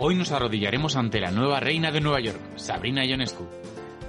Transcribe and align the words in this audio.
Hoy 0.00 0.14
nos 0.14 0.30
arrodillaremos 0.30 0.94
ante 0.94 1.18
la 1.18 1.32
nueva 1.32 1.58
reina 1.58 1.90
de 1.90 2.00
Nueva 2.00 2.20
York, 2.20 2.38
Sabrina 2.54 3.04
Ionescu. 3.04 3.48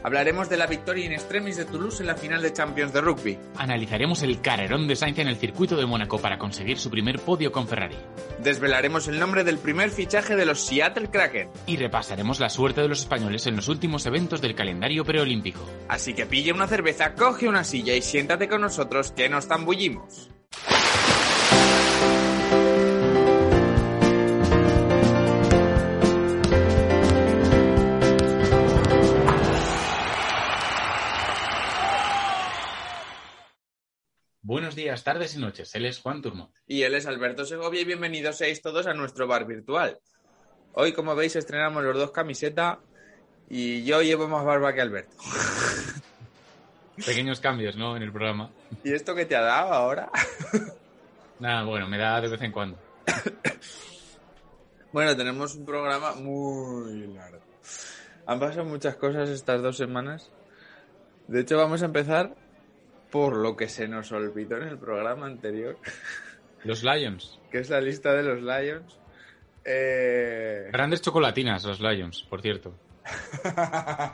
Hablaremos 0.03 0.47
de 0.47 0.55
la 0.55 0.67
victoria 0.67 1.07
in 1.07 1.13
extremis 1.13 1.57
de 1.57 1.65
Toulouse 1.65 2.03
en 2.03 2.07
la 2.07 2.15
final 2.15 2.43
de 2.43 2.53
Champions 2.53 2.93
de 2.93 3.01
rugby. 3.01 3.39
Analizaremos 3.57 4.21
el 4.21 4.39
carrerón 4.39 4.87
de 4.87 4.95
Sainz 4.95 5.17
en 5.17 5.27
el 5.27 5.37
circuito 5.37 5.75
de 5.75 5.87
Mónaco 5.87 6.19
para 6.19 6.37
conseguir 6.37 6.77
su 6.77 6.91
primer 6.91 7.17
podio 7.17 7.51
con 7.51 7.67
Ferrari. 7.67 7.97
Desvelaremos 8.43 9.07
el 9.07 9.19
nombre 9.19 9.43
del 9.43 9.57
primer 9.57 9.89
fichaje 9.89 10.35
de 10.35 10.45
los 10.45 10.63
Seattle 10.63 11.09
Kraken. 11.09 11.49
Y 11.65 11.77
repasaremos 11.77 12.39
la 12.39 12.49
suerte 12.49 12.81
de 12.81 12.87
los 12.87 12.99
españoles 12.99 13.47
en 13.47 13.55
los 13.55 13.67
últimos 13.67 14.05
eventos 14.05 14.41
del 14.41 14.53
calendario 14.53 15.03
preolímpico. 15.03 15.67
Así 15.87 16.13
que 16.13 16.27
pille 16.27 16.53
una 16.53 16.67
cerveza, 16.67 17.15
coge 17.15 17.47
una 17.47 17.63
silla 17.63 17.95
y 17.95 18.03
siéntate 18.03 18.47
con 18.47 18.61
nosotros 18.61 19.11
que 19.11 19.27
nos 19.27 19.47
zambullimos. 19.47 20.29
Buenos 34.49 34.73
días, 34.73 35.03
tardes 35.03 35.35
y 35.35 35.39
noches. 35.39 35.75
Él 35.75 35.85
es 35.85 35.99
Juan 35.99 36.23
Turmo. 36.23 36.51
Y 36.65 36.81
él 36.81 36.95
es 36.95 37.05
Alberto 37.05 37.45
Segovia 37.45 37.81
y 37.81 37.85
bienvenidos 37.85 38.37
seáis 38.37 38.63
todos 38.63 38.87
a 38.87 38.95
nuestro 38.95 39.27
bar 39.27 39.45
virtual. 39.45 39.99
Hoy, 40.73 40.91
como 40.91 41.15
veis, 41.15 41.35
estrenamos 41.35 41.83
los 41.83 41.95
dos 41.95 42.09
camiseta 42.09 42.79
y 43.47 43.83
yo 43.83 44.01
llevo 44.01 44.27
más 44.27 44.43
barba 44.43 44.73
que 44.73 44.81
Alberto. 44.81 45.15
Pequeños 47.05 47.39
cambios, 47.39 47.75
¿no? 47.77 47.95
En 47.95 48.01
el 48.01 48.11
programa. 48.11 48.49
¿Y 48.83 48.91
esto 48.91 49.13
qué 49.13 49.27
te 49.27 49.35
ha 49.35 49.41
dado 49.41 49.71
ahora? 49.71 50.09
Nada, 51.39 51.63
bueno, 51.65 51.87
me 51.87 51.99
da 51.99 52.19
de 52.19 52.29
vez 52.29 52.41
en 52.41 52.51
cuando. 52.51 52.79
bueno, 54.91 55.15
tenemos 55.15 55.53
un 55.53 55.63
programa 55.63 56.15
muy 56.15 57.05
largo. 57.13 57.43
Han 58.25 58.39
pasado 58.39 58.65
muchas 58.65 58.95
cosas 58.95 59.29
estas 59.29 59.61
dos 59.61 59.77
semanas. 59.77 60.31
De 61.27 61.41
hecho, 61.41 61.55
vamos 61.55 61.83
a 61.83 61.85
empezar 61.85 62.35
por 63.11 63.35
lo 63.35 63.55
que 63.55 63.67
se 63.67 63.87
nos 63.87 64.11
olvidó 64.11 64.57
en 64.57 64.67
el 64.67 64.77
programa 64.77 65.25
anterior. 65.25 65.77
Los 66.63 66.83
Lions. 66.83 67.39
que 67.51 67.59
es 67.59 67.69
la 67.69 67.79
lista 67.79 68.13
de 68.13 68.21
los 68.21 68.41
Lions. 68.41 68.99
Eh... 69.63 70.67
Grandes 70.73 71.01
chocolatinas 71.01 71.63
los 71.63 71.79
Lions, 71.79 72.23
por 72.29 72.41
cierto. 72.41 72.73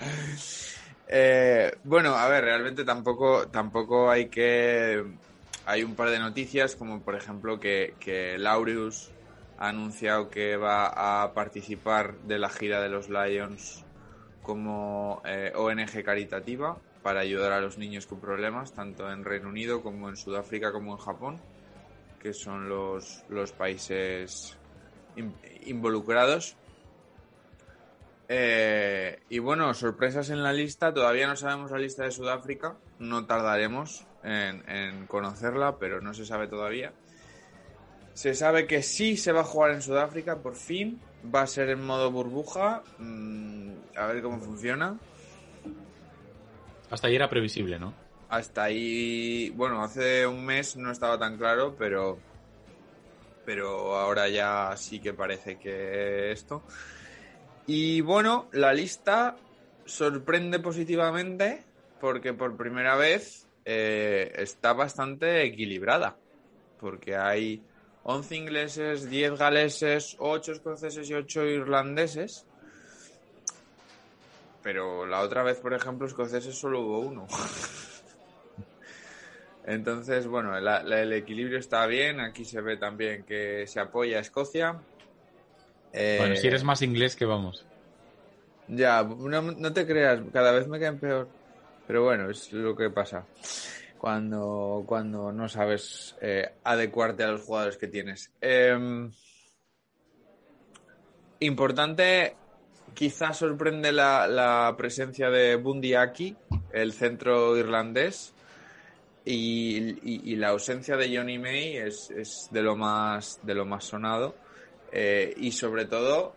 eh, 1.07 1.75
bueno, 1.83 2.13
a 2.13 2.29
ver, 2.29 2.43
realmente 2.43 2.85
tampoco, 2.85 3.47
tampoco 3.47 4.11
hay 4.11 4.27
que... 4.27 5.03
Hay 5.65 5.83
un 5.83 5.95
par 5.95 6.11
de 6.11 6.19
noticias, 6.19 6.75
como 6.75 7.01
por 7.01 7.15
ejemplo 7.15 7.59
que, 7.59 7.95
que 7.99 8.37
Laureus 8.37 9.09
ha 9.57 9.69
anunciado 9.69 10.29
que 10.29 10.57
va 10.57 11.23
a 11.23 11.33
participar 11.33 12.13
de 12.19 12.37
la 12.37 12.49
gira 12.49 12.79
de 12.79 12.89
los 12.89 13.09
Lions 13.09 13.83
como 14.43 15.23
eh, 15.25 15.51
ONG 15.55 16.03
caritativa 16.03 16.77
para 17.05 17.19
ayudar 17.19 17.51
a 17.51 17.61
los 17.61 17.77
niños 17.77 18.07
con 18.07 18.19
problemas, 18.19 18.73
tanto 18.73 19.11
en 19.11 19.23
Reino 19.23 19.49
Unido 19.49 19.83
como 19.83 20.09
en 20.09 20.17
Sudáfrica 20.17 20.71
como 20.71 20.93
en 20.93 20.97
Japón, 20.97 21.39
que 22.19 22.33
son 22.33 22.67
los, 22.67 23.23
los 23.29 23.51
países 23.51 24.57
in, 25.15 25.31
involucrados. 25.67 26.57
Eh, 28.27 29.19
y 29.29 29.37
bueno, 29.37 29.71
sorpresas 29.75 30.31
en 30.31 30.41
la 30.41 30.51
lista, 30.51 30.95
todavía 30.95 31.27
no 31.27 31.35
sabemos 31.35 31.69
la 31.69 31.77
lista 31.77 32.05
de 32.05 32.09
Sudáfrica, 32.09 32.75
no 32.97 33.27
tardaremos 33.27 34.07
en, 34.23 35.05
conocerla, 35.05 35.77
pero 35.77 36.01
no 36.01 36.15
se 36.15 36.25
sabe 36.25 36.47
todavía. 36.47 36.91
Se 38.15 38.33
sabe 38.33 38.65
que 38.65 38.81
sí 38.81 39.15
se 39.15 39.31
va 39.31 39.41
a 39.41 39.43
jugar 39.43 39.69
en 39.69 39.83
Sudáfrica, 39.83 40.37
por 40.37 40.55
fin, 40.55 40.99
va 41.23 41.43
a 41.43 41.47
ser 41.47 41.69
en 41.69 41.85
modo 41.85 42.09
burbuja, 42.09 42.81
mmm, 42.97 43.73
a 43.95 44.07
ver 44.07 44.23
cómo 44.23 44.39
funciona. 44.39 44.97
Hasta 46.89 47.07
ahí 47.07 47.15
era 47.15 47.29
previsible, 47.29 47.79
¿no? 47.79 47.93
Hasta 48.29 48.63
ahí, 48.63 49.51
bueno, 49.51 49.83
hace 49.83 50.25
un 50.25 50.45
mes 50.45 50.75
no 50.75 50.91
estaba 50.91 51.17
tan 51.17 51.37
claro, 51.37 51.75
pero 51.77 52.17
pero 53.45 53.95
ahora 53.95 54.27
ya 54.27 54.75
sí 54.75 54.99
que 54.99 55.13
parece 55.13 55.57
que 55.57 56.31
esto. 56.31 56.63
Y 57.67 58.01
bueno, 58.01 58.49
la 58.51 58.73
lista 58.73 59.37
sorprende 59.85 60.59
positivamente 60.59 61.63
porque 62.01 62.33
por 62.33 62.57
primera 62.57 62.95
vez 62.95 63.47
eh, 63.63 64.33
está 64.37 64.73
bastante 64.73 65.43
equilibrada. 65.43 66.17
Porque 66.79 67.15
hay 67.15 67.63
11 68.03 68.35
ingleses, 68.35 69.09
10 69.09 69.37
galeses, 69.37 70.15
8 70.19 70.51
escoceses 70.51 71.09
y 71.09 71.13
8 71.13 71.45
irlandeses. 71.45 72.45
Pero 74.65 75.05
la 75.05 75.21
otra 75.21 75.43
vez, 75.43 75.59
por 75.59 75.75
ejemplo, 75.75 76.07
escoceses 76.07 76.57
solo 76.57 76.81
hubo 76.81 76.99
uno. 77.01 77.27
Entonces, 79.67 80.25
bueno, 80.25 80.59
la, 80.59 80.81
la, 80.81 81.03
el 81.03 81.13
equilibrio 81.13 81.59
está 81.59 81.85
bien. 81.85 82.19
Aquí 82.19 82.45
se 82.45 82.61
ve 82.61 82.75
también 82.75 83.25
que 83.25 83.67
se 83.67 83.79
apoya 83.79 84.17
a 84.17 84.21
Escocia. 84.21 84.81
Eh, 85.93 86.15
bueno, 86.17 86.35
si 86.35 86.47
eres 86.47 86.63
más 86.63 86.81
inglés 86.81 87.15
que 87.15 87.25
vamos. 87.25 87.63
Ya, 88.67 89.03
no, 89.03 89.43
no, 89.43 89.71
te 89.71 89.85
creas, 89.85 90.21
cada 90.33 90.51
vez 90.51 90.67
me 90.67 90.79
caen 90.79 90.97
peor. 90.97 91.27
Pero 91.85 92.03
bueno, 92.03 92.31
es 92.31 92.51
lo 92.51 92.75
que 92.75 92.89
pasa 92.89 93.23
cuando, 93.99 94.83
cuando 94.87 95.31
no 95.31 95.47
sabes 95.47 96.15
eh, 96.21 96.53
adecuarte 96.63 97.23
a 97.23 97.27
los 97.27 97.43
jugadores 97.43 97.77
que 97.77 97.87
tienes. 97.87 98.31
Eh, 98.41 99.11
importante, 101.41 102.35
quizás 102.95 103.37
sorprende 103.37 103.91
la, 103.91 104.73
presencia 104.77 105.29
de 105.29 105.55
Bundy 105.57 105.93
aquí, 105.93 106.35
el 106.71 106.93
centro 106.93 107.55
irlandés. 107.57 108.33
Y, 109.23 110.35
la 110.35 110.49
ausencia 110.49 110.97
de 110.97 111.15
Johnny 111.15 111.37
May 111.37 111.77
es, 111.77 112.09
de 112.51 112.61
lo 112.61 112.75
más 112.75 113.39
sonado 113.79 114.35
eh, 114.91 115.33
y 115.37 115.51
sobre 115.51 115.85
todo 115.85 116.35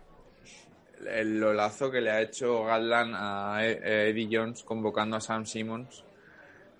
el 1.07 1.39
lolazo 1.39 1.91
que 1.91 2.01
le 2.01 2.11
ha 2.11 2.21
hecho 2.21 2.63
Gatland 2.65 3.13
a 3.15 3.65
Eddie 3.65 4.27
Jones 4.31 4.63
convocando 4.63 5.17
a 5.17 5.21
Sam 5.21 5.45
Simmons. 5.45 6.03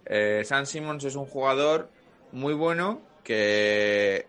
Eh, 0.06 0.42
Sam 0.44 0.66
Simmons 0.66 1.04
es 1.06 1.16
un 1.16 1.26
jugador 1.26 1.90
muy 2.32 2.54
bueno 2.54 3.02
que 3.24 4.26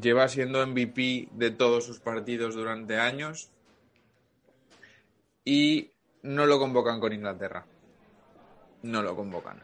lleva 0.00 0.28
siendo 0.28 0.64
MVP 0.66 1.28
de 1.32 1.50
todos 1.50 1.84
sus 1.84 1.98
partidos 1.98 2.54
durante 2.54 2.96
años 2.96 3.50
y 5.48 5.90
no 6.22 6.44
lo 6.44 6.58
convocan 6.58 7.00
con 7.00 7.12
Inglaterra. 7.12 7.64
No 8.82 9.02
lo 9.02 9.16
convocan 9.16 9.62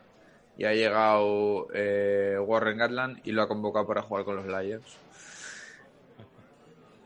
y 0.56 0.64
ha 0.64 0.72
llegado 0.72 1.68
eh, 1.74 2.38
Warren 2.40 2.78
Gatland 2.78 3.20
y 3.24 3.32
lo 3.32 3.42
ha 3.42 3.48
convocado 3.48 3.86
para 3.86 4.02
jugar 4.02 4.24
con 4.24 4.36
los 4.36 4.46
Lions. 4.46 4.96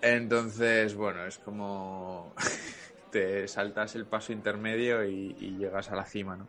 Entonces, 0.00 0.94
bueno, 0.94 1.24
es 1.24 1.38
como 1.38 2.34
te 3.10 3.48
saltas 3.48 3.94
el 3.94 4.04
paso 4.06 4.32
intermedio 4.32 5.04
y, 5.04 5.34
y 5.40 5.56
llegas 5.56 5.90
a 5.90 5.96
la 5.96 6.04
cima, 6.04 6.36
¿no? 6.36 6.46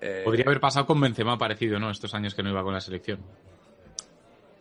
Eh, 0.00 0.22
Podría 0.24 0.44
haber 0.44 0.60
pasado 0.60 0.86
con 0.86 1.00
Benzema 1.00 1.38
parecido, 1.38 1.78
¿no? 1.78 1.90
Estos 1.90 2.14
años 2.14 2.34
que 2.34 2.42
no 2.42 2.50
iba 2.50 2.62
con 2.62 2.74
la 2.74 2.80
selección. 2.80 3.20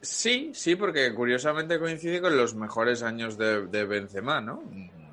Sí, 0.01 0.51
sí, 0.53 0.75
porque 0.75 1.13
curiosamente 1.13 1.79
coincide 1.79 2.21
con 2.21 2.37
los 2.37 2.55
mejores 2.55 3.03
años 3.03 3.37
de, 3.37 3.67
de 3.67 3.85
Benzema, 3.85 4.39
¿no? 4.41 4.63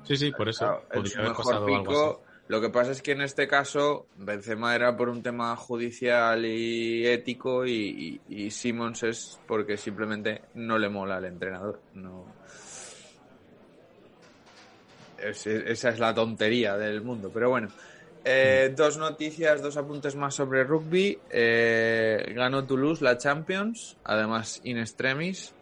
Sí, 0.05 0.15
sí, 0.15 0.31
por 0.31 0.49
eso. 0.49 0.65
Claro, 0.65 0.85
Podría 0.93 1.19
haber 1.19 1.33
pasado 1.33 1.65
pico, 1.65 1.79
algo 1.79 2.11
así. 2.11 2.35
Lo 2.47 2.61
que 2.61 2.69
pasa 2.69 2.91
es 2.91 3.01
que 3.01 3.13
en 3.13 3.21
este 3.21 3.47
caso 3.47 4.05
Benzema 4.17 4.75
era 4.75 4.95
por 4.95 5.09
un 5.09 5.23
tema 5.23 5.55
judicial 5.55 6.45
y 6.45 7.07
ético 7.07 7.65
y, 7.65 8.21
y, 8.29 8.45
y 8.45 8.51
Simmons 8.51 9.01
es 9.01 9.39
porque 9.47 9.77
simplemente 9.77 10.43
no 10.53 10.77
le 10.77 10.87
mola 10.89 11.17
al 11.17 11.25
entrenador. 11.25 11.81
No. 11.95 12.25
Es, 15.17 15.47
esa 15.47 15.89
es 15.89 15.97
la 15.97 16.13
tontería 16.13 16.77
del 16.77 17.01
mundo, 17.01 17.31
pero 17.33 17.49
bueno. 17.49 17.69
Eh, 18.27 18.73
dos 18.75 18.97
noticias, 18.97 19.61
dos 19.63 19.77
apuntes 19.77 20.15
más 20.15 20.35
sobre 20.35 20.63
rugby. 20.63 21.17
Eh, 21.31 22.31
ganó 22.35 22.65
Toulouse 22.65 23.03
la 23.03 23.17
Champions, 23.17 23.97
además 24.03 24.61
in 24.63 24.77
extremis. 24.77 25.54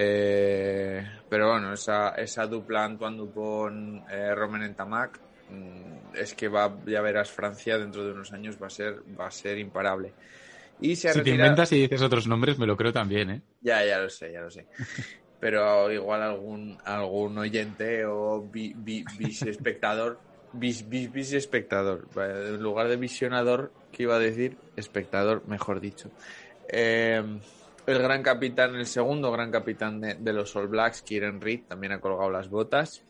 Eh, 0.00 1.04
pero 1.28 1.50
bueno, 1.50 1.72
esa, 1.72 2.10
esa 2.10 2.46
dupla 2.46 2.84
Antoine 2.84 3.16
Dupont, 3.16 4.08
eh, 4.08 4.32
Romain 4.32 4.62
Entamac, 4.62 5.18
mm, 5.50 6.14
es 6.14 6.34
que 6.34 6.46
va, 6.46 6.72
ya 6.86 7.00
verás, 7.00 7.32
Francia 7.32 7.76
dentro 7.76 8.04
de 8.04 8.12
unos 8.12 8.32
años 8.32 8.56
va 8.62 8.68
a 8.68 8.70
ser, 8.70 9.02
va 9.18 9.26
a 9.26 9.30
ser 9.32 9.58
imparable. 9.58 10.12
Y 10.80 10.94
se 10.94 11.08
ha 11.08 11.14
Si 11.14 11.22
te 11.22 11.30
inventas 11.30 11.72
y 11.72 11.80
dices 11.80 12.00
otros 12.00 12.28
nombres, 12.28 12.60
me 12.60 12.66
lo 12.66 12.76
creo 12.76 12.92
también, 12.92 13.28
¿eh? 13.28 13.42
Ya, 13.60 13.84
ya 13.84 13.98
lo 13.98 14.08
sé, 14.08 14.30
ya 14.30 14.40
lo 14.40 14.52
sé. 14.52 14.68
Pero 15.40 15.90
igual 15.90 16.22
algún, 16.22 16.78
algún 16.84 17.36
oyente 17.36 18.04
o 18.06 18.40
vis 18.42 19.42
espectador, 19.42 20.20
vis, 20.52 20.88
vis, 20.88 21.10
vis 21.10 21.32
espectador, 21.32 22.06
en 22.14 22.62
lugar 22.62 22.86
de 22.86 22.96
visionador, 22.98 23.72
que 23.90 24.04
iba 24.04 24.14
a 24.14 24.20
decir 24.20 24.58
espectador, 24.76 25.42
mejor 25.48 25.80
dicho. 25.80 26.12
Eh, 26.68 27.40
el 27.88 28.02
gran 28.02 28.22
capitán, 28.22 28.74
el 28.74 28.86
segundo 28.86 29.32
gran 29.32 29.50
capitán 29.50 30.00
de, 30.00 30.32
los 30.32 30.54
All 30.56 30.68
Blacks, 30.68 31.02
Kieran 31.02 31.40
Reid, 31.40 31.64
también 31.68 31.92
ha 31.92 32.00
colgado 32.00 32.30
las 32.30 32.48
botas. 32.48 33.02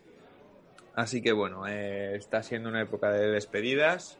Así 0.95 1.21
que 1.21 1.31
bueno, 1.31 1.67
eh, 1.67 2.15
está 2.15 2.41
siendo 2.43 2.69
una 2.69 2.81
época 2.81 3.11
de 3.11 3.29
despedidas. 3.29 4.17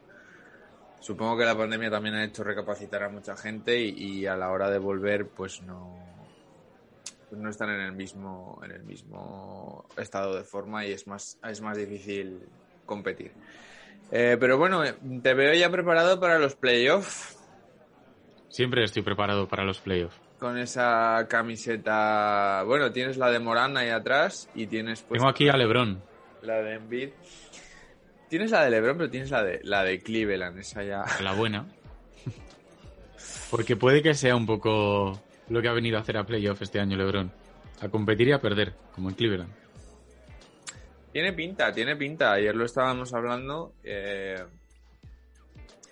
Supongo 1.00 1.38
que 1.38 1.46
la 1.46 1.58
pandemia 1.58 1.90
también 1.90 2.16
ha 2.16 2.26
hecho 2.26 2.44
recapacitar 2.44 3.04
a 3.04 3.10
mucha 3.10 3.38
gente 3.38 3.80
y, 3.80 3.92
y 3.92 4.26
a 4.26 4.36
la 4.36 4.52
hora 4.52 4.70
de 4.70 4.80
volver, 4.80 5.28
pues 5.28 5.62
no, 5.62 5.98
pues 7.30 7.42
no 7.42 7.50
están 7.50 7.70
en 7.70 7.80
el 7.80 7.94
mismo, 7.94 8.60
en 8.64 8.72
el 8.72 8.84
mismo 8.84 9.86
estado 9.98 10.36
de 10.36 10.44
forma 10.44 10.86
y 10.86 10.92
es 10.92 11.08
más, 11.08 11.40
es 11.42 11.62
más 11.62 11.78
difícil 11.78 12.42
competir. 12.86 13.32
Eh, 14.12 14.36
pero 14.40 14.58
bueno, 14.58 14.84
eh, 14.84 14.96
te 15.24 15.34
veo 15.34 15.54
ya 15.54 15.70
preparado 15.70 16.20
para 16.20 16.38
los 16.38 16.56
playoffs 16.56 17.40
Siempre 18.50 18.84
estoy 18.84 19.04
preparado 19.04 19.48
para 19.48 19.64
los 19.64 19.80
playoffs. 19.80 20.29
Con 20.40 20.58
esa 20.58 21.26
camiseta. 21.30 22.64
Bueno, 22.66 22.92
tienes 22.92 23.18
la 23.18 23.30
de 23.30 23.40
Morán 23.40 23.78
ahí 23.78 23.90
atrás 23.90 24.50
y 24.56 24.68
tienes 24.68 25.02
pues 25.02 25.20
Tengo 25.20 25.30
aquí 25.30 25.50
a 25.50 25.58
Lebron. 25.58 26.02
la 26.42 26.56
de 26.62 26.76
Embiid. 26.76 27.10
Tienes 28.30 28.52
la 28.52 28.64
de 28.64 28.70
LeBron, 28.70 28.96
pero 28.96 29.10
tienes 29.10 29.32
la 29.32 29.44
de 29.44 29.60
la 29.64 29.84
de 29.84 30.02
Cleveland, 30.04 30.60
esa 30.60 30.84
ya. 30.84 31.04
la 31.22 31.34
buena. 31.34 31.66
Porque 33.50 33.76
puede 33.76 34.04
que 34.04 34.14
sea 34.14 34.36
un 34.36 34.46
poco 34.46 35.20
lo 35.50 35.62
que 35.62 35.68
ha 35.68 35.74
venido 35.74 35.98
a 35.98 36.02
hacer 36.02 36.16
a 36.18 36.24
playoff 36.26 36.62
este 36.62 36.80
año 36.80 36.96
LeBron. 36.96 37.32
A 37.82 37.90
competir 37.90 38.28
y 38.28 38.32
a 38.32 38.40
perder, 38.40 38.74
como 38.94 39.10
en 39.10 39.16
Cleveland. 39.16 39.52
Tiene 41.12 41.34
pinta, 41.34 41.74
tiene 41.74 41.96
pinta. 41.96 42.34
Ayer 42.34 42.56
lo 42.56 42.66
estábamos 42.66 43.14
hablando. 43.14 43.74
eh, 43.84 44.44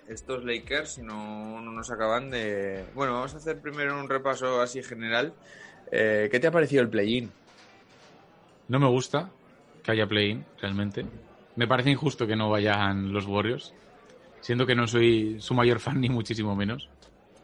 estos 0.08 0.44
Lakers 0.44 0.98
no, 0.98 1.60
no 1.60 1.70
nos 1.70 1.90
acaban 1.90 2.30
de. 2.30 2.84
Bueno, 2.94 3.14
vamos 3.14 3.34
a 3.34 3.38
hacer 3.38 3.60
primero 3.60 3.98
un 3.98 4.08
repaso 4.08 4.60
así 4.60 4.82
general. 4.82 5.34
Eh, 5.92 6.28
¿Qué 6.30 6.40
te 6.40 6.46
ha 6.46 6.50
parecido 6.50 6.82
el 6.82 6.88
play-in? 6.88 7.30
No 8.68 8.78
me 8.78 8.88
gusta 8.88 9.30
que 9.82 9.92
haya 9.92 10.06
play-in, 10.06 10.44
realmente. 10.60 11.04
Me 11.56 11.66
parece 11.66 11.90
injusto 11.90 12.26
que 12.26 12.36
no 12.36 12.50
vayan 12.50 13.12
los 13.12 13.26
Warriors. 13.26 13.74
Siendo 14.40 14.66
que 14.66 14.74
no 14.74 14.86
soy 14.86 15.40
su 15.40 15.54
mayor 15.54 15.80
fan 15.80 16.00
ni 16.00 16.08
muchísimo 16.08 16.54
menos. 16.54 16.88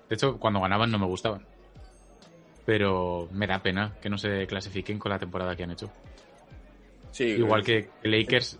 De 0.08 0.14
hecho, 0.14 0.38
cuando 0.38 0.60
ganaban 0.60 0.90
no 0.90 0.98
me 0.98 1.06
gustaban. 1.06 1.44
Pero 2.64 3.28
me 3.32 3.46
da 3.46 3.62
pena 3.62 3.96
que 4.00 4.08
no 4.08 4.16
se 4.16 4.46
clasifiquen 4.46 4.98
con 4.98 5.10
la 5.10 5.18
temporada 5.18 5.56
que 5.56 5.64
han 5.64 5.72
hecho. 5.72 5.90
Sí, 7.10 7.24
Igual 7.24 7.62
que 7.62 7.90
Lakers 8.02 8.58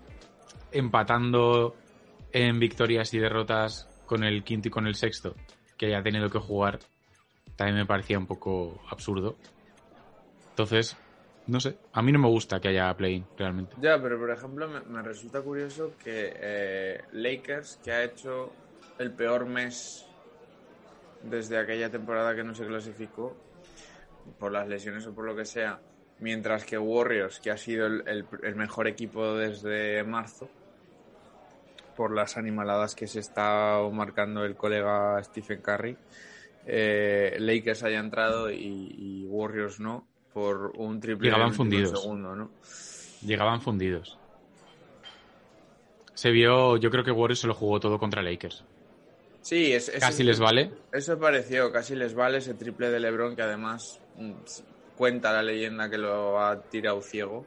empatando 0.73 1.77
en 2.33 2.59
victorias 2.59 3.15
y 3.15 3.19
derrotas 3.19 3.89
con 4.07 4.25
el 4.25 4.45
quinto 4.45 4.69
y 4.69 4.71
con 4.71 4.87
el 4.87 4.95
sexto, 4.95 5.35
que 5.77 5.87
haya 5.87 6.03
tenido 6.03 6.31
que 6.31 6.39
jugar, 6.39 6.79
también 7.57 7.79
me 7.79 7.87
parecía 7.87 8.19
un 8.19 8.27
poco 8.27 8.81
absurdo. 8.91 9.37
Entonces, 10.51 10.97
no 11.47 11.61
sé, 11.61 11.77
a 11.93 12.03
mí 12.03 12.13
no 12.13 12.19
me 12.19 12.29
gusta 12.29 12.61
que 12.61 12.69
haya 12.69 12.95
play-in, 12.97 13.27
realmente. 13.37 13.77
Ya, 13.81 14.01
pero 14.01 14.19
por 14.19 14.31
ejemplo, 14.31 14.69
me, 14.69 15.03
resulta 15.03 15.43
curioso 15.43 15.93
que 16.03 16.33
eh, 16.37 17.03
Lakers, 17.13 17.81
que 17.83 17.93
ha 17.93 18.05
hecho 18.05 18.51
el 18.99 19.13
peor 19.13 19.47
mes 19.47 20.05
desde 21.23 21.59
aquella 21.59 21.91
temporada 21.91 22.35
que 22.35 22.45
no 22.45 22.55
se 22.55 22.67
clasificó, 22.67 23.37
por 24.39 24.53
las 24.53 24.69
lesiones 24.69 25.07
o 25.07 25.15
por 25.15 25.27
lo 25.27 25.37
que 25.37 25.45
sea, 25.45 25.81
mientras 26.19 26.65
que 26.65 26.79
Warriors, 26.79 27.41
que 27.41 27.51
ha 27.51 27.57
sido 27.57 27.87
el- 27.87 28.27
el 28.43 28.57
mejor 28.57 28.89
equipo 28.89 29.35
desde 29.35 30.03
marzo, 30.05 30.51
por 31.97 32.15
las 32.15 32.37
animaladas 32.37 32.95
que 32.95 33.07
se 33.07 33.21
está 33.21 33.79
marcando 33.93 34.45
el 34.45 34.57
colega 34.57 35.23
Stephen 35.23 35.61
Curry, 35.63 35.97
eh, 36.67 37.37
Lakers 37.39 37.83
haya 37.83 37.99
entrado 38.01 38.51
y, 38.51 38.57
y 38.99 39.27
Warriors 39.27 39.81
no, 39.81 40.07
por 40.33 40.73
un 40.77 41.01
triple 41.01 41.29
Llegaban 41.29 41.53
fundidos. 41.55 42.01
segundo, 42.01 42.35
¿no? 42.35 42.51
Llegaban 43.23 43.61
fundidos. 43.61 44.19
Se 46.15 46.31
vio, 46.31 46.77
yo 46.77 46.91
creo 46.91 47.05
que 47.05 47.11
Warriors 47.11 47.41
se 47.41 47.47
lo 47.47 47.55
jugó 47.55 47.81
todo 47.81 47.99
contra 47.99 48.23
Lakers. 48.23 48.65
Sí, 49.43 49.73
es, 49.73 49.89
es- 49.89 50.01
Casi 50.01 50.23
les 50.23 50.39
vale. 50.41 50.71
Eso 50.93 51.19
pareció, 51.19 51.71
casi 51.73 51.95
les 51.97 52.15
vale 52.15 52.39
ese 52.39 52.55
triple 52.55 52.91
de 52.91 53.01
LeBron 53.01 53.37
que 53.37 53.43
además 53.43 54.01
mm, 54.17 54.33
cuenta 54.97 55.33
la 55.33 55.43
leyenda 55.43 55.91
que 55.91 55.99
lo 55.99 56.41
ha 56.41 56.63
tirado 56.63 57.03
ciego 57.03 57.45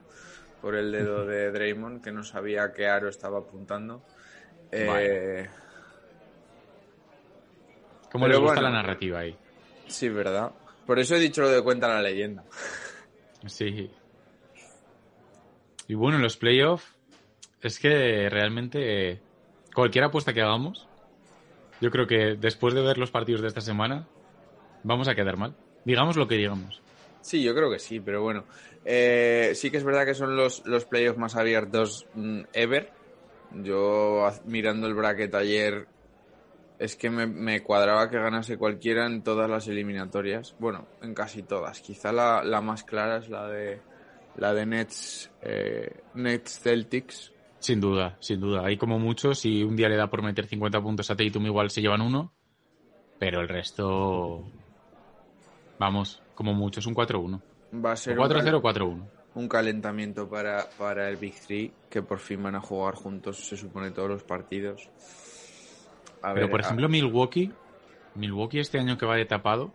por 0.61 0.75
el 0.75 0.91
dedo 0.91 1.25
de 1.25 1.51
Draymond, 1.51 2.03
que 2.03 2.11
no 2.11 2.23
sabía 2.23 2.63
a 2.65 2.73
qué 2.73 2.87
aro 2.87 3.07
estaba 3.09 3.39
apuntando. 3.39 4.03
Eh, 4.71 5.47
Pero 8.11 8.27
les 8.27 8.37
gusta 8.39 8.55
bueno. 8.55 8.69
la 8.69 8.81
narrativa 8.81 9.19
ahí. 9.19 9.35
sí, 9.87 10.09
¿verdad? 10.09 10.51
Por 10.85 10.99
eso 10.99 11.15
he 11.15 11.19
dicho 11.19 11.41
lo 11.41 11.49
de 11.49 11.61
cuenta 11.61 11.87
la 11.87 12.01
leyenda. 12.01 12.43
Sí. 13.45 13.89
Y 15.87 15.93
bueno, 15.93 16.17
en 16.17 16.23
los 16.23 16.35
playoffs, 16.37 16.85
es 17.61 17.79
que 17.79 18.27
realmente 18.29 19.21
cualquier 19.73 20.05
apuesta 20.05 20.33
que 20.33 20.41
hagamos, 20.41 20.87
yo 21.79 21.91
creo 21.91 22.07
que 22.07 22.35
después 22.35 22.73
de 22.73 22.81
ver 22.81 22.97
los 22.97 23.11
partidos 23.11 23.41
de 23.41 23.47
esta 23.47 23.61
semana, 23.61 24.07
vamos 24.83 25.07
a 25.07 25.15
quedar 25.15 25.37
mal. 25.37 25.55
Digamos 25.85 26.17
lo 26.17 26.27
que 26.27 26.35
digamos. 26.35 26.81
Sí, 27.21 27.43
yo 27.43 27.53
creo 27.53 27.69
que 27.71 27.79
sí, 27.79 27.99
pero 27.99 28.21
bueno. 28.21 28.43
Eh, 28.83 29.51
sí 29.53 29.69
que 29.69 29.77
es 29.77 29.83
verdad 29.83 30.05
que 30.05 30.15
son 30.15 30.35
los, 30.35 30.65
los 30.65 30.85
playoffs 30.85 31.19
más 31.19 31.35
abiertos 31.35 32.07
mm, 32.15 32.41
ever. 32.53 32.91
Yo 33.53 34.27
mirando 34.45 34.87
el 34.87 34.93
bracket 34.93 35.33
ayer 35.35 35.87
es 36.79 36.95
que 36.95 37.09
me, 37.09 37.25
me 37.25 37.63
cuadraba 37.63 38.09
que 38.09 38.17
ganase 38.19 38.57
cualquiera 38.57 39.05
en 39.07 39.23
todas 39.23 39.49
las 39.49 39.67
eliminatorias. 39.67 40.55
Bueno, 40.59 40.85
en 41.01 41.13
casi 41.13 41.43
todas. 41.43 41.81
Quizá 41.81 42.11
la, 42.11 42.43
la 42.43 42.61
más 42.61 42.83
clara 42.83 43.17
es 43.17 43.29
la 43.29 43.47
de 43.47 43.81
la 44.37 44.53
de 44.53 44.65
Nets, 44.67 45.31
eh, 45.41 46.01
Nets 46.13 46.59
Celtics. 46.59 47.33
Sin 47.59 47.81
duda, 47.81 48.17
sin 48.19 48.39
duda. 48.39 48.63
Hay 48.65 48.77
como 48.77 48.99
muchos, 48.99 49.39
si 49.39 49.63
un 49.63 49.75
día 49.75 49.89
le 49.89 49.95
da 49.95 50.07
por 50.07 50.21
meter 50.21 50.45
50 50.45 50.79
puntos 50.81 51.09
a 51.09 51.15
Tatum, 51.15 51.45
igual 51.47 51.71
se 51.71 51.81
llevan 51.81 52.01
uno. 52.01 52.31
Pero 53.17 53.41
el 53.41 53.47
resto, 53.47 54.43
vamos, 55.79 56.21
como 56.35 56.53
mucho, 56.53 56.79
es 56.79 56.85
un 56.85 56.93
4-1. 56.93 57.41
Va 57.83 57.93
a 57.93 57.95
ser 57.95 58.19
un, 58.19 58.25
4-0 58.27 58.57
o 58.57 58.61
cal- 58.61 58.75
4-1. 58.75 59.07
Un 59.37 59.47
calentamiento 59.47 60.27
para, 60.27 60.67
para 60.77 61.09
el 61.09 61.17
Big 61.17 61.39
Three, 61.45 61.71
que 61.89 62.01
por 62.01 62.19
fin 62.19 62.41
van 62.41 62.55
a 62.55 62.61
jugar 62.61 62.95
juntos, 62.95 63.37
se 63.37 63.55
supone, 63.55 63.91
todos 63.91 64.09
los 64.09 64.23
partidos. 64.23 64.89
A 66.23 66.33
Pero 66.33 66.45
ver, 66.45 66.51
por 66.51 66.59
a- 66.59 66.63
ejemplo, 66.63 66.89
Milwaukee, 66.89 67.51
Milwaukee 68.15 68.59
este 68.59 68.79
año 68.79 68.97
que 68.97 69.05
va 69.05 69.15
de 69.15 69.25
tapado, 69.25 69.71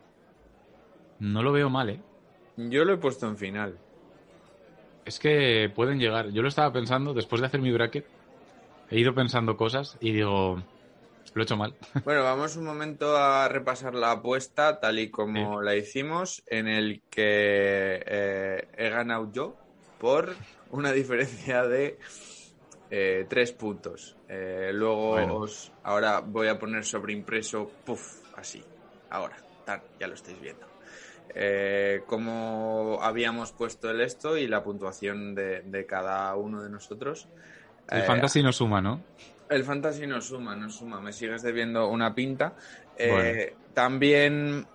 no 1.20 1.42
lo 1.42 1.52
veo 1.52 1.70
mal, 1.70 1.90
¿eh? 1.90 2.00
yo 2.56 2.84
lo 2.84 2.94
he 2.94 2.96
puesto 2.98 3.26
en 3.28 3.36
final. 3.36 3.78
Es 5.04 5.18
que 5.18 5.70
pueden 5.74 5.98
llegar. 5.98 6.30
Yo 6.30 6.42
lo 6.42 6.48
estaba 6.48 6.72
pensando, 6.72 7.14
después 7.14 7.40
de 7.40 7.46
hacer 7.46 7.60
mi 7.60 7.72
bracket, 7.72 8.04
he 8.90 8.98
ido 9.00 9.14
pensando 9.14 9.56
cosas 9.56 9.96
y 10.00 10.12
digo, 10.12 10.62
lo 11.34 11.42
he 11.42 11.44
hecho 11.44 11.56
mal. 11.56 11.76
Bueno, 12.04 12.24
vamos 12.24 12.56
un 12.56 12.64
momento 12.64 13.16
a 13.16 13.48
repasar 13.48 13.94
la 13.94 14.10
apuesta 14.12 14.80
tal 14.80 14.98
y 14.98 15.10
como 15.10 15.62
la 15.62 15.76
hicimos, 15.76 16.42
en 16.46 16.66
el 16.66 17.04
que 17.08 18.02
eh, 18.04 18.68
he 18.76 18.88
ganado 18.90 19.30
yo 19.30 19.60
por 19.98 20.36
una 20.68 20.90
diferencia 20.92 21.62
de 21.64 21.98
eh, 22.90 23.26
tres 23.30 23.52
puntos. 23.52 24.18
Eh, 24.28 24.70
luego, 24.74 25.10
Bueno. 25.12 25.38
os- 25.42 25.74
ahora 25.84 26.20
voy 26.20 26.48
a 26.48 26.58
poner 26.58 26.84
sobreimpreso, 26.84 27.76
puff, 27.84 28.02
así, 28.32 28.68
ahora, 29.10 29.36
tan, 29.64 29.84
ya 29.98 30.08
lo 30.08 30.14
estáis 30.14 30.40
viendo. 30.40 30.66
Eh, 31.34 32.02
como 32.06 32.98
habíamos 33.02 33.52
puesto 33.52 33.90
el 33.90 34.00
esto 34.00 34.36
y 34.36 34.48
la 34.48 34.62
puntuación 34.64 35.34
de, 35.34 35.62
de 35.64 35.86
cada 35.86 36.34
uno 36.36 36.62
de 36.62 36.70
nosotros. 36.70 37.30
El 37.88 38.02
fantasy 38.02 38.42
no 38.42 38.52
suma, 38.52 38.80
¿no? 38.80 39.04
El 39.52 39.64
fantasy 39.64 40.06
no 40.06 40.20
suma, 40.20 40.56
no 40.56 40.68
suma. 40.70 41.00
Me 41.00 41.12
sigues 41.12 41.42
debiendo 41.42 41.88
una 41.88 42.14
pinta. 42.14 42.54
Eh, 42.96 43.10
Bueno. 43.10 43.62
También, 43.74 44.66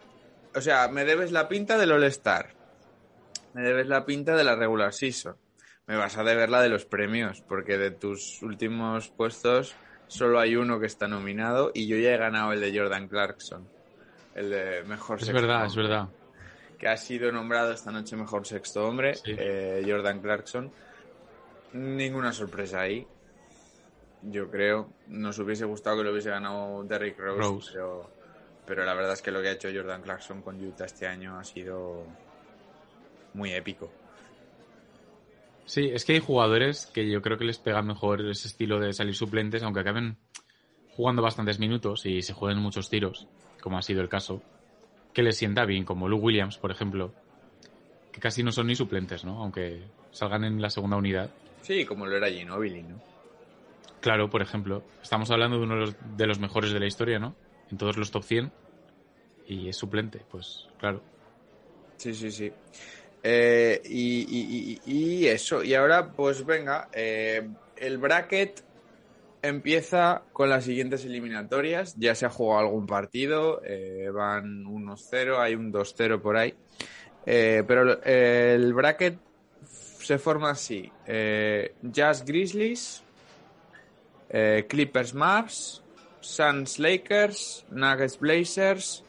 o 0.56 0.62
sea, 0.62 0.88
me 0.88 1.06
debes 1.06 1.32
la 1.32 1.48
pinta 1.48 1.78
del 1.78 1.92
All-Star. 1.92 2.50
Me 3.54 3.62
debes 3.62 3.88
la 3.88 4.06
pinta 4.06 4.36
de 4.36 4.44
la 4.44 4.56
regular 4.56 4.94
season. 4.94 5.36
Me 5.86 5.96
vas 5.96 6.18
a 6.18 6.24
deber 6.24 6.50
la 6.50 6.62
de 6.62 6.70
los 6.70 6.86
premios, 6.86 7.42
porque 7.42 7.78
de 7.78 7.92
tus 7.92 8.42
últimos 8.42 9.10
puestos 9.10 9.76
solo 10.08 10.40
hay 10.40 10.56
uno 10.56 10.80
que 10.80 10.86
está 10.88 11.08
nominado 11.08 11.72
y 11.74 11.88
yo 11.88 11.98
ya 11.98 12.14
he 12.14 12.18
ganado 12.18 12.54
el 12.54 12.60
de 12.62 12.78
Jordan 12.78 13.08
Clarkson. 13.08 13.68
El 14.36 14.50
de 14.50 14.84
mejor 14.86 15.20
Es 15.20 15.26
sexto 15.28 15.42
verdad, 15.42 15.66
es 15.66 15.72
hombre. 15.74 15.84
verdad. 15.90 16.08
que 16.78 16.88
ha 16.88 16.98
sido 16.98 17.32
nombrado 17.32 17.72
esta 17.72 17.92
noche 17.92 18.16
mejor 18.16 18.46
sexto 18.46 18.86
hombre, 18.88 19.16
Sí. 19.16 19.36
eh, 19.38 19.84
Jordan 19.88 20.22
Clarkson. 20.22 20.72
Ninguna 21.74 22.32
sorpresa 22.34 22.82
ahí. 22.82 23.06
Yo 24.24 24.50
creo. 24.50 24.90
Nos 25.08 25.40
hubiese 25.40 25.66
gustado 25.66 25.98
que 25.98 26.04
lo 26.04 26.12
hubiese 26.12 26.30
ganado 26.30 26.84
Derrick 26.84 27.18
Rose, 27.18 27.40
Rose. 27.40 27.70
Pero, 27.74 28.12
pero 28.66 28.86
la 28.86 28.94
verdad 28.94 29.14
es 29.14 29.22
que 29.22 29.32
lo 29.32 29.42
que 29.42 29.50
ha 29.50 29.52
hecho 29.54 29.70
Jordan 29.74 30.02
Clarkson 30.02 30.42
con 30.42 30.64
Utah 30.64 30.86
este 30.86 31.08
año 31.08 31.40
ha 31.40 31.44
sido 31.44 32.06
muy 33.34 33.54
épico. 33.54 33.90
Sí, 35.66 35.90
es 35.94 36.06
que 36.06 36.14
hay 36.14 36.20
jugadores 36.20 36.88
que 36.88 37.10
yo 37.10 37.22
creo 37.22 37.38
que 37.38 37.44
les 37.44 37.60
pega 37.60 37.82
mejor 37.82 38.22
ese 38.22 38.48
estilo 38.48 38.80
de 38.80 38.94
salir 38.94 39.16
suplentes, 39.16 39.64
aunque 39.64 39.82
acaben 39.82 40.18
jugando 40.96 41.22
bastantes 41.22 41.60
minutos 41.60 42.06
y 42.06 42.22
se 42.22 42.34
jueguen 42.34 42.60
muchos 42.60 42.90
tiros, 42.90 43.28
como 43.62 43.78
ha 43.78 43.82
sido 43.82 44.02
el 44.02 44.10
caso, 44.10 44.42
que 45.14 45.24
les 45.24 45.38
sienta 45.38 45.66
bien, 45.66 45.84
como 45.84 46.08
Lou 46.08 46.20
Williams, 46.20 46.58
por 46.58 46.72
ejemplo, 46.72 47.14
que 48.12 48.22
casi 48.22 48.44
no 48.44 48.52
son 48.52 48.68
ni 48.68 48.76
suplentes, 48.76 49.26
¿no? 49.26 49.44
Aunque 49.44 49.84
salgan 50.12 50.46
en 50.46 50.62
la 50.62 50.70
segunda 50.70 50.96
unidad. 50.96 51.30
Sí, 51.62 51.86
como 51.86 52.06
lo 52.06 52.16
era 52.16 52.30
Ginobili, 52.30 52.84
¿no? 52.84 53.00
Claro, 54.02 54.30
por 54.30 54.42
ejemplo, 54.42 54.84
estamos 55.02 55.30
hablando 55.32 55.58
de 55.58 55.64
uno 55.64 55.76
de 56.18 56.28
los, 56.28 56.40
mejores 56.40 56.72
de 56.72 56.80
la 56.80 56.86
historia, 56.86 57.20
¿no? 57.20 57.36
En 57.70 57.78
todos 57.78 57.98
los 57.98 58.12
top 58.12 58.24
100 58.24 58.52
y 59.48 59.70
es 59.70 59.78
suplente, 59.78 60.20
pues 60.30 60.68
claro. 60.78 61.02
Sí, 61.98 62.14
sí, 62.14 62.32
sí. 62.32 62.52
Eh, 63.24 63.82
y, 63.86 64.26
y- 64.30 64.82
y- 64.86 65.28
eso, 65.28 65.64
y 65.64 65.74
ahora 65.74 66.12
pues 66.12 66.46
venga, 66.46 66.88
eh, 66.94 67.50
el 67.76 67.98
bracket 67.98 68.62
empieza 69.42 70.24
con 70.34 70.50
las 70.50 70.64
siguientes 70.66 71.04
eliminatorias, 71.06 71.96
ya 71.98 72.16
se 72.16 72.26
ha 72.26 72.30
jugado 72.30 72.62
algún 72.62 72.86
partido, 72.86 73.62
eh, 73.66 74.10
van 74.14 74.66
1-0, 74.66 75.40
hay 75.42 75.56
un 75.56 75.72
2-0 75.72 76.22
por 76.22 76.38
ahí, 76.38 76.54
Eh, 77.26 77.64
pero 77.68 78.02
el 78.04 78.74
bracket 78.74 79.20
se 80.02 80.18
forma 80.18 80.52
así, 80.52 80.92
eh, 81.06 81.76
Jazz 81.82 82.24
Grizzlies, 82.26 83.07
eh, 84.30 84.66
Clippers 84.68 85.14
Mavs, 85.14 85.84
Suns 86.20 86.80
Lakers, 86.80 87.66
Nuggets 87.72 88.20
Blazers, 88.20 89.04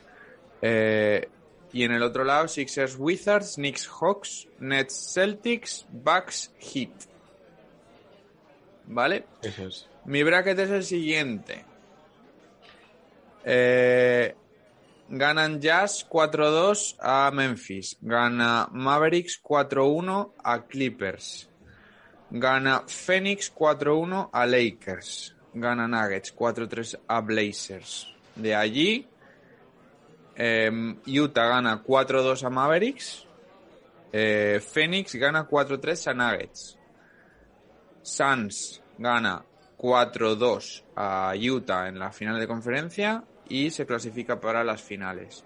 eh, 0.62 1.28
y 1.72 1.84
en 1.84 1.92
el 1.92 2.02
otro 2.02 2.24
lado, 2.24 2.48
Sixers 2.48 2.96
Wizards, 2.98 3.56
Knicks 3.56 3.86
Hawks, 3.86 4.48
Nets 4.58 5.12
Celtics, 5.14 5.86
Bucks 5.90 6.52
Heat. 6.58 6.90
¿Vale? 8.86 9.26
Eso 9.42 9.66
es. 9.66 9.88
Mi 10.06 10.22
bracket 10.22 10.58
es 10.58 10.70
el 10.70 10.84
siguiente. 10.84 11.64
Eh, 13.44 14.34
ganan 15.10 15.60
Jazz 15.60 16.06
4-2 16.08 16.96
a 16.98 17.30
Memphis. 17.30 17.98
Gana 18.00 18.68
Mavericks 18.72 19.40
4-1 19.42 20.32
a 20.42 20.64
Clippers. 20.66 21.48
Gana 22.30 22.84
Phoenix 22.86 23.52
4-1 23.54 24.28
a 24.32 24.46
Lakers. 24.46 25.34
Gana 25.54 25.88
Nuggets 25.88 26.34
4-3 26.34 27.00
a 27.06 27.20
Blazers. 27.20 28.14
De 28.34 28.54
allí, 28.54 29.06
eh, 30.36 30.70
Utah 31.06 31.46
gana 31.46 31.82
4-2 31.82 32.44
a 32.44 32.50
Mavericks. 32.50 33.26
Eh, 34.12 34.60
Phoenix 34.60 35.14
gana 35.14 35.46
4-3 35.46 36.06
a 36.06 36.14
Nuggets. 36.14 36.78
Suns 38.02 38.82
gana 38.98 39.44
4-2 39.76 40.84
a 40.96 41.34
Utah 41.34 41.88
en 41.88 41.98
la 41.98 42.12
final 42.12 42.38
de 42.38 42.46
conferencia 42.46 43.24
y 43.48 43.70
se 43.70 43.86
clasifica 43.86 44.40
para 44.40 44.64
las 44.64 44.82
finales. 44.82 45.44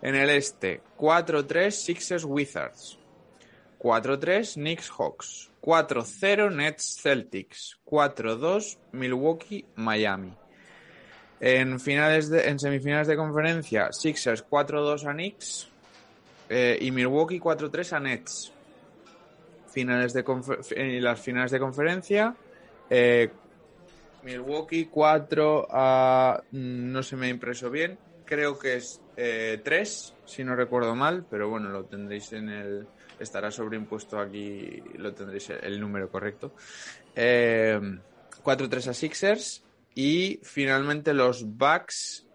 En 0.00 0.14
el 0.14 0.30
este, 0.30 0.82
4-3 0.96 1.70
Sixers 1.70 2.24
Wizards. 2.24 2.98
4-3 3.84 4.54
Knicks 4.54 4.90
Hawks. 4.98 5.50
4-0 5.60 6.54
Nets 6.54 6.98
Celtics. 7.02 7.78
4-2 7.84 8.78
Milwaukee 8.92 9.66
Miami. 9.76 10.32
En, 11.38 11.78
finales 11.78 12.30
de, 12.30 12.48
en 12.48 12.58
semifinales 12.58 13.06
de 13.08 13.16
conferencia, 13.16 13.92
Sixers 13.92 14.42
4-2 14.48 15.06
a 15.06 15.12
Knicks 15.12 15.68
eh, 16.48 16.78
y 16.80 16.90
Milwaukee 16.90 17.38
4-3 17.38 17.92
a 17.92 18.00
Nets. 18.00 18.52
Finales 19.70 20.14
de 20.14 20.24
en 20.76 21.04
las 21.04 21.20
finales 21.20 21.50
de 21.50 21.58
conferencia, 21.58 22.34
eh, 22.88 23.28
Milwaukee 24.22 24.86
4 24.86 25.66
a... 25.68 26.42
mm, 26.52 26.92
no 26.92 27.02
se 27.02 27.16
me 27.16 27.26
ha 27.26 27.28
impreso 27.28 27.70
bien, 27.70 27.98
creo 28.24 28.58
que 28.58 28.76
es 28.76 29.02
3, 29.16 30.14
si 30.24 30.44
no 30.44 30.56
recuerdo 30.56 30.94
mal, 30.94 31.26
pero 31.28 31.50
bueno, 31.50 31.68
lo 31.68 31.84
tendréis 31.84 32.32
en 32.32 32.48
el... 32.48 32.86
Estará 33.18 33.50
sobreimpuesto 33.50 34.18
aquí, 34.18 34.82
lo 34.96 35.14
tendréis 35.14 35.50
el, 35.50 35.80
número 35.80 36.08
correcto. 36.10 36.54
Eh, 37.14 37.80
4-3 38.42 38.88
a 38.88 38.94
Sixers 38.94 39.64
y 39.94 40.40
finalmente 40.42 41.14
los 41.14 41.44
Bucks 41.44 42.26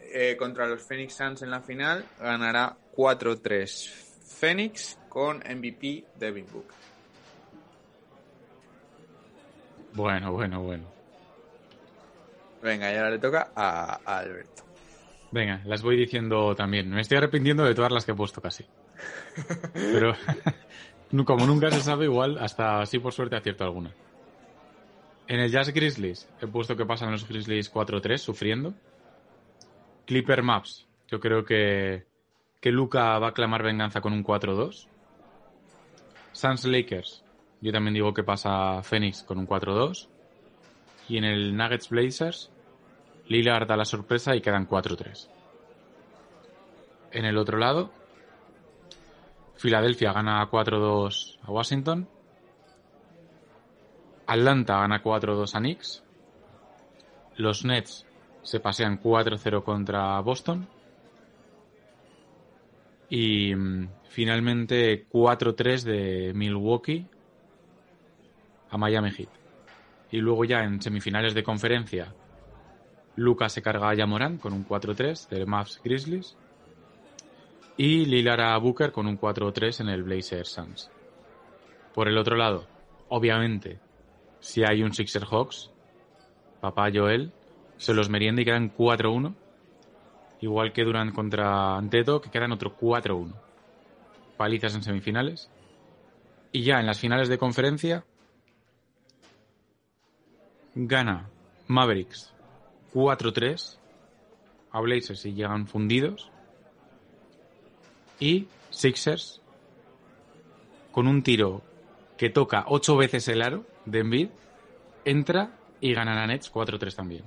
eh, 0.00 0.36
contra 0.36 0.66
los 0.66 0.82
Phoenix 0.82 1.14
Suns 1.14 1.42
en 1.42 1.50
la 1.50 1.60
final 1.60 2.04
ganará 2.18 2.76
4-3 2.94 3.90
Phoenix 4.38 4.98
con 5.08 5.38
MVP 5.38 6.04
Devin 6.18 6.46
Booker. 6.52 6.76
Bueno, 9.94 10.32
bueno, 10.32 10.62
bueno. 10.62 10.84
Venga, 12.62 12.92
y 12.92 12.96
ahora 12.96 13.10
le 13.10 13.18
toca 13.18 13.50
a, 13.54 14.00
a 14.04 14.18
Alberto. 14.18 14.64
Venga, 15.30 15.62
las 15.64 15.82
voy 15.82 15.96
diciendo 15.96 16.54
también. 16.54 16.90
Me 16.90 17.00
estoy 17.00 17.18
arrepintiendo 17.18 17.64
de 17.64 17.74
todas 17.74 17.92
las 17.92 18.04
que 18.04 18.12
he 18.12 18.14
puesto 18.14 18.40
casi. 18.40 18.64
Pero 19.72 20.14
como 21.24 21.46
nunca 21.46 21.70
se 21.70 21.80
sabe, 21.80 22.04
igual 22.04 22.38
hasta 22.38 22.80
así 22.80 22.98
por 22.98 23.12
suerte 23.12 23.36
acierto 23.36 23.64
alguna. 23.64 23.92
En 25.28 25.40
el 25.40 25.50
Jazz 25.50 25.70
Grizzlies 25.70 26.28
he 26.40 26.46
puesto 26.46 26.76
que 26.76 26.86
pasan 26.86 27.10
los 27.10 27.26
Grizzlies 27.28 27.72
4-3 27.72 28.18
sufriendo. 28.18 28.74
Clipper 30.06 30.42
Maps, 30.42 30.86
yo 31.08 31.18
creo 31.18 31.44
que, 31.44 32.06
que 32.60 32.70
Luca 32.70 33.18
va 33.18 33.28
a 33.28 33.32
clamar 33.32 33.62
venganza 33.62 34.00
con 34.00 34.12
un 34.12 34.24
4-2. 34.24 34.86
Suns 36.30 36.64
Lakers, 36.64 37.24
yo 37.60 37.72
también 37.72 37.94
digo 37.94 38.14
que 38.14 38.22
pasa 38.22 38.82
Phoenix 38.82 39.22
con 39.22 39.38
un 39.38 39.48
4-2. 39.48 40.08
Y 41.08 41.18
en 41.18 41.24
el 41.24 41.56
Nuggets 41.56 41.88
Blazers, 41.88 42.50
Lillard 43.28 43.66
da 43.66 43.76
la 43.76 43.84
sorpresa 43.84 44.36
y 44.36 44.40
quedan 44.40 44.68
4-3. 44.68 45.28
En 47.12 47.24
el 47.24 47.38
otro 47.38 47.58
lado, 47.58 47.90
Filadelfia 49.56 50.12
gana 50.12 50.48
4-2 50.50 51.38
a 51.42 51.50
Washington. 51.50 52.08
Atlanta 54.26 54.80
gana 54.80 55.02
4-2 55.02 55.54
a 55.54 55.58
Knicks. 55.58 56.04
Los 57.36 57.64
Nets 57.64 58.06
se 58.42 58.60
pasean 58.60 59.00
4-0 59.00 59.62
contra 59.62 60.20
Boston. 60.20 60.68
Y 63.08 63.54
mm, 63.54 63.88
finalmente 64.08 65.06
4-3 65.08 65.82
de 65.82 66.32
Milwaukee 66.34 67.06
a 68.70 68.78
Miami 68.78 69.10
Heat. 69.10 69.28
Y 70.10 70.18
luego 70.18 70.44
ya 70.44 70.64
en 70.64 70.80
semifinales 70.80 71.34
de 71.34 71.42
conferencia, 71.42 72.14
Lucas 73.16 73.52
se 73.52 73.62
carga 73.62 73.90
a 73.90 73.94
Yamoran 73.94 74.38
con 74.38 74.52
un 74.52 74.66
4-3 74.66 75.28
de 75.28 75.46
Mavs 75.46 75.80
Grizzlies. 75.82 76.36
Y 77.76 78.06
Lillard 78.06 78.40
a 78.40 78.56
Booker 78.58 78.90
con 78.90 79.06
un 79.06 79.18
4-3 79.18 79.80
en 79.80 79.88
el 79.88 80.02
Blazers 80.02 80.48
Suns. 80.48 80.90
Por 81.94 82.08
el 82.08 82.16
otro 82.16 82.36
lado, 82.36 82.66
obviamente, 83.08 83.78
si 84.40 84.62
hay 84.64 84.82
un 84.82 84.94
Sixer 84.94 85.24
Hawks, 85.24 85.70
papá 86.60 86.90
Joel 86.92 87.32
se 87.76 87.94
los 87.94 88.08
merienda 88.08 88.42
y 88.42 88.44
quedan 88.44 88.74
4-1. 88.74 89.34
Igual 90.40 90.72
que 90.72 90.84
Durant 90.84 91.14
contra 91.14 91.76
Anteto, 91.76 92.20
que 92.20 92.30
quedan 92.30 92.52
otro 92.52 92.76
4-1. 92.76 93.34
Palizas 94.36 94.74
en 94.74 94.82
semifinales. 94.82 95.50
Y 96.52 96.62
ya 96.62 96.80
en 96.80 96.86
las 96.86 97.00
finales 97.00 97.28
de 97.28 97.38
conferencia, 97.38 98.04
gana 100.74 101.28
Mavericks 101.66 102.32
4-3 102.94 103.78
a 104.72 104.80
Blazers 104.80 105.24
y 105.26 105.34
llegan 105.34 105.66
fundidos. 105.66 106.30
Y 108.18 108.48
Sixers 108.70 109.40
con 110.96 111.06
un 111.06 111.22
tiro 111.22 111.60
que 112.16 112.30
toca 112.30 112.64
8 112.68 112.96
veces 112.96 113.28
el 113.28 113.42
aro 113.42 113.66
de 113.84 113.98
Embiid, 113.98 114.28
entra 115.04 115.50
y 115.80 115.92
ganan 115.92 116.16
a 116.16 116.26
Nets 116.26 116.50
4-3 116.50 116.94
también. 116.94 117.24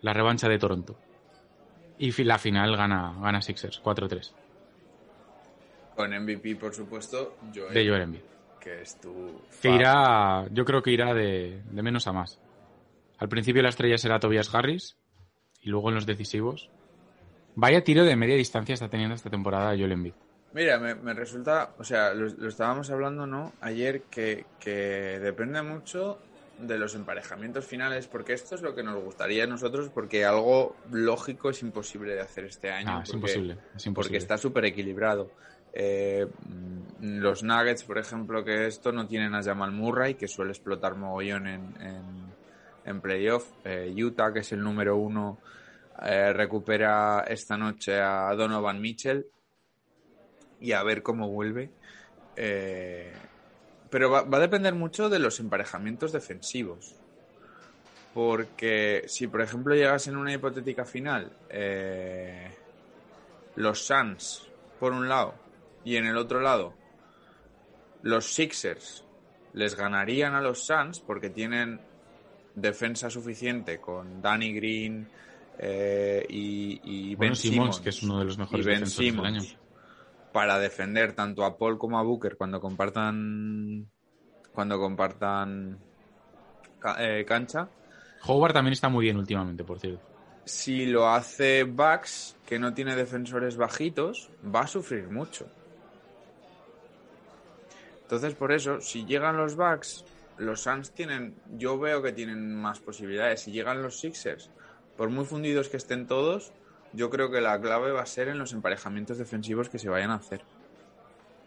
La 0.00 0.12
revancha 0.12 0.48
de 0.48 0.58
Toronto. 0.58 0.96
Y 1.98 2.10
la 2.24 2.38
final 2.38 2.76
gana, 2.76 3.14
gana 3.22 3.40
Sixers 3.40 3.80
4-3 3.80 4.32
Con 5.94 6.10
MVP, 6.10 6.56
por 6.56 6.74
supuesto, 6.74 7.36
Joel, 7.54 7.72
de 7.72 7.88
Joel 7.88 8.02
Embiid. 8.02 8.22
que 8.58 8.82
es 8.82 9.00
tu... 9.00 9.42
Que 9.60 9.70
irá, 9.70 10.48
yo 10.50 10.64
creo 10.64 10.82
que 10.82 10.90
irá 10.90 11.14
de, 11.14 11.62
de 11.70 11.82
menos 11.82 12.08
a 12.08 12.12
más. 12.12 12.40
Al 13.18 13.28
principio 13.28 13.62
la 13.62 13.68
estrella 13.68 13.98
será 13.98 14.18
Tobias 14.18 14.52
Harris 14.52 14.96
y 15.60 15.68
luego 15.68 15.90
en 15.90 15.94
los 15.94 16.06
decisivos 16.06 16.70
Vaya 17.54 17.84
tiro 17.84 18.04
de 18.04 18.16
media 18.16 18.36
distancia 18.36 18.74
está 18.74 18.88
teniendo 18.88 19.14
esta 19.14 19.30
temporada 19.30 19.76
Joel 19.76 19.92
Embiid. 19.92 20.14
Mira, 20.54 20.78
me, 20.78 20.94
me 20.94 21.14
resulta, 21.14 21.70
o 21.78 21.84
sea, 21.84 22.12
lo, 22.14 22.28
lo 22.28 22.48
estábamos 22.48 22.90
hablando, 22.90 23.26
¿no? 23.26 23.52
Ayer 23.60 24.02
que, 24.10 24.44
que 24.60 25.18
depende 25.20 25.62
mucho 25.62 26.18
de 26.58 26.78
los 26.78 26.94
emparejamientos 26.94 27.64
finales, 27.64 28.06
porque 28.06 28.34
esto 28.34 28.54
es 28.54 28.62
lo 28.62 28.74
que 28.74 28.82
nos 28.82 29.02
gustaría 29.02 29.44
a 29.44 29.46
nosotros, 29.46 29.88
porque 29.88 30.24
algo 30.24 30.76
lógico 30.90 31.50
es 31.50 31.62
imposible 31.62 32.14
de 32.14 32.20
hacer 32.20 32.44
este 32.44 32.70
año. 32.70 32.88
Ah, 32.90 33.02
es 33.02 33.12
imposible, 33.12 33.56
es 33.74 33.86
imposible. 33.86 33.94
Porque 33.94 34.16
está 34.18 34.38
súper 34.38 34.66
equilibrado. 34.66 35.30
Eh, 35.72 36.26
los 37.00 37.42
Nuggets, 37.42 37.84
por 37.84 37.98
ejemplo, 37.98 38.44
que 38.44 38.66
esto 38.66 38.92
no 38.92 39.06
tienen 39.06 39.34
a 39.34 39.42
Jamal 39.42 39.72
Murray, 39.72 40.14
que 40.14 40.28
suele 40.28 40.52
explotar 40.52 40.94
mogollón 40.96 41.46
en, 41.46 41.74
en, 41.80 42.02
en 42.84 43.00
playoff. 43.00 43.46
Eh, 43.64 43.92
Utah, 43.96 44.32
que 44.32 44.40
es 44.40 44.52
el 44.52 44.62
número 44.62 44.96
uno, 44.96 45.38
eh, 46.04 46.32
recupera 46.32 47.24
esta 47.28 47.56
noche 47.56 48.00
a 48.00 48.34
Donovan 48.34 48.80
Mitchell 48.80 49.26
y 50.60 50.72
a 50.72 50.82
ver 50.82 51.02
cómo 51.02 51.28
vuelve. 51.28 51.70
Eh, 52.36 53.12
pero 53.90 54.10
va, 54.10 54.22
va 54.22 54.38
a 54.38 54.40
depender 54.40 54.74
mucho 54.74 55.08
de 55.08 55.18
los 55.18 55.38
emparejamientos 55.40 56.12
defensivos. 56.12 56.96
Porque 58.14 59.04
si, 59.06 59.26
por 59.26 59.40
ejemplo, 59.40 59.74
llegas 59.74 60.06
en 60.06 60.16
una 60.16 60.32
hipotética 60.32 60.84
final, 60.84 61.32
eh, 61.48 62.50
los 63.56 63.86
Suns 63.86 64.48
por 64.78 64.92
un 64.92 65.08
lado 65.08 65.34
y 65.84 65.96
en 65.96 66.06
el 66.06 66.16
otro 66.16 66.40
lado 66.40 66.74
los 68.02 68.34
Sixers 68.34 69.04
les 69.52 69.76
ganarían 69.76 70.34
a 70.34 70.40
los 70.40 70.64
Suns 70.64 71.00
porque 71.00 71.30
tienen 71.30 71.80
defensa 72.54 73.10
suficiente 73.10 73.78
con 73.78 74.20
Danny 74.20 74.52
Green 74.52 75.08
eh, 75.58 76.24
y, 76.28 76.80
y 76.82 77.14
Bueno, 77.14 77.30
Ben 77.30 77.36
Simmons, 77.36 77.80
que 77.80 77.90
es 77.90 78.02
uno 78.02 78.18
de 78.18 78.24
los 78.24 78.38
mejores 78.38 78.66
defensores 78.66 79.14
del 79.14 79.24
año. 79.24 79.42
Para 80.32 80.58
defender 80.58 81.12
tanto 81.12 81.44
a 81.44 81.58
Paul 81.58 81.78
como 81.78 81.98
a 81.98 82.02
Booker 82.02 82.36
cuando 82.36 82.60
compartan 82.60 83.86
cuando 84.52 84.78
compartan 84.78 85.78
eh, 86.98 87.24
cancha 87.26 87.68
Howard 88.26 88.52
también 88.52 88.72
está 88.72 88.88
muy 88.88 89.04
bien 89.04 89.16
últimamente, 89.16 89.64
por 89.64 89.78
cierto. 89.78 90.00
si 90.44 90.86
lo 90.86 91.08
hace 91.08 91.64
Bucks, 91.64 92.36
que 92.46 92.58
no 92.58 92.72
tiene 92.72 92.94
defensores 92.94 93.56
bajitos, 93.56 94.30
va 94.54 94.62
a 94.62 94.66
sufrir 94.66 95.08
mucho. 95.08 95.46
Entonces, 98.02 98.34
por 98.34 98.52
eso, 98.52 98.80
si 98.80 99.04
llegan 99.04 99.36
los 99.36 99.56
Bucks, 99.56 100.04
los 100.38 100.60
Suns 100.60 100.92
tienen, 100.92 101.34
yo 101.56 101.78
veo 101.78 102.02
que 102.02 102.12
tienen 102.12 102.54
más 102.54 102.78
posibilidades. 102.78 103.40
Si 103.40 103.52
llegan 103.52 103.82
los 103.82 103.98
Sixers, 103.98 104.50
por 104.96 105.10
muy 105.10 105.24
fundidos 105.24 105.68
que 105.68 105.76
estén 105.76 106.06
todos, 106.06 106.52
yo 106.92 107.10
creo 107.10 107.30
que 107.30 107.40
la 107.40 107.60
clave 107.60 107.92
va 107.92 108.02
a 108.02 108.06
ser 108.06 108.28
en 108.28 108.38
los 108.38 108.52
emparejamientos 108.52 109.18
defensivos 109.18 109.68
que 109.68 109.78
se 109.78 109.88
vayan 109.88 110.10
a 110.10 110.16
hacer. 110.16 110.42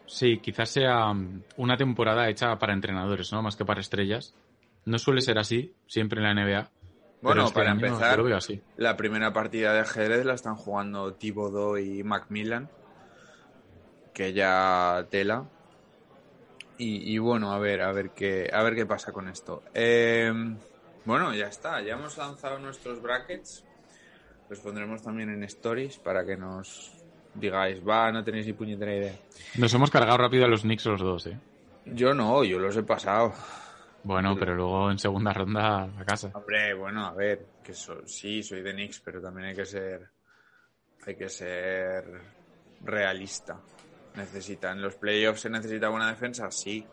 Sí, 0.07 0.39
quizás 0.39 0.69
sea 0.69 1.13
mm, 1.13 1.43
una 1.57 1.77
temporada 1.77 2.29
hecha 2.29 2.57
para 2.57 2.73
entrenadores, 2.73 3.31
¿no? 3.31 3.41
Más 3.41 3.55
que 3.55 3.65
para 3.65 3.81
estrellas. 3.81 4.35
No 4.85 4.99
suele 4.99 5.21
ser 5.21 5.39
así, 5.39 5.73
siempre 5.87 6.19
en 6.19 6.23
la 6.23 6.43
NBA. 6.43 6.71
Bueno, 7.21 7.45
este 7.45 7.55
para 7.55 7.71
empezar, 7.71 8.21
veo 8.21 8.37
así. 8.37 8.61
La 8.77 8.95
primera 8.97 9.33
partida 9.33 9.73
de 9.73 9.79
ajedrez 9.79 10.25
la 10.25 10.35
están 10.35 10.55
jugando 10.55 11.13
Thibodeau 11.15 11.77
y 11.77 12.03
Macmillan, 12.03 12.69
que 14.13 14.33
ya 14.33 15.07
tela. 15.09 15.49
Y, 16.77 17.13
y 17.13 17.17
bueno, 17.17 17.51
a 17.51 17.57
ver, 17.57 17.81
a 17.81 17.91
ver 17.93 18.11
qué, 18.11 18.49
a 18.53 18.61
ver 18.61 18.75
qué 18.75 18.85
pasa 18.85 19.11
con 19.11 19.27
esto. 19.27 19.63
Eh, 19.73 20.31
bueno, 21.05 21.33
ya 21.33 21.47
está, 21.47 21.81
ya 21.81 21.93
hemos 21.93 22.17
lanzado 22.17 22.59
nuestros 22.59 23.01
brackets. 23.01 23.63
Los 24.49 24.59
pondremos 24.59 25.01
también 25.01 25.29
en 25.29 25.43
stories 25.43 25.97
para 25.97 26.25
que 26.25 26.37
nos 26.37 26.91
digáis, 27.33 27.81
va, 27.87 28.11
no 28.11 28.23
tenéis 28.23 28.45
ni 28.47 28.53
puñetera 28.53 28.93
idea. 28.95 29.13
Nos 29.57 29.73
hemos 29.73 29.89
cargado 29.89 30.17
rápido 30.17 30.45
a 30.45 30.47
los 30.47 30.61
Knicks 30.61 30.85
los 30.85 31.01
dos, 31.01 31.27
¿eh? 31.27 31.37
Yo 31.85 32.13
no, 32.13 32.43
yo 32.43 32.59
los 32.59 32.75
he 32.77 32.83
pasado. 32.83 33.33
Bueno, 34.03 34.35
pero 34.37 34.53
luego 34.55 34.91
en 34.91 34.99
segunda 34.99 35.33
ronda 35.33 35.83
a 35.83 36.05
casa. 36.05 36.29
Hombre, 36.33 36.73
bueno, 36.75 37.05
a 37.05 37.13
ver, 37.13 37.45
que 37.63 37.73
so- 37.73 38.05
sí, 38.07 38.43
soy 38.43 38.61
de 38.61 38.71
Knicks, 38.73 39.01
pero 39.03 39.19
también 39.21 39.49
hay 39.49 39.55
que 39.55 39.65
ser, 39.65 40.07
hay 41.05 41.15
que 41.15 41.27
ser 41.29 42.03
realista. 42.81 43.59
Necesitan 44.15 44.81
los 44.81 44.95
playoffs, 44.95 45.41
se 45.41 45.49
necesita 45.49 45.89
buena 45.89 46.07
defensa, 46.09 46.49
sí, 46.51 46.85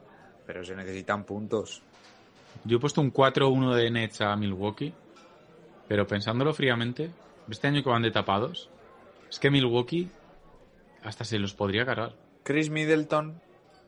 pero 0.46 0.64
se 0.64 0.74
necesitan 0.74 1.24
puntos. 1.24 1.82
Yo 2.64 2.76
he 2.76 2.80
puesto 2.80 3.00
un 3.00 3.12
4-1 3.12 3.74
de 3.74 3.90
Nets 3.90 4.20
a 4.20 4.36
Milwaukee, 4.36 4.94
pero 5.88 6.06
pensándolo 6.06 6.54
fríamente, 6.54 7.10
este 7.50 7.68
año 7.68 7.82
que 7.82 7.90
van 7.90 8.02
de 8.02 8.10
tapados, 8.10 8.70
es 9.28 9.38
que 9.38 9.50
Milwaukee 9.50 10.10
hasta 11.02 11.24
se 11.24 11.38
los 11.38 11.54
podría 11.54 11.84
cargar. 11.84 12.14
Chris 12.44 12.70
Middleton, 12.70 13.40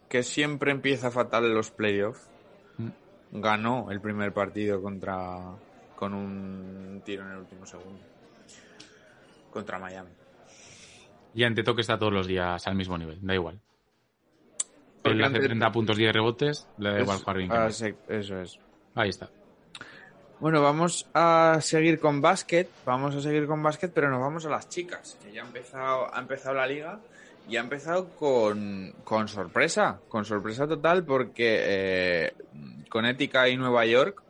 que 0.08 0.22
siempre 0.22 0.72
empieza 0.72 1.10
fatal 1.10 1.44
en 1.44 1.54
los 1.54 1.70
playoffs, 1.70 2.28
Mm. 2.78 3.40
ganó 3.40 3.90
el 3.90 4.00
primer 4.00 4.32
partido 4.32 4.82
contra 4.82 5.56
con 5.94 6.12
un 6.12 7.02
tiro 7.04 7.24
en 7.24 7.32
el 7.32 7.38
último 7.38 7.66
segundo 7.66 8.00
contra 9.50 9.78
Miami. 9.78 10.10
Y 11.34 11.44
ante 11.44 11.62
que 11.62 11.80
está 11.80 11.98
todos 11.98 12.12
los 12.12 12.26
días 12.26 12.66
al 12.66 12.74
mismo 12.74 12.98
nivel, 12.98 13.18
da 13.22 13.34
igual. 13.34 13.60
Él 15.04 15.20
hace 15.22 15.36
ante- 15.36 15.46
30 15.46 15.72
puntos, 15.72 15.96
10 15.96 16.12
rebotes, 16.12 16.66
le 16.78 16.90
da 16.92 17.00
igual 17.00 17.18
jugar 17.18 17.36
bien. 17.38 17.52
ah, 17.52 17.70
sí, 17.70 17.94
eso 18.08 18.40
es. 18.40 18.58
Ahí 18.94 19.08
está. 19.10 19.28
Bueno, 20.40 20.60
vamos 20.62 21.06
a 21.14 21.58
seguir 21.60 22.00
con 22.00 22.20
básquet, 22.20 22.68
vamos 22.84 23.14
a 23.14 23.20
seguir 23.20 23.46
con 23.46 23.62
básquet, 23.62 23.92
pero 23.92 24.10
nos 24.10 24.20
vamos 24.20 24.44
a 24.46 24.50
las 24.50 24.68
chicas, 24.68 25.16
que 25.22 25.32
ya 25.32 25.42
ha 25.42 25.46
empezado, 25.46 26.14
ha 26.14 26.18
empezado 26.18 26.54
la 26.56 26.66
liga 26.66 26.98
y 27.48 27.56
ha 27.56 27.60
empezado 27.60 28.08
con, 28.10 28.92
con 29.04 29.28
sorpresa, 29.28 30.00
con 30.08 30.24
sorpresa 30.24 30.66
total 30.66 31.04
porque 31.04 31.60
eh, 31.62 32.32
Connecticut 32.88 33.48
y 33.50 33.56
Nueva 33.56 33.86
York 33.86 34.22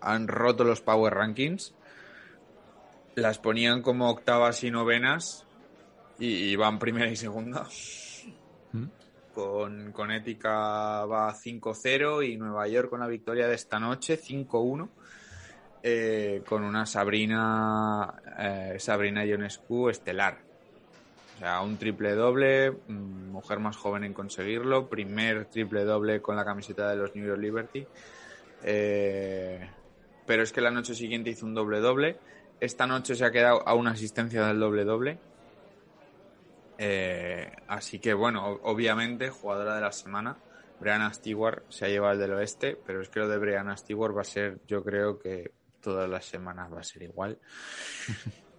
han 0.00 0.28
roto 0.28 0.64
los 0.64 0.80
Power 0.80 1.14
Rankings, 1.14 1.74
las 3.14 3.38
ponían 3.38 3.80
como 3.82 4.10
octavas 4.10 4.62
y 4.64 4.70
novenas 4.70 5.46
y, 6.18 6.26
y 6.50 6.56
van 6.56 6.78
primera 6.78 7.08
y 7.10 7.16
segunda. 7.16 7.66
Con 9.34 9.92
Connecticut 9.92 10.44
va 10.46 11.34
5-0 11.34 12.28
y 12.30 12.36
Nueva 12.36 12.68
York 12.68 12.88
con 12.88 13.00
la 13.00 13.08
victoria 13.08 13.48
de 13.48 13.54
esta 13.54 13.78
noche 13.80 14.18
5-1 14.18 14.88
eh, 15.86 16.42
con 16.48 16.64
una 16.64 16.86
Sabrina 16.86 18.14
eh, 18.38 18.76
Sabrina 18.78 19.22
Ionescu 19.22 19.90
estelar. 19.90 20.38
O 21.36 21.38
sea, 21.38 21.60
un 21.60 21.76
triple 21.76 22.14
doble, 22.14 22.70
mm, 22.70 23.30
mujer 23.30 23.58
más 23.58 23.76
joven 23.76 24.04
en 24.04 24.14
conseguirlo, 24.14 24.88
primer 24.88 25.44
triple 25.44 25.84
doble 25.84 26.22
con 26.22 26.36
la 26.36 26.44
camiseta 26.44 26.88
de 26.88 26.96
los 26.96 27.14
New 27.14 27.26
York 27.26 27.38
Liberty. 27.38 27.86
Eh, 28.62 29.68
pero 30.24 30.42
es 30.42 30.52
que 30.52 30.62
la 30.62 30.70
noche 30.70 30.94
siguiente 30.94 31.28
hizo 31.28 31.44
un 31.44 31.52
doble 31.52 31.80
doble. 31.80 32.16
Esta 32.60 32.86
noche 32.86 33.14
se 33.14 33.26
ha 33.26 33.30
quedado 33.30 33.68
a 33.68 33.74
una 33.74 33.90
asistencia 33.90 34.46
del 34.46 34.60
doble 34.60 34.84
doble. 34.84 35.18
Eh, 36.78 37.52
así 37.68 37.98
que 37.98 38.14
bueno, 38.14 38.58
obviamente, 38.62 39.30
jugadora 39.30 39.76
de 39.76 39.80
la 39.80 39.92
semana, 39.92 40.36
Brianna 40.80 41.12
Stewart 41.12 41.62
se 41.68 41.86
ha 41.86 41.88
llevado 41.88 42.14
el 42.14 42.20
del 42.20 42.32
oeste, 42.34 42.76
pero 42.84 43.00
es 43.00 43.08
que 43.08 43.20
lo 43.20 43.28
de 43.28 43.38
Brianna 43.38 43.76
Stewart 43.76 44.16
va 44.16 44.22
a 44.22 44.24
ser, 44.24 44.58
yo 44.66 44.82
creo 44.82 45.18
que 45.18 45.52
todas 45.80 46.08
las 46.08 46.24
semanas 46.24 46.72
va 46.72 46.80
a 46.80 46.84
ser 46.84 47.02
igual. 47.02 47.38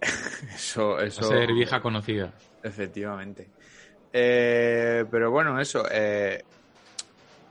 eso, 0.54 0.98
eso. 1.00 1.28
Va 1.28 1.36
a 1.36 1.38
ser 1.40 1.52
vieja 1.52 1.80
conocida. 1.80 2.32
Efectivamente. 2.62 3.48
Eh, 4.12 5.04
pero 5.10 5.30
bueno, 5.30 5.60
eso. 5.60 5.84
eh, 5.90 6.42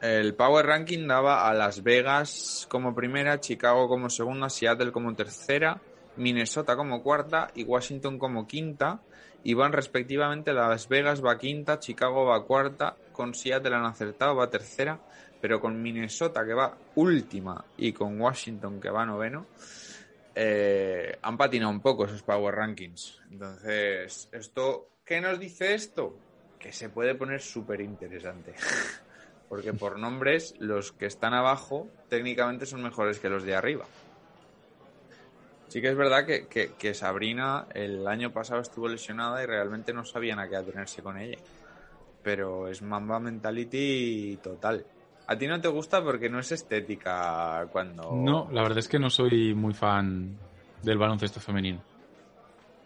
el 0.01 0.36
Power 0.36 0.65
Ranking 0.65 1.08
daba 1.08 1.49
a 1.49 1.54
Las 1.54 1.82
Vegas 1.82 2.67
como 2.69 2.93
primera, 2.93 3.39
Chicago 3.39 3.88
como 3.88 4.10
segunda, 4.10 4.49
Seattle 4.49 4.91
como 4.91 5.15
tercera, 5.15 5.80
Minnesota 6.17 6.75
como 6.75 7.01
cuarta 7.01 7.49
y 7.56 7.63
Washington 7.63 8.19
como 8.19 8.45
quinta. 8.45 8.99
Y 9.45 9.53
van 9.53 9.73
respectivamente 9.73 10.53
Las 10.53 10.89
Vegas 10.89 11.23
va 11.23 11.38
quinta, 11.38 11.77
Chicago 11.77 12.25
va 12.25 12.43
cuarta, 12.43 12.97
con 13.12 13.36
Seattle 13.36 13.75
han 13.75 13.86
acertado, 13.86 14.36
va 14.36 14.49
tercera, 14.49 14.99
pero 15.39 15.62
con 15.62 15.79
Minnesota 15.79 16.43
que 16.43 16.55
va 16.55 16.75
última 16.95 17.63
y 17.77 17.93
con 17.93 18.19
Washington 18.19 18.81
que 18.81 18.89
va 18.89 19.05
noveno, 19.05 19.45
eh, 20.34 21.19
han 21.21 21.38
patinado 21.38 21.69
un 21.69 21.79
poco 21.79 22.05
esos 22.05 22.23
Power 22.23 22.55
Rankings. 22.55 23.21
Entonces, 23.29 24.29
esto, 24.31 24.89
¿qué 25.05 25.21
nos 25.21 25.39
dice 25.39 25.75
esto? 25.75 26.17
Que 26.58 26.73
se 26.73 26.89
puede 26.89 27.13
poner 27.13 27.39
súper 27.39 27.81
interesante. 27.81 28.55
Porque 29.47 29.73
por 29.73 29.99
nombres, 29.99 30.55
los 30.58 30.91
que 30.91 31.05
están 31.05 31.36
abajo 31.36 31.88
técnicamente 32.10 32.65
son 32.65 32.81
mejores 32.81 33.19
que 33.19 33.29
los 33.29 33.43
de 33.43 33.53
arriba. 33.53 33.86
Sí 35.75 35.81
que 35.81 35.89
es 35.89 35.97
verdad 35.97 36.25
que, 36.25 36.47
que- 36.47 36.71
que 36.79 36.93
Sabrina 36.93 37.67
el 37.73 38.07
año 38.07 38.31
pasado 38.31 38.61
estuvo 38.61 38.88
lesionada 38.88 39.43
y 39.43 39.45
realmente 39.45 39.91
no 39.91 40.05
sabían 40.05 40.39
a 40.39 40.47
qué 40.47 40.55
atenerse 40.55 41.01
con 41.01 41.17
ella. 41.17 41.38
Pero 42.23 42.69
es 42.69 42.81
Mamba 42.81 43.19
Mentality 43.19 44.39
total. 44.41 44.85
A 45.27 45.38
ti 45.38 45.47
no 45.47 45.59
te 45.59 45.67
gusta 45.67 46.01
porque 46.01 46.29
no 46.29 46.39
es 46.39 46.49
estética 46.53 47.67
cuando... 47.73 48.09
No, 48.13 48.47
la 48.53 48.61
verdad 48.61 48.77
es 48.77 48.88
que 48.88 48.99
no 48.99 49.09
soy 49.09 49.53
muy 49.53 49.73
fan 49.73 50.38
del 50.81 50.97
baloncesto 50.97 51.41
femenino. 51.41 51.81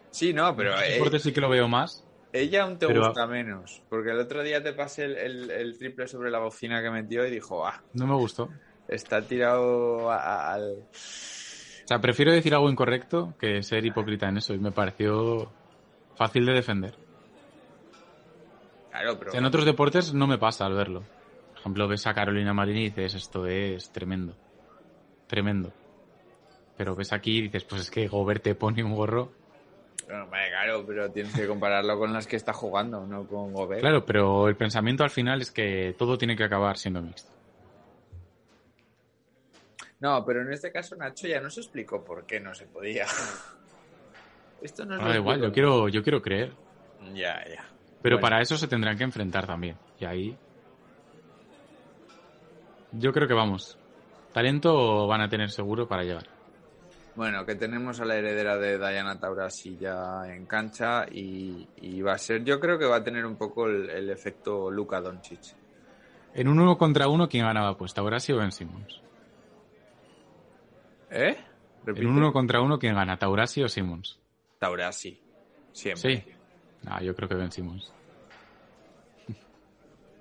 Sí, 0.10 0.34
no, 0.34 0.56
pero 0.56 0.76
En 0.76 0.84
eh, 0.86 0.94
deportes 0.94 1.22
sí 1.22 1.32
que 1.32 1.42
lo 1.42 1.50
veo 1.50 1.68
más. 1.68 2.04
ella 2.34 2.64
aún 2.64 2.80
te 2.80 2.88
pero- 2.88 3.06
gusta 3.06 3.28
menos. 3.28 3.84
Porque 3.88 4.10
el 4.10 4.18
otro 4.18 4.42
día 4.42 4.64
te 4.64 4.74
pasé 4.74 5.06
el, 5.06 5.16
el- 5.16 5.52
el 5.52 5.78
triple 5.78 6.08
sobre 6.08 6.32
la 6.32 6.40
bocina 6.40 6.82
que 6.82 6.90
metió 6.90 7.24
y 7.24 7.30
dijo, 7.30 7.68
ah, 7.68 7.84
No 7.94 8.08
me 8.08 8.16
gustó. 8.16 8.50
está 8.88 9.22
tirado 9.22 10.10
al... 10.12 10.88
O 11.90 11.92
sea, 11.92 12.02
prefiero 12.02 12.32
decir 12.32 12.54
algo 12.54 12.70
incorrecto 12.70 13.34
que 13.40 13.64
ser 13.64 13.84
hipócrita 13.84 14.30
en 14.30 14.38
eso. 14.38 14.54
Y 14.54 14.60
me 14.60 14.72
pareció 14.72 15.52
fácil 16.16 16.46
de 16.46 16.54
defender. 16.54 16.94
Claro, 18.92 19.14
O 19.14 19.18
pero... 19.18 19.32
sea, 19.32 19.40
en 19.40 19.46
otros 19.48 19.66
deportes 19.66 20.14
no 20.14 20.28
me 20.28 20.38
pasa 20.38 20.68
al 20.68 20.76
verlo. 20.76 21.00
Por 21.00 21.60
ejemplo, 21.62 21.88
ves 21.88 22.06
a 22.06 22.14
Carolina 22.14 22.54
Marín 22.54 22.78
y 22.78 22.90
dices, 22.90 23.16
esto 23.16 23.48
es 23.48 23.92
tremendo. 23.92 24.36
Tremendo. 25.26 25.74
Pero 26.78 26.96
ves 26.96 27.12
aquí 27.12 27.40
y 27.40 27.42
dices, 27.42 27.64
pues 27.64 27.82
es 27.82 27.90
que 27.90 28.08
Gobert 28.08 28.44
te 28.44 28.54
pone 28.54 28.84
un 28.84 28.94
gorro. 28.94 29.32
Bueno, 30.06 30.28
vale, 30.30 30.50
claro, 30.52 30.86
pero 30.86 31.10
tienes 31.10 31.34
que 31.36 31.48
compararlo 31.48 31.98
con 31.98 32.14
las 32.14 32.28
que 32.28 32.36
está 32.36 32.54
jugando, 32.54 33.08
no 33.08 33.26
con 33.26 33.52
Gobert. 33.52 33.82
Claro, 33.82 34.06
pero 34.06 34.48
el 34.48 34.56
pensamiento 34.56 35.04
al 35.04 35.10
final 35.10 35.42
es 35.42 35.50
que 35.50 35.96
todo 35.98 36.20
tiene 36.20 36.36
que 36.36 36.44
acabar 36.44 36.78
siendo 36.78 37.02
mixto. 37.02 37.39
No, 40.00 40.24
pero 40.26 40.42
en 40.42 40.52
este 40.54 40.72
caso 40.72 40.96
Nacho 40.96 41.28
ya 41.28 41.42
nos 41.42 41.58
explicó 41.58 42.04
por 42.04 42.26
qué 42.26 42.40
no 42.40 42.54
se 42.54 42.66
podía. 42.68 43.06
Esto 44.62 44.86
no 44.86 44.98
es 44.98 45.04
Da 45.04 45.16
igual, 45.16 45.42
yo 45.42 45.52
quiero, 45.52 45.88
yo 45.90 46.02
quiero 46.04 46.22
creer. 46.22 46.54
Ya, 47.14 47.44
ya. 47.48 47.66
Pero 48.02 48.16
Bueno. 48.18 48.22
para 48.22 48.42
eso 48.42 48.58
se 48.58 48.68
tendrán 48.68 48.98
que 48.98 49.04
enfrentar 49.04 49.46
también. 49.46 49.78
Y 50.00 50.06
ahí. 50.06 50.38
Yo 52.92 53.12
creo 53.14 53.28
que 53.28 53.34
vamos. 53.34 53.78
Talento 54.34 55.08
van 55.08 55.22
a 55.22 55.30
tener 55.30 55.50
seguro 55.50 55.88
para 55.88 56.04
llegar. 56.04 56.26
Bueno, 57.16 57.46
que 57.46 57.56
tenemos 57.56 58.00
a 58.00 58.06
la 58.06 58.16
heredera 58.16 58.58
de 58.58 58.78
Diana 58.78 59.20
Taurasi 59.20 59.78
ya 59.78 60.22
en 60.28 60.46
cancha 60.46 61.06
y, 61.12 61.68
y 61.78 62.02
va 62.02 62.14
a 62.14 62.18
ser, 62.18 62.44
yo 62.46 62.60
creo 62.60 62.78
que 62.80 62.86
va 62.86 62.98
a 62.98 63.04
tener 63.04 63.26
un 63.26 63.36
poco 63.36 63.66
el, 63.68 63.90
el 63.90 64.10
efecto 64.10 64.72
Luka 64.72 65.02
Doncic. 65.02 65.42
En 66.34 66.48
un 66.48 66.60
uno 66.60 66.78
contra 66.78 67.10
uno, 67.10 67.28
¿quién 67.28 67.46
ganaba 67.46 67.76
pues? 67.78 67.94
¿Taurasi 67.94 68.32
o 68.32 68.38
Ben 68.38 68.52
Simmons? 68.52 69.02
¿Eh? 71.12 71.38
En 71.82 71.86
Repite. 71.86 72.06
un 72.08 72.18
uno 72.18 72.32
contra 72.34 72.62
uno, 72.62 72.78
¿quién 72.80 72.96
gana? 72.96 73.18
¿Taurasi 73.18 73.64
o 73.64 73.70
Simmons? 73.70 74.20
Taurasi, 74.60 75.20
siempre. 75.72 76.18
Sí. 76.18 76.32
Ah, 76.86 77.02
yo 77.02 77.16
creo 77.16 77.28
que 77.30 77.36
Ben 77.36 77.52
Simmons. 77.52 77.92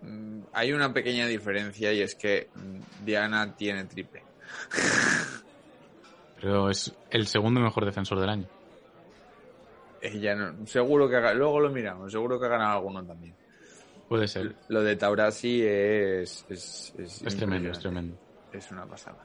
Mm, 0.03 0.40
Hay 0.53 0.72
una 0.72 0.92
pequeña 0.92 1.27
diferencia 1.27 1.92
y 1.92 2.01
es 2.03 2.14
que 2.14 2.48
mm, 2.55 3.05
Diana 3.05 3.55
tiene 3.57 3.85
triple. 3.85 4.22
Pero 6.40 6.70
es 6.70 6.94
el 7.11 7.27
segundo 7.27 7.61
mejor 7.61 7.85
defensor 7.85 8.20
del 8.20 8.31
año. 8.31 8.46
Ella 10.01 10.37
no, 10.37 10.64
seguro 10.66 11.09
que 11.09 11.16
ha, 11.16 11.35
luego 11.35 11.59
lo 11.59 11.70
miramos, 11.70 12.12
seguro 12.12 12.38
que 12.38 12.46
ha 12.46 12.51
ganado 12.51 12.79
alguno 12.79 13.05
también. 13.05 13.35
Puede 14.09 14.29
ser. 14.29 14.55
Lo 14.68 14.83
de 14.83 14.94
Taurasi 14.94 15.62
es 15.62 16.46
es, 16.48 16.94
es, 16.96 17.22
Es 17.22 17.37
tremendo, 17.37 17.70
es 17.70 17.79
tremendo. 17.81 18.16
Es 18.53 18.70
una 18.70 18.87
pasada. 18.87 19.18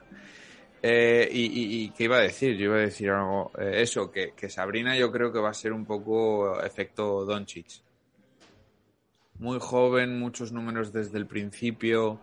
Eh, 0.86 1.26
y, 1.32 1.44
y- 1.46 1.84
y 1.84 1.90
qué 1.92 2.04
iba 2.04 2.18
a 2.18 2.20
decir? 2.20 2.58
Yo 2.58 2.66
iba 2.66 2.76
a 2.76 2.80
decir 2.80 3.08
algo. 3.08 3.50
eh, 3.58 3.80
eso, 3.80 4.10
que, 4.10 4.32
que 4.36 4.50
Sabrina 4.50 4.94
yo 4.98 5.10
creo 5.10 5.32
que 5.32 5.38
va 5.38 5.48
a 5.48 5.54
ser 5.54 5.72
un 5.72 5.86
poco 5.86 6.60
efecto 6.62 7.24
Doncic. 7.24 7.80
Muy 9.38 9.58
joven, 9.60 10.18
muchos 10.18 10.52
números 10.52 10.92
desde 10.92 11.16
el 11.16 11.26
principio. 11.26 12.20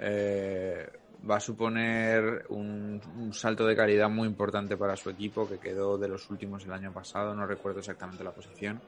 eh, 0.00 0.88
va 1.30 1.36
a 1.36 1.40
suponer 1.40 2.46
un, 2.48 3.02
salto 3.34 3.66
de 3.66 3.76
calidad 3.76 4.08
muy 4.08 4.26
importante 4.28 4.78
para 4.78 4.96
su 4.96 5.10
equipo, 5.10 5.46
que 5.46 5.58
quedó 5.58 5.98
de 5.98 6.08
los 6.08 6.30
últimos 6.30 6.64
el 6.64 6.72
año 6.72 6.94
pasado. 6.94 7.34
No 7.34 7.46
recuerdo 7.46 7.80
exactamente 7.80 8.24
la 8.24 8.32
posición, 8.32 8.80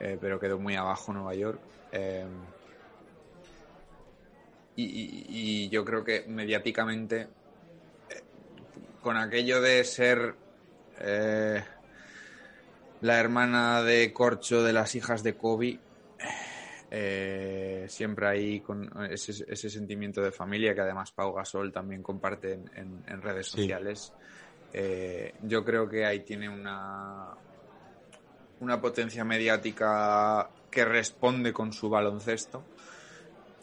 eh, 0.00 0.18
pero 0.20 0.40
quedó 0.40 0.58
muy 0.58 0.74
abajo 0.74 1.12
Nueva 1.12 1.36
York. 1.36 1.60
Y, 4.76 5.68
yo 5.68 5.84
creo 5.84 6.02
que 6.04 6.24
mediáticamente, 6.26 7.28
con 9.02 9.16
aquello 9.16 9.60
de 9.60 9.84
ser 9.84 10.34
eh, 11.00 11.62
la 13.02 13.18
hermana 13.18 13.82
de 13.82 14.12
Corcho 14.12 14.62
de 14.62 14.72
las 14.72 14.94
hijas 14.94 15.22
de 15.22 15.34
Kobe, 15.34 15.78
eh, 16.90 17.86
siempre 17.88 18.26
ahí 18.26 18.60
con 18.60 18.90
ese, 19.10 19.32
ese 19.48 19.70
sentimiento 19.70 20.20
de 20.20 20.32
familia 20.32 20.74
que 20.74 20.80
además 20.80 21.12
Pau 21.12 21.32
Gasol 21.32 21.72
también 21.72 22.02
comparte 22.02 22.52
en, 22.52 22.70
en- 22.76 23.04
en 23.06 23.22
redes 23.22 23.46
Sí. 23.46 23.58
sociales. 23.58 24.12
Eh, 24.72 25.34
yo 25.44 25.64
creo 25.64 25.88
que 25.88 26.04
ahí 26.04 26.20
tiene 26.20 26.48
una, 26.48 27.28
una 28.60 28.80
potencia 28.80 29.24
mediática 29.24 30.48
que 30.70 30.84
responde 30.84 31.52
con 31.52 31.72
su 31.72 31.88
baloncesto 31.88 32.62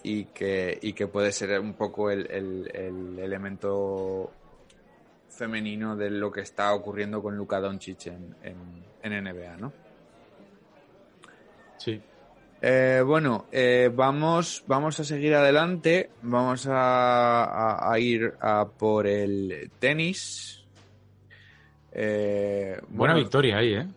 y 0.04 0.26
que, 0.26 0.78
y 0.82 0.94
que 0.94 1.08
puede 1.08 1.32
ser 1.32 1.60
un 1.60 1.74
poco 1.74 2.10
el, 2.12 2.30
el- 2.32 2.72
el 2.74 3.20
elemento 3.20 4.32
femenino 5.30 5.96
de 5.96 6.10
lo 6.10 6.32
que 6.32 6.42
está 6.42 6.74
ocurriendo 6.74 7.22
con 7.22 7.36
Luka 7.38 7.60
Doncic 7.60 8.08
en, 8.08 8.36
en- 8.44 8.84
en 9.04 9.14
NBA, 9.26 9.58
¿no? 9.58 9.72
Sí. 11.78 12.02
Eh, 12.62 13.04
bueno, 13.06 13.46
eh, 13.52 13.92
vamos, 13.94 14.64
vamos 14.66 15.00
a 15.00 15.04
seguir 15.04 15.36
adelante. 15.36 16.10
Vamos 16.24 16.66
a, 16.68 17.44
a- 17.44 17.92
a 17.94 18.00
ir 18.00 18.34
a 18.42 18.66
por 18.66 19.06
el 19.06 19.70
tenis. 19.80 20.64
Eh, 21.92 22.78
Buena 22.90 23.14
bueno, 23.14 23.16
victoria 23.16 23.58
ahí, 23.58 23.74
¿eh? 23.76 23.88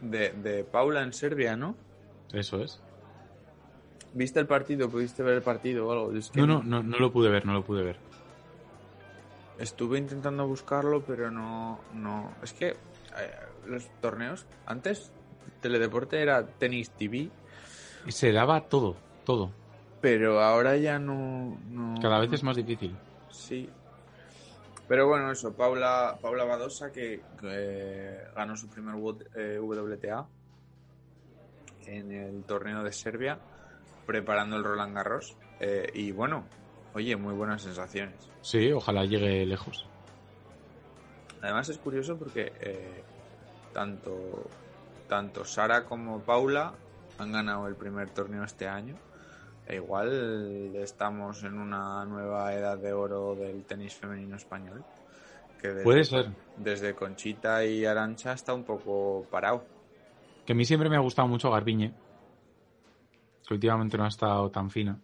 De, 0.00 0.30
de 0.30 0.64
Paula 0.64 1.02
en 1.02 1.12
Serbia, 1.12 1.56
¿no? 1.56 1.74
Eso 2.32 2.62
es. 2.62 2.78
¿Viste 4.12 4.40
el 4.40 4.46
partido? 4.46 4.88
¿Pudiste 4.88 5.22
ver 5.22 5.34
el 5.34 5.42
partido 5.42 5.86
o 5.86 5.92
algo? 5.92 6.12
Es 6.12 6.30
que 6.30 6.40
No, 6.40 6.46
no, 6.46 6.62
no, 6.62 6.82
no 6.82 6.98
lo 6.98 7.12
pude 7.12 7.30
ver, 7.30 7.46
no 7.46 7.52
lo 7.52 7.62
pude 7.62 7.82
ver. 7.82 7.96
Estuve 9.58 9.98
intentando 9.98 10.46
buscarlo, 10.46 11.02
pero 11.02 11.30
no. 11.30 11.80
no. 11.92 12.32
Es 12.42 12.52
que 12.52 12.68
eh, 12.68 12.76
los 13.66 13.88
torneos, 14.00 14.46
antes, 14.66 15.10
Teledeporte 15.60 16.20
era 16.22 16.46
Tenis 16.46 16.90
TV, 16.90 17.30
Y 18.06 18.12
se 18.12 18.32
daba 18.32 18.60
todo, 18.68 18.96
todo. 19.24 19.50
pero 20.00 20.40
ahora 20.40 20.76
ya 20.76 20.98
no. 20.98 21.58
no- 21.70 22.00
Cada 22.00 22.20
vez 22.20 22.32
es 22.32 22.42
más 22.44 22.56
difícil. 22.56 22.96
Sí. 23.30 23.68
Pero 24.86 25.06
bueno, 25.06 25.30
eso, 25.32 25.52
Paula, 25.52 26.16
Paula 26.22 26.44
Badosa 26.44 26.90
que, 26.92 27.20
ganó 28.34 28.56
su 28.56 28.68
primer 28.68 28.94
W- 28.94 29.26
eh, 29.34 29.58
WTA 29.60 30.26
en 31.86 32.12
el 32.12 32.44
torneo 32.44 32.82
de 32.82 32.92
Serbia, 32.92 33.38
preparando 34.06 34.56
el 34.56 34.64
Roland 34.64 34.94
Garros. 34.94 35.36
Eh, 35.60 35.90
y 35.94 36.12
bueno, 36.12 36.44
oye, 36.94 37.16
muy 37.16 37.34
buenas 37.34 37.62
sensaciones. 37.62 38.30
Sí, 38.40 38.72
ojalá 38.72 39.04
llegue 39.04 39.44
lejos. 39.46 39.86
Además 41.42 41.68
es 41.68 41.78
curioso 41.78 42.16
porque 42.16 42.52
eh, 42.60 43.02
tanto, 43.72 44.48
tanto 45.08 45.44
Sara 45.44 45.84
como 45.84 46.20
Paula 46.20 46.74
han 47.18 47.32
ganado 47.32 47.66
el 47.68 47.76
primer 47.76 48.10
torneo 48.10 48.44
este 48.44 48.66
año. 48.66 48.96
E 49.66 49.76
igual 49.76 50.74
estamos 50.76 51.44
en 51.44 51.58
una 51.58 52.04
nueva 52.06 52.54
edad 52.54 52.78
de 52.78 52.92
oro 52.92 53.34
del 53.34 53.64
tenis 53.64 53.94
femenino 53.94 54.36
español. 54.36 54.82
Que 55.60 55.68
desde, 55.68 55.84
Puede 55.84 56.04
ser. 56.04 56.30
Desde 56.56 56.94
Conchita 56.94 57.64
y 57.64 57.84
Arancha 57.84 58.32
está 58.32 58.54
un 58.54 58.64
poco 58.64 59.26
parado. 59.30 59.64
Que 60.46 60.52
a 60.54 60.56
mí 60.56 60.64
siempre 60.64 60.88
me 60.88 60.96
ha 60.96 61.00
gustado 61.00 61.28
mucho 61.28 61.50
Garbiñe. 61.50 61.92
Que 63.46 63.54
últimamente 63.54 63.98
no 63.98 64.04
ha 64.04 64.08
estado 64.08 64.50
tan 64.50 64.70
fina. 64.70 64.98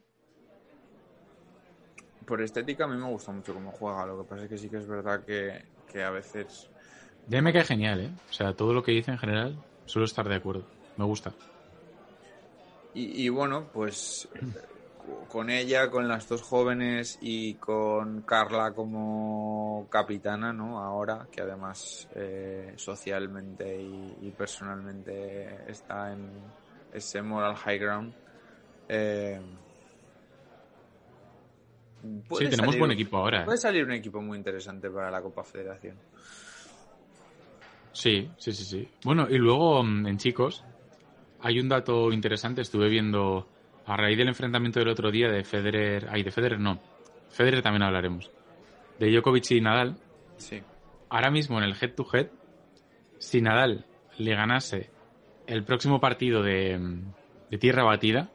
Por 2.26 2.42
estética 2.42 2.84
a 2.84 2.88
mí 2.88 2.96
me 2.96 3.08
gusta 3.10 3.32
mucho 3.32 3.54
cómo 3.54 3.72
juega. 3.72 4.06
Lo 4.06 4.18
que 4.24 4.28
pasa 4.28 4.44
es 4.44 4.50
que 4.50 4.58
sí 4.58 4.70
que 4.70 4.78
es 4.78 4.86
verdad 4.86 5.24
que, 5.24 5.64
que 5.86 6.02
a 6.02 6.10
veces 6.10 6.70
Ya 7.26 7.42
me 7.42 7.52
cae 7.52 7.64
genial, 7.64 8.00
¿eh? 8.00 8.14
O 8.28 8.32
sea, 8.32 8.54
todo 8.54 8.72
lo 8.72 8.82
que 8.82 8.92
dice 8.92 9.10
en 9.10 9.18
general, 9.18 9.62
suelo 9.84 10.06
estar 10.06 10.28
de 10.28 10.36
acuerdo. 10.36 10.68
Me 10.96 11.04
gusta. 11.04 11.36
Y, 12.92 13.26
y 13.26 13.28
bueno, 13.28 13.70
pues 13.72 14.28
con 15.28 15.50
ella, 15.50 15.90
con 15.90 16.08
las 16.08 16.28
dos 16.28 16.42
jóvenes 16.42 17.18
y 17.20 17.58
con 17.58 18.22
Carla 18.22 18.72
como 18.74 19.88
capitana, 19.90 20.52
¿no? 20.52 20.78
Ahora, 20.80 21.28
que 21.30 21.42
además 21.42 22.08
eh, 22.14 22.74
socialmente 22.76 23.80
y, 23.82 24.16
y 24.28 24.32
personalmente 24.32 25.70
está 25.70 26.12
en 26.12 26.54
ese 26.90 27.22
moral 27.22 27.56
high 27.56 27.78
ground. 27.78 28.16
eh, 28.88 29.40
Sí, 32.38 32.44
tenemos 32.50 32.74
salir- 32.74 32.78
buen 32.78 32.90
equipo 32.92 33.16
ahora. 33.16 33.42
¿eh? 33.42 33.44
Puede 33.44 33.58
salir 33.58 33.84
un 33.84 33.92
equipo 33.92 34.20
muy 34.20 34.36
interesante 34.38 34.90
para 34.90 35.10
la 35.10 35.20
Copa 35.22 35.42
Federación. 35.44 35.96
Sí, 37.92 38.28
sí, 38.38 38.52
sí, 38.52 38.64
sí. 38.64 38.88
Bueno, 39.04 39.26
y 39.30 39.38
luego 39.38 39.82
mm, 39.82 40.06
en 40.08 40.16
chicos, 40.18 40.64
hay 41.40 41.60
un 41.60 41.68
dato 41.68 42.12
interesante. 42.12 42.62
Estuve 42.62 42.88
viendo 42.88 43.48
a 43.86 43.96
raíz 43.96 44.18
del 44.18 44.28
enfrentamiento 44.28 44.80
del 44.80 44.88
otro 44.88 45.10
día 45.10 45.28
de 45.28 45.44
Federer. 45.44 46.08
Ay, 46.10 46.22
de 46.22 46.30
Federer 46.30 46.58
no. 46.58 46.80
Federer 47.30 47.62
también 47.62 47.82
hablaremos. 47.82 48.30
De 48.98 49.10
Djokovic 49.10 49.50
y 49.52 49.60
Nadal. 49.60 49.96
Sí. 50.36 50.60
Ahora 51.08 51.30
mismo 51.30 51.58
en 51.58 51.64
el 51.64 51.76
head 51.80 51.94
to 51.94 52.06
head, 52.12 52.28
si 53.18 53.40
Nadal 53.40 53.84
le 54.18 54.34
ganase 54.34 54.90
el 55.46 55.64
próximo 55.64 56.00
partido 56.00 56.42
de, 56.42 56.78
de 57.50 57.58
tierra 57.58 57.84
batida, 57.84 58.30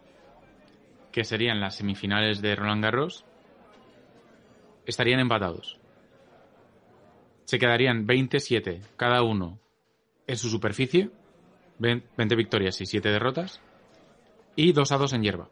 que 1.12 1.23
serían 1.23 1.60
las 1.60 1.75
semifinales 1.75 2.41
de 2.41 2.55
Roland 2.55 2.84
Garros, 2.84 3.25
estarían 4.89 5.19
empatados. 5.19 5.80
Se 7.45 7.58
quedarían 7.58 8.06
27 8.06 8.82
cada 8.97 9.23
uno 9.23 9.60
en 10.28 10.38
su 10.38 10.49
superficie, 10.49 11.10
20 11.80 12.36
victorias 12.36 12.80
y 12.82 12.86
7 12.86 13.10
derrotas, 13.10 13.62
y 14.56 14.71
2 14.73 14.91
a 14.91 14.97
2 14.97 15.13
en 15.13 15.23
hierba. 15.23 15.49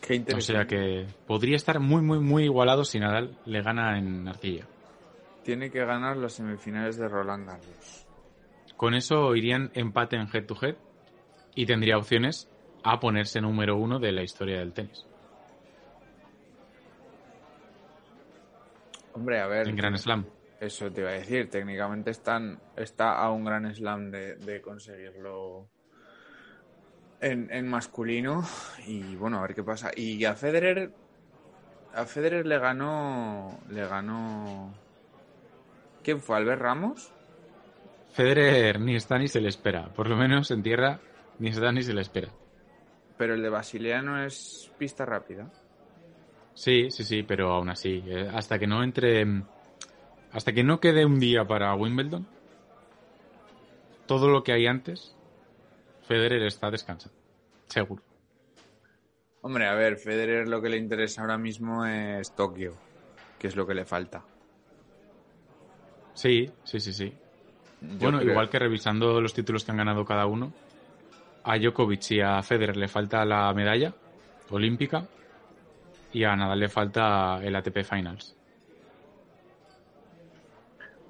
Qué 0.00 0.14
O 0.14 0.16
interesante. 0.16 0.52
sea 0.52 0.66
que 0.66 1.06
podría 1.26 1.56
estar 1.56 1.78
muy, 1.78 2.02
muy, 2.02 2.18
muy 2.18 2.44
igualado 2.44 2.84
si 2.84 2.98
Nadal 2.98 3.38
le 3.46 3.62
gana 3.62 3.98
en 3.98 4.26
arcilla. 4.26 4.66
Tiene 5.44 5.70
que 5.70 5.84
ganar 5.84 6.16
las 6.16 6.32
semifinales 6.34 6.96
de 6.96 7.08
Roland 7.08 7.46
Garros. 7.46 8.06
Con 8.76 8.94
eso 8.94 9.34
irían 9.36 9.70
empate 9.74 10.16
en 10.16 10.28
head 10.32 10.46
to 10.46 10.56
head 10.60 10.76
y 11.54 11.66
tendría 11.66 11.96
opciones 11.98 12.48
a 12.82 12.98
ponerse 12.98 13.40
número 13.40 13.76
uno 13.76 14.00
de 14.00 14.10
la 14.12 14.22
historia 14.22 14.58
del 14.58 14.72
tenis. 14.72 15.06
Hombre, 19.14 19.40
a 19.40 19.46
ver. 19.46 19.68
En 19.68 19.76
Grand 19.76 19.96
Slam. 19.96 20.26
Eso 20.60 20.90
te 20.92 21.00
iba 21.00 21.10
a 21.10 21.14
decir. 21.14 21.50
Técnicamente 21.50 22.10
están, 22.10 22.60
está 22.76 23.18
a 23.18 23.30
un 23.32 23.44
gran 23.44 23.74
slam 23.74 24.10
de, 24.10 24.36
de 24.36 24.60
conseguirlo 24.62 25.68
en, 27.20 27.48
en 27.52 27.68
masculino. 27.68 28.44
Y 28.86 29.16
bueno, 29.16 29.38
a 29.38 29.42
ver 29.42 29.54
qué 29.54 29.64
pasa. 29.64 29.90
Y 29.96 30.24
a 30.24 30.34
Federer. 30.34 30.92
A 31.94 32.04
Federer 32.04 32.46
le 32.46 32.58
ganó. 32.58 33.58
Le 33.70 33.86
ganó. 33.86 34.72
¿Quién 36.02 36.20
fue? 36.20 36.36
¿Albert 36.36 36.62
Ramos? 36.62 37.12
Federer 38.12 38.78
ni 38.80 38.94
está 38.94 39.18
ni 39.18 39.28
se 39.28 39.40
le 39.40 39.48
espera. 39.48 39.92
Por 39.94 40.08
lo 40.08 40.16
menos 40.16 40.50
en 40.50 40.62
tierra 40.62 41.00
ni 41.38 41.48
está 41.48 41.72
ni 41.72 41.82
se 41.82 41.94
le 41.94 42.02
espera. 42.02 42.28
Pero 43.16 43.34
el 43.34 43.42
de 43.42 43.48
Basilea 43.48 44.02
no 44.02 44.22
es 44.22 44.70
pista 44.78 45.04
rápida. 45.04 45.50
Sí, 46.54 46.90
sí, 46.90 47.04
sí, 47.04 47.22
pero 47.22 47.52
aún 47.52 47.68
así, 47.70 48.04
eh, 48.06 48.28
hasta 48.32 48.58
que 48.58 48.66
no 48.66 48.82
entre, 48.84 49.24
hasta 50.30 50.52
que 50.52 50.64
no 50.64 50.80
quede 50.80 51.04
un 51.06 51.20
día 51.20 51.46
para 51.46 51.74
Wimbledon, 51.76 52.30
todo 54.06 54.28
lo 54.28 54.42
que 54.44 54.52
hay 54.52 54.66
antes, 54.66 55.18
Federer 56.00 56.42
está 56.44 56.70
descansando, 56.72 57.18
seguro. 57.68 58.04
Hombre, 59.40 59.66
a 59.66 59.74
ver, 59.74 59.98
Federer 59.98 60.48
lo 60.48 60.60
que 60.62 60.68
le 60.70 60.76
interesa 60.78 61.20
ahora 61.20 61.36
mismo 61.38 61.84
es 61.86 62.34
Tokio, 62.34 62.82
que 63.38 63.48
es 63.48 63.56
lo 63.56 63.66
que 63.66 63.74
le 63.74 63.84
falta. 63.86 64.28
Sí, 66.14 66.58
sí, 66.62 66.80
sí, 66.80 66.92
sí. 66.92 67.20
Yo 67.98 68.12
bueno, 68.12 68.18
creo- 68.18 68.38
igual 68.38 68.50
que 68.50 68.58
revisando 68.58 69.20
los 69.20 69.34
títulos 69.34 69.64
que 69.64 69.70
han 69.72 69.78
ganado 69.78 70.04
cada 70.04 70.26
uno, 70.26 70.56
a 71.44 71.58
Djokovic 71.58 72.12
y 72.12 72.20
a 72.20 72.42
Federer 72.42 72.76
le 72.76 72.88
falta 72.88 73.24
la 73.26 73.52
medalla 73.54 73.96
olímpica 74.48 75.10
y 76.12 76.24
a 76.24 76.36
Nadal 76.36 76.60
le 76.60 76.68
falta 76.68 77.40
el 77.42 77.56
ATP 77.56 77.84
Finals. 77.84 78.36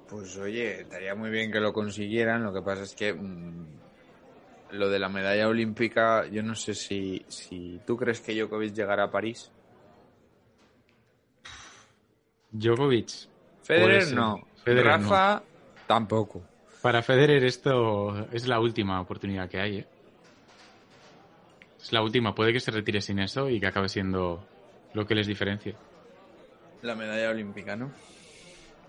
Pues 0.09 0.37
oye, 0.37 0.81
estaría 0.81 1.15
muy 1.15 1.29
bien 1.29 1.51
que 1.51 1.59
lo 1.59 1.73
consiguieran. 1.73 2.43
Lo 2.43 2.53
que 2.53 2.61
pasa 2.61 2.83
es 2.83 2.93
que 2.95 3.13
mm, 3.13 3.65
lo 4.71 4.89
de 4.89 4.99
la 4.99 5.09
medalla 5.09 5.47
olímpica, 5.47 6.27
yo 6.27 6.43
no 6.43 6.55
sé 6.55 6.73
si, 6.73 7.25
si 7.27 7.81
tú 7.85 7.97
crees 7.97 8.21
que 8.21 8.33
Djokovic 8.33 8.73
llegará 8.73 9.05
a 9.05 9.11
París. 9.11 9.51
Djokovic. 12.51 13.09
Federer 13.63 14.13
no. 14.13 14.47
Federer 14.63 14.85
Rafa 14.85 15.41
tampoco. 15.87 16.43
Para 16.81 17.01
Federer 17.01 17.43
esto 17.43 18.27
es 18.31 18.47
la 18.47 18.59
última 18.59 19.01
oportunidad 19.01 19.49
que 19.49 19.59
hay, 19.59 19.77
¿eh? 19.79 19.87
Es 21.81 21.91
la 21.91 22.01
última. 22.01 22.35
Puede 22.35 22.53
que 22.53 22.59
se 22.59 22.71
retire 22.71 23.01
sin 23.01 23.19
eso 23.19 23.49
y 23.49 23.59
que 23.59 23.67
acabe 23.67 23.89
siendo 23.89 24.45
lo 24.93 25.05
que 25.05 25.15
les 25.15 25.27
diferencie. 25.27 25.75
La 26.81 26.95
medalla 26.95 27.29
olímpica, 27.29 27.75
¿no? 27.75 27.91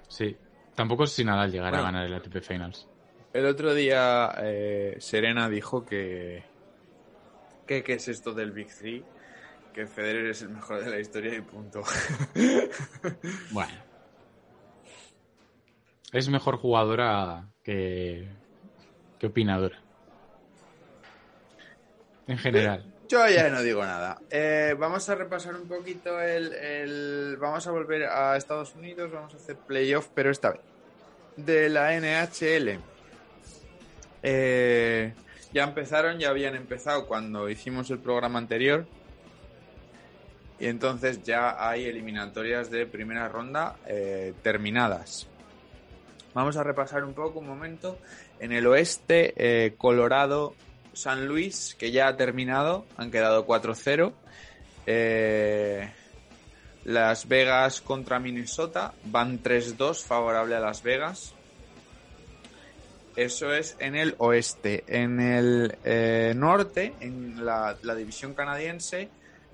Sí. 0.08 0.36
Tampoco 0.74 1.06
sé 1.06 1.16
si 1.16 1.24
Nadal 1.24 1.50
llegará 1.52 1.78
Bueno. 1.78 1.82
a 1.82 1.92
ganar 1.92 2.06
el 2.06 2.14
ATP 2.14 2.40
Finals. 2.42 2.88
El 3.32 3.46
otro 3.46 3.74
día 3.74 4.34
eh, 4.42 4.96
Serena 4.98 5.48
dijo 5.48 5.84
que, 5.84 6.44
que 7.66 7.82
qué 7.82 7.94
es 7.94 8.08
esto 8.08 8.32
del 8.32 8.52
Big 8.52 8.68
Three, 8.74 9.04
que 9.72 9.86
Federer 9.86 10.26
es 10.26 10.42
el 10.42 10.50
mejor 10.50 10.84
de 10.84 10.90
la 10.90 11.00
historia 11.00 11.34
y 11.34 11.40
punto. 11.40 11.82
Bueno. 13.50 13.72
Es 16.12 16.28
mejor 16.28 16.58
jugadora 16.58 17.48
que, 17.64 18.28
que 19.18 19.26
opinadora. 19.26 19.80
En 22.28 22.38
general. 22.38 22.93
Yo 23.08 23.28
ya 23.28 23.50
no 23.50 23.62
digo 23.62 23.84
nada. 23.84 24.18
Eh, 24.30 24.74
vamos 24.78 25.08
a 25.08 25.14
repasar 25.14 25.54
un 25.54 25.68
poquito 25.68 26.20
el, 26.20 26.52
el- 26.54 27.36
Vamos 27.38 27.66
a 27.66 27.70
volver 27.70 28.04
a 28.04 28.36
Estados 28.36 28.74
Unidos, 28.74 29.10
vamos 29.12 29.34
a 29.34 29.36
hacer 29.36 29.56
playoff, 29.56 30.08
pero 30.14 30.30
esta 30.30 30.50
vez. 30.52 30.60
De 31.36 31.68
la 31.68 31.92
NHL. 31.98 32.78
Eh, 34.22 35.12
ya 35.52 35.64
empezaron, 35.64 36.18
ya 36.18 36.30
habían 36.30 36.54
empezado 36.56 37.06
cuando 37.06 37.48
hicimos 37.50 37.90
el 37.90 37.98
programa 37.98 38.38
anterior. 38.38 38.86
Y 40.58 40.66
entonces 40.66 41.22
ya 41.24 41.68
hay 41.68 41.84
eliminatorias 41.86 42.70
de 42.70 42.86
primera 42.86 43.28
ronda 43.28 43.76
eh, 43.86 44.32
terminadas. 44.42 45.26
Vamos 46.32 46.56
a 46.56 46.62
repasar 46.62 47.04
un 47.04 47.12
poco 47.12 47.40
un 47.40 47.46
momento. 47.46 47.98
En 48.40 48.52
el 48.52 48.66
oeste, 48.66 49.34
eh, 49.36 49.74
Colorado, 49.76 50.54
San 50.94 51.26
Luis, 51.26 51.76
que 51.78 51.90
ya 51.90 52.08
ha 52.08 52.16
terminado, 52.16 52.86
han 52.96 53.10
quedado 53.10 53.46
4-0. 53.46 54.12
Eh, 54.86 55.90
Las 56.84 57.28
Vegas 57.28 57.80
contra 57.80 58.18
Minnesota, 58.18 58.94
van 59.04 59.42
3-2, 59.42 60.02
favorable 60.02 60.54
a 60.54 60.60
Las 60.60 60.82
Vegas. 60.82 61.34
Eso 63.16 63.52
es 63.52 63.76
en 63.78 63.94
el 63.94 64.14
oeste. 64.18 64.84
En 64.88 65.20
el 65.20 65.76
eh, 65.84 66.32
norte, 66.36 66.94
en 67.00 67.44
la, 67.44 67.76
división 67.96 68.34
canadiense, 68.34 69.08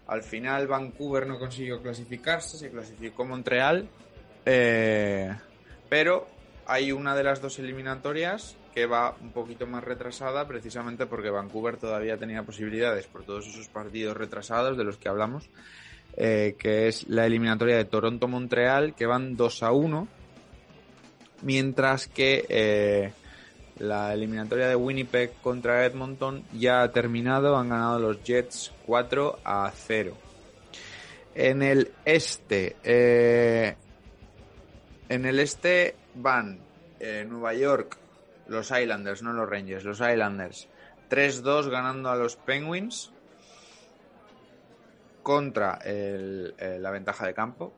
al 0.06 0.22
final 0.22 0.66
Vancouver 0.66 1.26
no 1.26 1.38
consiguió 1.38 1.82
clasificarse, 1.82 2.56
se 2.56 2.70
clasificó 2.70 3.24
Montreal. 3.24 3.88
Eh, 4.46 5.30
pero 5.88 6.26
hay 6.66 6.92
una 6.92 7.14
de 7.14 7.24
las 7.24 7.42
dos 7.42 7.58
eliminatorias 7.58 8.56
que 8.74 8.86
va 8.86 9.16
un 9.20 9.32
poquito 9.32 9.66
más 9.66 9.82
retrasada, 9.84 10.46
precisamente 10.46 11.06
porque 11.06 11.30
Vancouver 11.30 11.76
todavía 11.76 12.16
tenía 12.16 12.42
posibilidades 12.42 13.06
por 13.06 13.24
todos 13.24 13.46
esos 13.46 13.68
partidos 13.68 14.16
retrasados 14.16 14.76
de 14.76 14.84
los 14.84 14.96
que 14.96 15.08
hablamos, 15.08 15.48
eh, 16.16 16.56
que 16.58 16.88
es 16.88 17.08
la 17.08 17.26
eliminatoria 17.26 17.76
de 17.76 17.84
Toronto-Montreal, 17.84 18.94
que 18.94 19.06
van 19.06 19.36
2 19.36 19.62
a 19.62 19.72
1, 19.72 20.08
mientras 21.42 22.06
que 22.06 22.46
eh, 22.48 23.12
la 23.78 24.12
eliminatoria 24.12 24.68
de 24.68 24.76
Winnipeg 24.76 25.32
contra 25.42 25.84
Edmonton 25.84 26.44
ya 26.52 26.82
ha 26.82 26.92
terminado, 26.92 27.56
han 27.56 27.70
ganado 27.70 27.98
los 27.98 28.22
Jets 28.22 28.72
4 28.86 29.40
a 29.44 29.72
0. 29.74 30.16
En 31.34 31.62
el 31.62 31.92
este, 32.04 32.76
eh, 32.84 33.76
en 35.08 35.26
el 35.26 35.40
este 35.40 35.94
van 36.14 36.58
Nueva 37.26 37.54
York, 37.54 37.96
los 38.50 38.70
Islanders, 38.70 39.22
no 39.22 39.32
los 39.32 39.48
Rangers, 39.48 39.84
los 39.84 40.00
Islanders, 40.00 40.68
3-2 41.08 41.68
ganando 41.68 42.10
a 42.10 42.16
los 42.16 42.36
Penguins 42.36 43.12
contra 45.22 45.74
el- 45.84 46.54
eh, 46.58 46.78
la 46.80 46.90
ventaja 46.90 47.26
de 47.26 47.34
campo. 47.34 47.72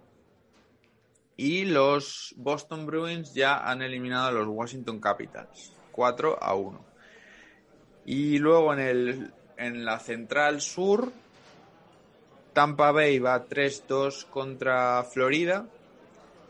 Y 1.37 1.65
los 1.65 2.35
Boston 2.37 2.87
Bruins 2.87 3.35
ya 3.35 3.59
han 3.59 3.83
eliminado 3.83 4.29
a 4.29 4.33
los 4.33 4.47
Washington 4.47 5.01
Capitals, 5.01 5.73
4 5.91 6.39
a 6.43 6.55
1. 6.55 6.85
Y 8.05 8.39
luego 8.39 8.73
en, 8.73 8.81
el, 8.81 9.33
en 9.57 9.85
la 9.85 9.99
central 9.99 10.61
sur, 10.61 11.13
Tampa 12.53 12.93
Bay 12.93 13.19
va 13.19 13.45
3-2 13.47 14.25
contra 14.27 15.03
Florida 15.05 15.67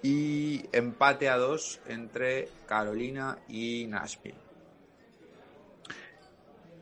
y 0.03 0.69
empate 0.73 1.29
a 1.29 1.37
2 1.37 1.81
entre 1.87 2.49
Carolina 2.67 3.38
y 3.49 3.87
Nashville. 3.88 4.35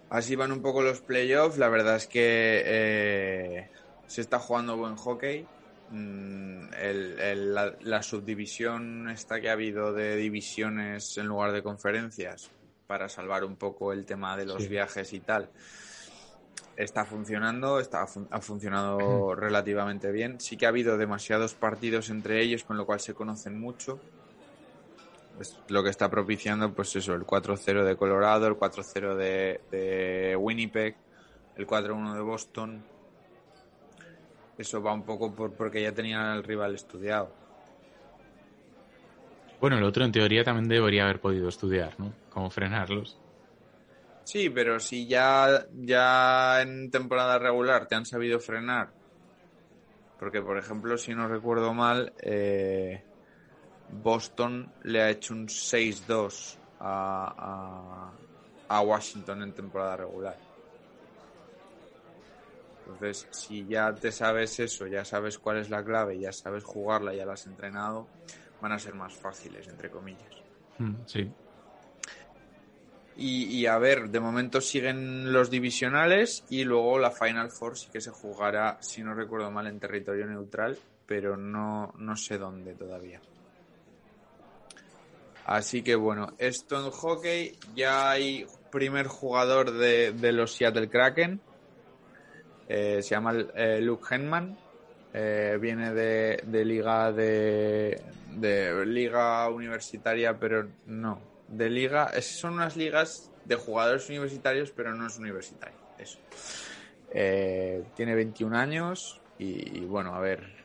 Así 0.09 0.35
van 0.35 0.51
un 0.53 0.61
poco 0.63 0.83
los 0.83 1.01
playoffs. 1.03 1.59
La 1.59 1.69
verdad 1.69 1.97
es 1.97 2.07
que 2.07 2.63
eh, 2.65 3.71
se 4.07 4.21
está 4.23 4.39
jugando 4.39 4.77
buen 4.77 4.97
hockey. 4.97 5.47
Mm, 5.91 6.73
el- 6.81 7.19
el- 7.21 7.55
la, 7.55 7.75
la 7.81 8.03
subdivisión 8.03 9.09
esta 9.11 9.41
que 9.41 9.51
ha 9.51 9.53
habido 9.53 9.93
de 9.93 10.17
divisiones 10.17 11.17
en 11.19 11.27
lugar 11.27 11.53
de 11.53 11.63
conferencias 11.63 12.51
para 12.87 13.09
salvar 13.09 13.45
un 13.45 13.57
poco 13.57 13.93
el 13.93 14.05
tema 14.05 14.37
de 14.37 14.47
los 14.47 14.63
Sí. 14.63 14.69
viajes 14.69 15.13
y 15.13 15.21
tal 15.21 15.49
está 16.83 17.05
funcionando, 17.05 17.79
está, 17.79 18.07
ha 18.31 18.41
funcionado 18.41 19.35
relativamente 19.35 20.11
bien. 20.11 20.41
Sí 20.41 20.57
que 20.57 20.67
ha 20.67 20.71
habido 20.71 20.97
demasiados 20.97 21.55
partidos 21.55 22.11
entre 22.11 22.43
ellos, 22.43 22.65
con 22.65 22.77
lo 22.77 22.87
cual 22.87 23.01
se 23.01 23.15
conocen 23.15 23.61
mucho. 23.61 24.01
Es 25.39 25.59
lo 25.69 25.83
que 25.83 25.91
está 25.91 26.11
propiciando, 26.11 26.73
pues 26.73 26.95
eso, 26.97 27.15
el 27.15 27.27
4-0 27.27 27.85
de 27.85 27.97
Colorado, 27.97 28.47
el 28.47 28.55
4-0 28.55 29.15
de, 29.15 29.61
de 29.71 30.37
Winnipeg, 30.37 30.97
el 31.57 31.67
4-1 31.67 32.15
de 32.15 32.21
Boston. 32.21 32.83
Eso 34.57 34.83
va 34.83 34.93
un 34.93 35.03
poco 35.05 35.35
por, 35.35 35.53
porque 35.53 35.83
ya 35.83 35.93
tenían 35.93 36.21
al 36.21 36.43
rival 36.43 36.75
estudiado. 36.75 37.33
Bueno, 39.61 39.77
el 39.77 39.85
otro 39.85 40.05
en 40.05 40.13
teoría 40.13 40.45
también 40.45 40.69
debería 40.69 41.05
haber 41.05 41.21
podido 41.21 41.49
estudiar, 41.49 41.95
¿no? 41.99 42.13
Cómo 42.31 42.49
frenarlos. 42.49 43.20
Sí, 44.23 44.49
pero 44.51 44.79
si 44.81 45.07
ya, 45.09 45.67
ya 45.73 46.63
en 46.63 46.91
temporada 46.91 47.39
regular 47.39 47.87
te 47.89 47.97
han 47.97 48.07
sabido 48.07 48.39
frenar, 48.41 48.93
porque 50.17 50.43
por 50.43 50.59
ejemplo, 50.59 50.99
si 50.99 51.15
no 51.15 51.29
recuerdo 51.29 51.73
mal, 51.75 52.13
eh, 52.23 53.05
Boston 53.87 54.75
le 54.83 55.03
ha 55.03 55.11
hecho 55.11 55.35
un 55.35 55.49
6-2 55.49 56.61
a, 56.79 58.15
a, 58.69 58.77
a 58.79 58.83
Washington 58.83 59.43
en 59.43 59.55
temporada 59.55 59.97
regular. 59.99 60.41
Entonces, 62.85 63.29
si 63.31 63.67
ya 63.69 63.99
te 63.99 64.11
sabes 64.13 64.59
eso, 64.59 64.87
ya 64.87 65.05
sabes 65.05 65.39
cuál 65.39 65.59
es 65.59 65.71
la 65.71 65.85
clave, 65.85 66.19
ya 66.21 66.33
sabes 66.33 66.65
jugarla, 66.65 67.15
ya 67.15 67.25
la 67.27 67.35
has 67.35 67.47
entrenado, 67.47 68.11
van 68.59 68.73
a 68.73 68.79
ser 68.79 68.95
más 68.95 69.17
fáciles, 69.19 69.69
entre 69.69 69.91
comillas. 69.91 70.45
Mm, 70.79 71.05
sí. 71.07 71.37
Y, 73.17 73.67
a 73.67 73.77
ver, 73.77 74.09
de 74.09 74.19
momento 74.19 74.63
siguen 74.63 75.31
los 75.31 75.51
divisionales 75.51 76.43
y 76.49 76.65
luego 76.65 76.99
la 76.99 77.11
Final 77.11 77.51
Four 77.51 77.77
sí 77.77 77.89
que 77.93 78.01
se 78.01 78.11
jugará, 78.11 78.79
si 78.81 79.03
no 79.03 79.13
recuerdo 79.13 79.51
mal, 79.51 79.67
en 79.67 79.79
territorio 79.79 80.27
neutral, 80.27 80.79
pero 81.05 81.37
no, 81.37 81.93
no 81.99 82.17
sé 82.17 82.39
dónde 82.39 82.73
todavía. 82.75 83.21
Así 85.45 85.83
que 85.83 85.97
bueno, 85.97 86.33
esto 86.39 86.83
en 86.83 86.91
hockey 86.91 87.59
ya 87.75 88.11
hay 88.11 88.47
primer 88.71 89.07
jugador 89.07 89.73
de, 89.73 90.13
de 90.13 90.33
los 90.33 90.55
Seattle 90.55 90.89
Kraken. 90.89 91.41
Eh, 92.69 93.03
se 93.03 93.11
llama 93.11 93.35
eh, 93.55 93.81
Luke 93.81 94.15
Henman. 94.15 94.57
Eh, 95.13 95.59
viene 95.61 95.93
de, 95.93 96.41
de 96.47 96.65
liga 96.65 97.11
de, 97.11 98.01
de, 98.37 98.87
liga 98.87 99.49
universitaria, 99.49 100.39
pero 100.39 100.69
no. 100.87 101.30
De 101.51 101.69
liga. 101.69 102.11
Son 102.23 102.55
unas 102.55 102.77
ligas 102.77 103.31
de 103.45 103.57
jugadores 103.57 104.09
universitarios, 104.09 104.71
pero 104.71 104.95
no 104.95 105.07
es 105.07 105.19
universitario. 105.19 105.79
Eso. 105.99 106.19
tiene 107.95 108.15
21 108.15 108.57
años 108.57 109.21
y, 109.39 109.79
y 109.79 109.85
bueno, 109.85 110.15
a 110.15 110.21
ver 110.21 110.61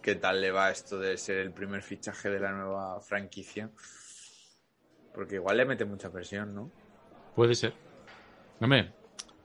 qué 0.00 0.14
tal 0.14 0.40
le 0.40 0.50
va 0.50 0.70
esto 0.70 0.98
de 0.98 1.18
ser 1.18 1.38
el 1.38 1.50
primer 1.50 1.82
fichaje 1.82 2.30
de 2.30 2.40
la 2.40 2.52
nueva 2.52 3.00
franquicia. 3.00 3.68
Porque 5.12 5.34
igual 5.34 5.56
le 5.56 5.64
mete 5.64 5.84
mucha 5.84 6.10
presión, 6.10 6.54
¿no? 6.54 6.70
Puede 7.34 7.54
ser. 7.54 7.74
Hombre, 8.60 8.92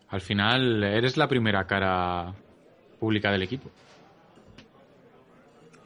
al 0.10 0.22
final 0.22 0.84
eres 0.84 1.18
la 1.18 1.28
primera 1.28 1.66
cara 1.66 2.36
pública 3.00 3.32
del 3.32 3.42
equipo. 3.42 3.72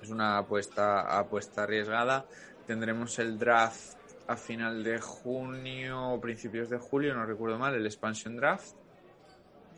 Es 0.02 0.10
una 0.10 0.40
apuesta, 0.40 1.18
apuesta 1.18 1.64
arriesgada. 1.64 2.26
Tendremos 2.68 3.18
el 3.20 3.40
draft 3.40 3.95
a 4.28 4.36
final 4.38 4.84
de 4.84 5.00
junio 5.00 6.14
o 6.14 6.22
principios 6.22 6.70
de 6.70 6.78
julio, 6.78 7.14
no 7.14 7.26
recuerdo 7.26 7.58
mal, 7.60 7.76
el 7.76 7.86
expansion 7.86 8.36
draft. 8.36 8.76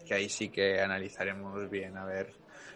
Que 0.06 0.14
ahí 0.14 0.30
sí 0.30 0.50
que 0.50 0.82
analizaremos 0.82 1.70
bien 1.70 1.98
a 1.98 2.06
ver 2.06 2.34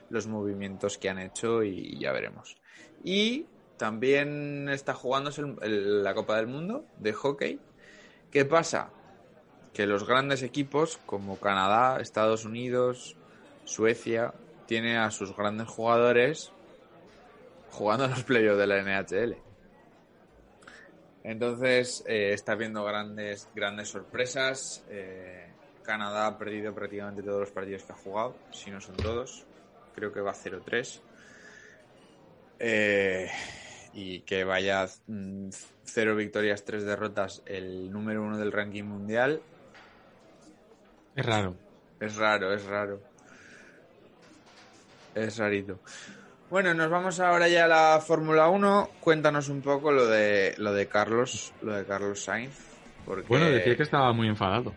los 0.09 0.27
movimientos 0.27 0.97
que 0.97 1.09
han 1.09 1.19
hecho 1.19 1.63
y 1.63 1.97
ya 1.97 2.11
veremos. 2.11 2.57
Y 3.03 3.45
también 3.77 4.69
está 4.69 4.93
jugándose 4.93 5.41
la 5.61 6.13
Copa 6.13 6.35
del 6.37 6.47
Mundo 6.47 6.85
de 6.99 7.13
hockey. 7.13 7.59
¿Qué 8.29 8.45
pasa? 8.45 8.89
Que 9.73 9.87
los 9.87 10.05
grandes 10.05 10.43
equipos 10.43 10.99
como 11.05 11.39
Canadá, 11.39 12.01
Estados 12.01 12.45
Unidos, 12.45 13.15
Suecia, 13.63 14.33
tiene 14.67 14.97
a 14.97 15.09
sus 15.09 15.35
grandes 15.35 15.67
jugadores 15.67 16.51
jugando 17.71 18.07
los 18.07 18.23
playoffs 18.23 18.59
de 18.59 18.67
la 18.67 18.81
NHL. 18.81 19.50
Entonces 21.23 22.03
eh, 22.07 22.33
está 22.33 22.55
viendo 22.55 22.83
grandes, 22.83 23.47
grandes 23.53 23.89
sorpresas. 23.89 24.83
Eh, 24.89 25.47
Canadá 25.83 26.27
ha 26.27 26.37
perdido 26.37 26.73
prácticamente 26.73 27.23
todos 27.23 27.41
los 27.41 27.51
partidos 27.51 27.83
que 27.83 27.93
ha 27.93 27.95
jugado, 27.95 28.35
si 28.51 28.71
no 28.71 28.81
son 28.81 28.95
todos. 28.97 29.45
Creo 29.95 30.11
que 30.11 30.21
va 30.21 30.33
0-3. 30.33 31.01
Eh, 32.59 33.29
y 33.93 34.21
que 34.21 34.43
vaya 34.43 34.87
mm, 35.07 35.49
cero 35.83 36.15
victorias, 36.15 36.63
tres 36.63 36.83
derrotas, 36.85 37.41
el 37.45 37.91
número 37.91 38.23
uno 38.23 38.37
del 38.37 38.51
ranking 38.51 38.83
mundial. 38.83 39.41
Es 41.15 41.25
raro. 41.25 41.55
Es 41.99 42.15
raro, 42.15 42.53
es 42.53 42.63
raro. 42.65 43.01
Es 45.13 45.37
rarito. 45.37 45.79
Bueno, 46.51 46.73
nos 46.73 46.89
vamos 46.89 47.17
ahora 47.21 47.47
ya 47.47 47.63
a 47.63 47.67
la 47.69 48.01
Fórmula 48.01 48.49
1. 48.49 48.89
Cuéntanos 48.99 49.47
un 49.47 49.61
poco 49.61 49.89
lo 49.89 50.05
de 50.05 50.53
lo 50.57 50.73
de 50.73 50.85
Carlos, 50.85 51.53
lo 51.61 51.73
de 51.73 51.85
Carlos 51.85 52.21
Sainz. 52.25 52.53
Porque... 53.05 53.25
Bueno, 53.29 53.45
decía 53.45 53.77
que 53.77 53.83
estaba 53.83 54.11
muy 54.11 54.27
enfadado. 54.27 54.73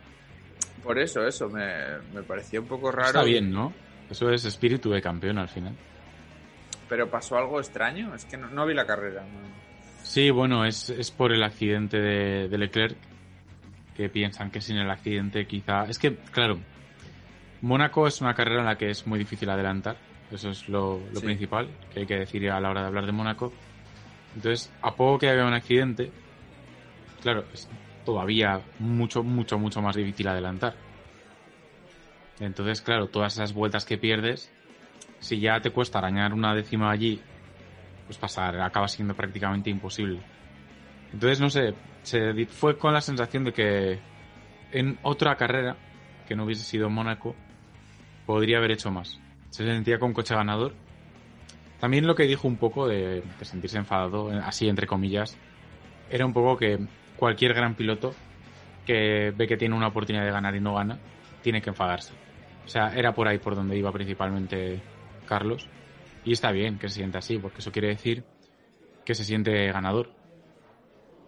Por 0.84 1.00
eso, 1.00 1.26
eso, 1.26 1.48
me, 1.48 1.98
me 2.14 2.22
pareció 2.22 2.60
un 2.60 2.68
poco 2.68 2.92
raro. 2.92 3.08
Está 3.08 3.24
bien, 3.24 3.50
¿no? 3.50 3.72
Eso 4.08 4.30
es 4.30 4.44
espíritu 4.44 4.90
de 4.90 5.02
campeón 5.02 5.36
al 5.36 5.48
final. 5.48 5.74
Pero 6.88 7.10
pasó 7.10 7.36
algo 7.38 7.58
extraño, 7.58 8.14
es 8.14 8.24
que 8.24 8.36
no, 8.36 8.48
no 8.50 8.64
vi 8.66 8.74
la 8.74 8.86
carrera. 8.86 9.22
No. 9.22 9.40
Sí, 10.04 10.30
bueno, 10.30 10.64
es, 10.64 10.90
es 10.90 11.10
por 11.10 11.32
el 11.32 11.42
accidente 11.42 11.98
de, 11.98 12.48
de, 12.48 12.56
Leclerc, 12.56 12.96
que 13.96 14.08
piensan 14.08 14.52
que 14.52 14.60
sin 14.60 14.76
el 14.76 14.90
accidente 14.90 15.44
quizá... 15.48 15.86
Es 15.86 15.98
que, 15.98 16.14
claro, 16.14 16.60
Mónaco 17.62 18.06
es 18.06 18.20
una 18.20 18.34
carrera 18.34 18.60
en 18.60 18.66
la 18.66 18.76
que 18.76 18.90
es 18.90 19.08
muy 19.08 19.18
difícil 19.18 19.50
adelantar, 19.50 19.96
eso 20.34 20.50
es 20.50 20.68
lo, 20.68 21.00
lo 21.12 21.20
sí. 21.20 21.26
principal 21.26 21.68
que 21.92 22.00
hay 22.00 22.06
que 22.06 22.18
decir 22.18 22.50
a 22.50 22.60
la 22.60 22.70
hora 22.70 22.82
de 22.82 22.86
hablar 22.88 23.06
de 23.06 23.12
Mónaco. 23.12 23.52
Entonces, 24.34 24.72
a 24.82 24.94
poco 24.94 25.18
que 25.18 25.28
haya 25.28 25.46
un 25.46 25.54
accidente, 25.54 26.10
claro, 27.22 27.44
es 27.52 27.68
todavía 28.04 28.60
mucho, 28.78 29.22
mucho, 29.22 29.58
mucho 29.58 29.80
más 29.80 29.96
difícil 29.96 30.28
adelantar. 30.28 30.74
Entonces, 32.40 32.82
claro, 32.82 33.06
todas 33.06 33.34
esas 33.34 33.54
vueltas 33.54 33.84
que 33.84 33.96
pierdes 33.96 34.50
si 35.20 35.40
ya 35.40 35.60
te 35.60 35.70
cuesta 35.70 35.98
arañar 35.98 36.34
una 36.34 36.54
décima 36.54 36.90
allí, 36.90 37.20
pues 38.06 38.18
pasar 38.18 38.60
acaba 38.60 38.88
siendo 38.88 39.14
prácticamente 39.14 39.70
imposible. 39.70 40.20
Entonces, 41.12 41.40
no 41.40 41.48
sé, 41.48 41.74
se 42.02 42.44
fue 42.46 42.76
con 42.76 42.92
la 42.92 43.00
sensación 43.00 43.44
de 43.44 43.52
que 43.52 43.98
en 44.72 44.98
otra 45.02 45.36
carrera, 45.36 45.76
que 46.28 46.36
no 46.36 46.44
hubiese 46.44 46.64
sido 46.64 46.90
Mónaco, 46.90 47.34
podría 48.26 48.58
haber 48.58 48.72
hecho 48.72 48.90
más. 48.90 49.18
Se 49.54 49.64
sentía 49.64 50.00
con 50.00 50.12
coche 50.12 50.34
ganador. 50.34 50.72
También 51.78 52.08
lo 52.08 52.16
que 52.16 52.24
dijo 52.24 52.48
un 52.48 52.56
poco 52.56 52.88
de, 52.88 53.22
sentirse 53.42 53.78
enfadado, 53.78 54.28
así 54.42 54.68
entre 54.68 54.88
comillas, 54.88 55.38
era 56.10 56.26
un 56.26 56.32
poco 56.32 56.56
que 56.56 56.84
cualquier 57.16 57.54
gran 57.54 57.76
piloto 57.76 58.16
que 58.84 59.30
ve 59.30 59.46
que 59.46 59.56
tiene 59.56 59.76
una 59.76 59.86
oportunidad 59.86 60.24
de 60.24 60.32
ganar 60.32 60.56
y 60.56 60.60
no 60.60 60.74
gana, 60.74 60.98
tiene 61.40 61.62
que 61.62 61.70
enfadarse. 61.70 62.14
O 62.66 62.68
sea, 62.68 62.92
era 62.96 63.14
por 63.14 63.28
ahí 63.28 63.38
por 63.38 63.54
donde 63.54 63.78
iba 63.78 63.92
principalmente 63.92 64.82
Carlos. 65.24 65.68
Y 66.24 66.32
está 66.32 66.50
bien 66.50 66.76
que 66.76 66.88
se 66.88 66.96
sienta 66.96 67.20
así, 67.20 67.38
porque 67.38 67.58
eso 67.58 67.70
quiere 67.70 67.86
decir 67.86 68.24
que 69.04 69.14
se 69.14 69.22
siente 69.22 69.70
ganador. 69.70 70.10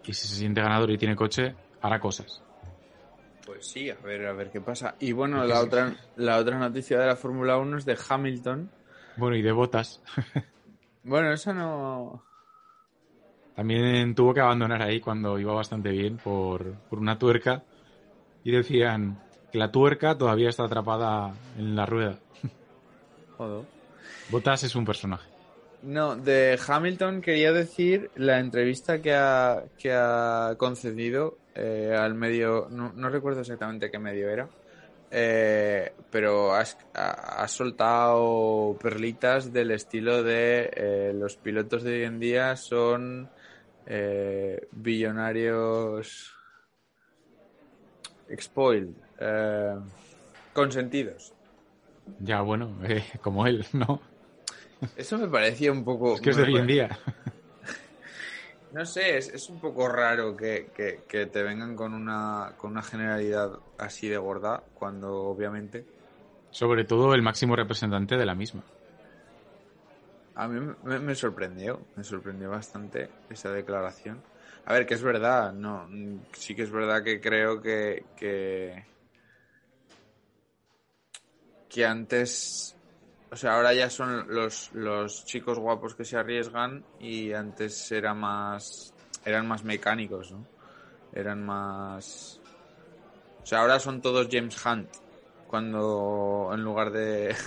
Y 0.03 0.11
si 0.11 0.27
se 0.27 0.35
siente 0.35 0.59
ganador 0.59 0.91
y 0.91 0.97
tiene 0.97 1.15
coche, 1.15 1.55
hará 1.81 2.01
cosas. 2.01 2.43
Pues 3.47 3.65
sí, 3.65 3.89
a 3.89 3.95
ver, 3.95 4.25
a 4.25 4.33
ver 4.33 4.51
qué 4.51 4.59
pasa. 4.59 4.95
Y 4.99 5.13
bueno, 5.13 5.41
la 5.45 5.61
otra, 5.61 5.95
la 6.17 6.37
otra 6.37 6.59
noticia 6.59 6.99
de 6.99 7.07
la 7.07 7.15
Fórmula 7.15 7.57
1 7.57 7.77
es 7.77 7.85
de 7.85 7.97
Hamilton. 7.97 8.69
Bueno, 9.15 9.37
y 9.37 9.41
de 9.41 9.53
botas. 9.53 10.01
bueno, 11.05 11.31
eso 11.31 11.53
no. 11.53 12.21
También 13.55 14.13
tuvo 14.15 14.33
que 14.33 14.41
abandonar 14.41 14.81
ahí 14.81 14.99
cuando 14.99 15.39
iba 15.39 15.53
bastante 15.53 15.91
bien 15.91 16.17
por, 16.17 16.73
por 16.89 16.99
una 16.99 17.17
tuerca. 17.17 17.63
Y 18.43 18.51
decían 18.51 19.23
que 19.49 19.57
la 19.57 19.71
tuerca 19.71 20.17
todavía 20.17 20.49
está 20.49 20.65
atrapada 20.65 21.33
en 21.57 21.73
la 21.73 21.85
rueda. 21.85 22.19
Joder. 23.37 23.63
Botas 24.29 24.65
es 24.65 24.75
un 24.75 24.83
personaje. 24.83 25.29
No, 25.83 26.17
de 26.17 26.59
Hamilton 26.67 27.21
quería 27.21 27.53
decir 27.53 28.11
la 28.15 28.39
entrevista 28.39 29.01
que 29.01 29.13
ha, 29.13 29.63
que 29.77 29.93
ha 29.93 30.55
concedido 30.57 31.37
eh, 31.59 31.95
al 31.97 32.13
medio, 32.13 32.67
no, 32.69 32.93
no, 32.93 33.09
recuerdo 33.09 33.41
exactamente 33.41 33.89
qué 33.89 33.97
medio 33.97 34.29
era, 34.29 34.47
eh, 35.09 35.91
pero 36.11 36.53
ha, 36.53 36.63
ha, 36.93 37.47
soltado 37.47 38.77
perlitas 38.79 39.51
del 39.51 39.71
estilo 39.71 40.21
de 40.21 40.69
eh, 40.71 41.13
los 41.15 41.35
pilotos 41.35 41.81
de 41.81 41.93
hoy 41.93 42.03
en 42.03 42.19
día 42.19 42.55
son 42.55 43.27
eh, 43.87 44.67
billonarios 44.71 46.31
spoiled, 48.39 48.93
eh, 49.19 49.77
consentidos. 50.53 51.33
Ya, 52.19 52.41
bueno, 52.41 52.77
eh, 52.83 53.03
como 53.21 53.47
él, 53.47 53.65
¿no? 53.73 53.99
Eso 54.95 55.17
me 55.17 55.27
parecía 55.27 55.71
un 55.71 55.83
poco. 55.83 56.13
Es 56.13 56.21
que 56.21 56.29
es 56.29 56.37
de 56.37 56.43
hoy 56.43 56.57
en 56.57 56.67
día. 56.67 56.99
No 58.77 58.85
sé, 58.85 59.17
es, 59.17 59.29
es 59.29 59.49
un 59.49 59.59
poco 59.59 59.87
raro 59.89 60.37
que, 60.37 60.67
que- 60.75 60.99
que 61.09 61.25
te 61.25 61.41
vengan 61.41 61.75
con 61.75 61.95
una, 61.95 62.53
con 62.57 62.73
una 62.73 62.83
generalidad 62.83 63.49
así 63.79 64.07
de 64.07 64.17
gorda, 64.17 64.61
cuando 64.75 65.15
obviamente 65.15 65.83
Sobre 66.51 66.83
todo 66.83 67.15
el 67.15 67.23
máximo 67.23 67.55
representante 67.55 68.17
de 68.17 68.25
la 68.27 68.35
misma. 68.35 68.61
a 70.35 70.47
mí 70.47 70.59
me, 70.83 70.99
me 70.99 71.15
sorprendió, 71.15 71.79
me 71.95 72.03
sorprendió 72.03 72.51
bastante 72.51 73.09
esa 73.31 73.51
declaración. 73.51 74.21
A 74.67 74.73
ver, 74.73 74.85
que 74.85 74.93
es 74.93 75.01
verdad, 75.01 75.53
no, 75.53 75.89
sí 76.33 76.53
que 76.53 76.61
es 76.61 76.69
verdad 76.71 77.03
que 77.03 77.19
creo 77.19 77.59
que, 77.59 78.05
que, 78.15 78.83
que 81.67 81.83
antes, 81.83 82.75
o 83.31 83.35
sea, 83.35 83.55
ahora 83.55 83.73
ya 83.73 83.89
son 83.89 84.27
los, 84.33 84.71
los 84.73 85.25
chicos 85.25 85.59
guapos 85.59 85.95
que 85.95 86.05
se 86.05 86.17
arriesgan 86.17 86.83
y 86.99 87.33
antes 87.33 87.91
era 87.91 88.13
más, 88.13 88.93
eran 89.25 89.47
más 89.47 89.63
mecánicos, 89.63 90.31
¿no? 90.31 90.45
Eran 91.13 91.45
más, 91.45 92.39
o 93.41 93.45
sea, 93.45 93.59
ahora 93.61 93.79
son 93.79 94.01
todos 94.01 94.27
James 94.31 94.63
Hunt, 94.65 94.89
cuando 95.47 96.49
en 96.53 96.63
lugar 96.63 96.91
de, 96.91 97.35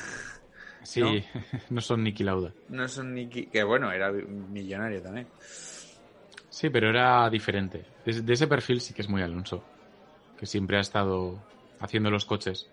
Sí, 0.83 1.01
¿No? 1.01 1.11
¿No? 1.71 1.81
son 1.81 2.03
Nicky 2.03 2.25
Lauda. 2.25 2.53
no 2.69 2.89
son 2.89 3.15
Nicky, 3.15 3.47
que 3.47 3.63
bueno, 3.63 3.93
era 3.93 4.11
millonario 4.13 5.03
también. 5.03 5.29
Sí, 6.49 6.69
pero 6.71 6.89
era 6.91 7.29
diferente. 7.31 7.85
De, 8.05 8.23
de 8.23 8.33
ese 8.33 8.47
perfil 8.47 8.81
sí 8.81 8.93
que 8.95 9.03
es 9.03 9.09
muy 9.09 9.23
Alonso. 9.23 9.63
Que 10.39 10.47
siempre 10.47 10.79
ha 10.79 10.81
estado 10.81 11.39
haciendo 11.81 12.11
los 12.11 12.25
coches. 12.25 12.69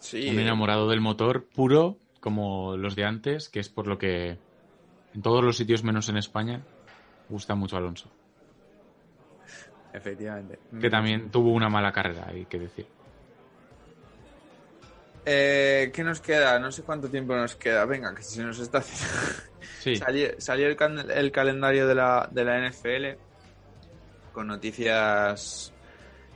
Sí, 0.00 0.28
Un 0.30 0.38
enamorado 0.38 0.88
del 0.88 1.00
motor 1.00 1.44
puro, 1.48 1.98
como 2.20 2.76
los 2.76 2.94
de 2.96 3.04
antes, 3.04 3.48
que 3.48 3.60
es 3.60 3.68
por 3.68 3.86
lo 3.86 3.98
que 3.98 4.38
en 5.14 5.22
todos 5.22 5.42
los 5.44 5.56
sitios 5.56 5.82
menos 5.84 6.08
en 6.08 6.16
España 6.16 6.60
gusta 7.28 7.54
mucho 7.54 7.76
Alonso. 7.76 8.08
efectivamente. 9.92 10.58
Que 10.80 10.90
también 10.90 11.30
tuvo 11.30 11.50
una 11.52 11.68
mala 11.68 11.92
carrera, 11.92 12.26
hay 12.28 12.44
que 12.44 12.58
decir. 12.58 12.86
Eh, 15.26 15.90
¿Qué 15.92 16.02
nos 16.04 16.20
queda? 16.20 16.58
No 16.58 16.70
sé 16.72 16.82
cuánto 16.82 17.08
tiempo 17.08 17.34
nos 17.36 17.54
queda. 17.56 17.84
Venga, 17.84 18.14
que 18.14 18.22
se 18.22 18.42
nos 18.42 18.58
está 18.58 18.78
haciendo. 18.78 19.16
Sí, 19.80 19.94
Salió, 19.96 20.28
salió 20.38 20.66
el, 20.66 20.76
can- 20.76 21.08
el 21.10 21.30
calendario 21.32 21.86
de 21.86 21.94
la, 21.94 22.28
de 22.32 22.44
la 22.44 22.58
NFL 22.68 23.16
con 24.32 24.46
noticias 24.48 25.72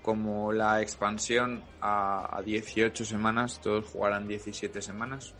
como 0.03 0.53
la 0.53 0.83
expansión 0.83 1.63
a, 1.81 2.37
a 2.37 2.43
18 2.43 3.05
semanas. 3.05 3.61
Todos 3.63 3.87
jugarán 3.87 4.29
17 4.29 4.83
semanas. 4.83 5.35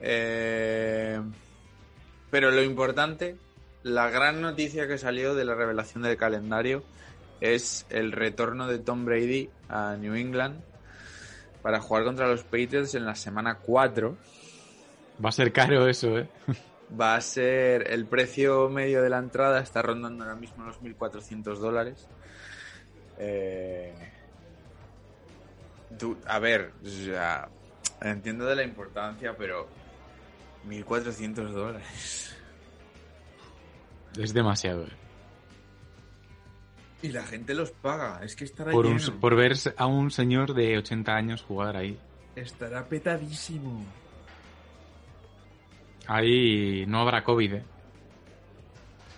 Eh, 0.00 1.20
pero 2.30 2.50
lo 2.50 2.62
importante, 2.62 3.36
la 3.82 4.10
gran 4.10 4.40
noticia 4.40 4.86
que 4.86 4.98
salió 4.98 5.34
de 5.34 5.44
la 5.44 5.54
revelación 5.54 6.02
del 6.02 6.16
calendario 6.16 6.84
es 7.40 7.86
el 7.90 8.12
retorno 8.12 8.66
de 8.66 8.78
Tom 8.78 9.04
Brady 9.04 9.50
a 9.68 9.96
New 9.96 10.14
England 10.14 10.60
para 11.62 11.80
jugar 11.80 12.04
contra 12.04 12.28
los 12.28 12.42
Patriots 12.44 12.94
en 12.94 13.04
la 13.04 13.14
semana 13.14 13.58
4. 13.58 14.16
va 15.24 15.28
a 15.28 15.32
ser 15.32 15.52
caro 15.52 15.88
eso, 15.88 16.18
¿eh? 16.18 16.28
Va 17.00 17.16
a 17.16 17.20
ser 17.20 17.90
el 17.92 18.06
precio 18.06 18.70
medio 18.70 19.02
de 19.02 19.10
la 19.10 19.18
entrada, 19.18 19.60
está 19.60 19.82
rondando 19.82 20.24
ahora 20.24 20.36
mismo 20.36 20.64
los 20.64 20.80
1.400 20.80 21.58
dólares. 21.58 22.08
Eh, 23.18 23.92
a 26.26 26.38
ver, 26.38 26.72
sea, 26.84 27.48
entiendo 28.00 28.44
de 28.46 28.56
la 28.56 28.62
importancia, 28.62 29.34
pero 29.36 29.68
1.400 30.68 31.50
dólares. 31.50 32.36
Es 34.18 34.32
demasiado, 34.32 34.84
¿eh? 34.84 34.90
Y 37.02 37.08
la 37.08 37.22
gente 37.24 37.54
los 37.54 37.70
paga, 37.70 38.20
es 38.24 38.34
que 38.34 38.44
estará 38.44 38.72
Por, 38.72 38.86
un- 38.86 38.98
por 39.20 39.36
ver 39.36 39.54
a 39.76 39.86
un 39.86 40.10
señor 40.10 40.54
de 40.54 40.78
80 40.78 41.14
años 41.14 41.42
jugar 41.42 41.76
ahí. 41.76 41.96
Estará 42.34 42.84
petadísimo. 42.84 43.84
Ahí 46.06 46.84
no 46.86 47.00
habrá 47.00 47.22
COVID, 47.22 47.54
¿eh? 47.54 47.62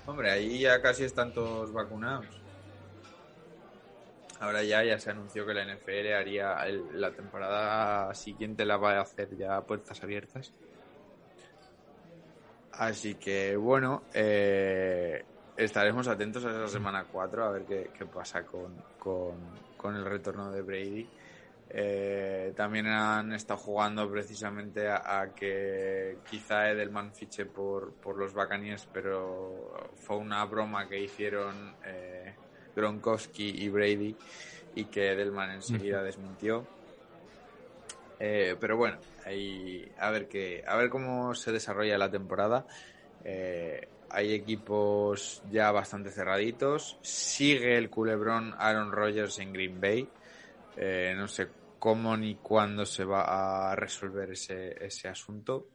Hombre, 0.06 0.30
ahí 0.30 0.58
ya 0.60 0.82
casi 0.82 1.04
están 1.04 1.32
todos 1.32 1.72
vacunados. 1.72 2.26
Ahora 4.40 4.62
ya, 4.62 4.82
ya 4.82 4.98
se 4.98 5.10
anunció 5.10 5.44
que 5.46 5.52
la 5.54 5.62
NFL 5.64 6.14
haría 6.14 6.54
el- 6.66 6.98
la 7.00 7.10
temporada 7.12 8.12
siguiente 8.14 8.64
la 8.64 8.78
va 8.78 8.92
a 8.96 9.02
hacer 9.02 9.36
ya 9.36 9.56
a 9.56 9.64
puertas 9.66 10.02
abiertas. 10.02 10.52
Así 12.72 13.16
que 13.16 13.56
bueno, 13.56 14.04
eh, 14.14 15.22
estaremos 15.56 16.08
atentos 16.08 16.44
a 16.44 16.50
esa 16.50 16.68
semana 16.68 17.04
4 17.12 17.44
a 17.44 17.50
ver 17.50 17.64
qué, 17.64 17.90
qué 17.96 18.06
pasa 18.06 18.44
con, 18.44 18.74
con, 18.98 19.36
con 19.76 19.96
el 19.96 20.04
retorno 20.04 20.50
de 20.50 20.62
Brady. 20.62 21.06
Eh, 21.72 22.52
también 22.56 22.86
han 22.86 23.32
estado 23.32 23.60
jugando 23.60 24.10
precisamente 24.10 24.88
a, 24.88 25.20
a 25.20 25.34
que 25.34 26.16
quizá 26.28 26.70
Edelman 26.70 27.12
fiche 27.14 27.44
por, 27.46 27.92
por 27.94 28.16
los 28.16 28.32
Buccaneers, 28.32 28.88
pero 28.92 29.90
fue 29.96 30.16
una 30.16 30.44
broma 30.46 30.88
que 30.88 30.98
hicieron 30.98 31.76
eh, 31.84 32.34
Gronkowski 32.74 33.48
y 33.48 33.68
Brady 33.68 34.16
y 34.74 34.84
que 34.84 35.12
Edelman 35.12 35.50
enseguida 35.50 36.02
desmintió. 36.02 36.66
Eh, 38.18 38.56
pero 38.60 38.76
bueno, 38.76 38.98
ahí, 39.24 39.90
a 39.98 40.10
ver 40.10 40.28
qué, 40.28 40.62
a 40.66 40.76
ver 40.76 40.90
cómo 40.90 41.34
se 41.34 41.52
desarrolla 41.52 41.96
la 41.96 42.10
temporada. 42.10 42.66
Eh, 43.24 43.88
hay 44.10 44.34
equipos 44.34 45.42
ya 45.50 45.70
bastante 45.72 46.10
cerraditos. 46.10 46.98
Sigue 47.00 47.78
el 47.78 47.88
culebrón 47.88 48.54
Aaron 48.58 48.92
Rodgers 48.92 49.38
en 49.38 49.52
Green 49.52 49.80
Bay. 49.80 50.08
Eh, 50.76 51.14
no 51.16 51.28
sé 51.28 51.48
cómo 51.78 52.16
ni 52.16 52.34
cuándo 52.36 52.84
se 52.84 53.04
va 53.04 53.70
a 53.70 53.74
resolver 53.74 54.32
ese, 54.32 54.84
ese 54.84 55.08
asunto. 55.08 55.68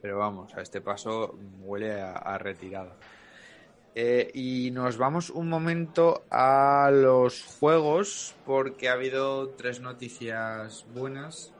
Pero 0.00 0.18
vamos, 0.18 0.54
a 0.54 0.62
este 0.62 0.80
paso 0.80 1.38
huele 1.60 2.00
a, 2.00 2.12
a 2.12 2.38
retirada. 2.38 2.96
Eh, 3.94 4.30
y 4.34 4.70
nos 4.70 4.96
vamos 4.98 5.30
un 5.30 5.48
momento 5.48 6.24
a 6.30 6.90
los 6.92 7.42
juegos 7.42 8.36
porque 8.46 8.88
ha 8.88 8.92
habido 8.92 9.48
tres 9.50 9.80
noticias 9.80 10.86
buenas. 10.94 11.52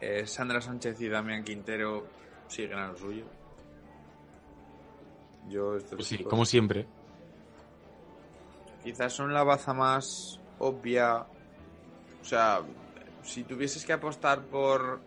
Eh, 0.00 0.26
Sandra 0.26 0.60
Sánchez 0.60 1.00
y 1.00 1.08
Damián 1.08 1.44
Quintero 1.44 2.06
siguen 2.46 2.78
a 2.78 2.88
lo 2.88 2.98
suyo. 2.98 3.24
Yo 5.48 5.76
estos 5.76 5.96
Pues 5.96 6.06
sí, 6.06 6.22
como 6.24 6.44
siempre. 6.44 6.86
Quizás 8.84 9.12
son 9.14 9.32
la 9.32 9.42
baza 9.44 9.72
más 9.72 10.40
obvia. 10.58 11.26
O 12.20 12.24
sea, 12.24 12.60
si 13.22 13.44
tuvieses 13.44 13.84
que 13.84 13.94
apostar 13.94 14.42
por 14.42 15.00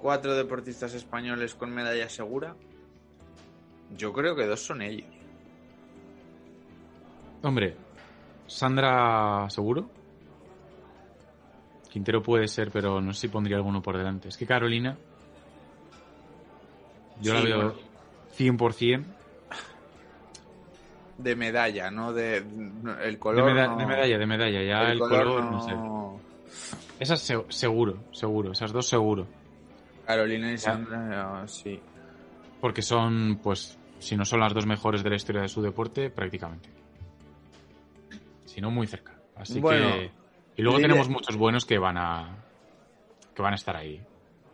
cuatro 0.00 0.34
deportistas 0.36 0.94
españoles 0.94 1.54
con 1.54 1.74
medalla 1.74 2.08
segura, 2.08 2.54
yo 3.96 4.12
creo 4.12 4.34
que 4.36 4.46
dos 4.46 4.60
son 4.60 4.82
ellos. 4.82 5.06
Hombre, 7.42 7.76
Sandra, 8.46 9.48
¿seguro? 9.48 9.88
Quintero 11.90 12.22
puede 12.22 12.46
ser, 12.46 12.70
pero 12.70 13.00
no 13.00 13.12
sé 13.12 13.22
si 13.22 13.28
pondría 13.28 13.56
alguno 13.56 13.82
por 13.82 13.96
delante. 13.96 14.28
Es 14.28 14.36
que 14.36 14.46
Carolina, 14.46 14.96
yo 17.20 17.34
la 17.34 17.40
veo 17.40 17.56
bueno. 17.56 17.74
100%. 18.36 19.04
De 21.18 21.36
medalla, 21.36 21.90
no 21.90 22.12
de 22.12 22.36
el 22.38 22.44
De, 22.44 23.18
color. 23.18 23.52
meda- 23.52 23.68
no- 23.68 23.76
de 23.76 23.86
medalla, 23.86 24.18
de 24.18 24.26
medalla. 24.26 24.62
Ya 24.62 24.90
el, 24.92 24.98
color, 24.98 25.42
no... 25.44 25.60
sé. 25.60 25.74
Esas 27.00 27.20
se- 27.20 27.44
seguro, 27.48 27.98
seguro. 28.12 28.52
Esas 28.52 28.72
dos 28.72 28.86
seguro. 28.88 29.26
Carolina 30.06 30.52
y 30.52 30.58
Sandra, 30.58 31.46
sí. 31.48 31.80
Porque 32.60 32.82
son, 32.82 33.38
pues, 33.42 33.76
si 34.00 34.16
no 34.16 34.24
son 34.24 34.40
las 34.40 34.52
dos 34.52 34.66
mejores 34.66 35.02
de 35.04 35.10
la 35.10 35.16
historia 35.16 35.42
de 35.42 35.48
su 35.48 35.62
deporte, 35.62 36.10
prácticamente. 36.10 36.68
Si 38.46 38.60
no, 38.60 38.70
muy 38.70 38.86
cerca. 38.88 39.14
Así 39.36 39.60
Bueno, 39.60 39.92
que... 39.92 40.10
Y 40.56 40.62
luego 40.62 40.78
tenemos 40.80 41.08
muchos 41.08 41.36
buenos 41.36 41.64
que 41.64 41.78
van 41.78 41.96
a... 41.96 42.36
que 43.34 43.40
van 43.42 43.52
a 43.52 43.56
estar 43.56 43.76
ahí. 43.76 44.02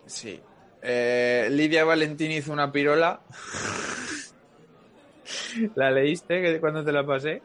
Sí. 0.05 0.39
Eh, 0.83 1.49
Lidia 1.51 1.85
Valentín 1.85 2.31
hizo 2.31 2.53
una 2.53 2.71
pirola. 2.71 3.21
¿La 5.75 5.91
leíste 5.91 6.61
cuando 6.61 6.85
te 6.85 6.93
la 6.93 7.05
pasé? 7.05 7.43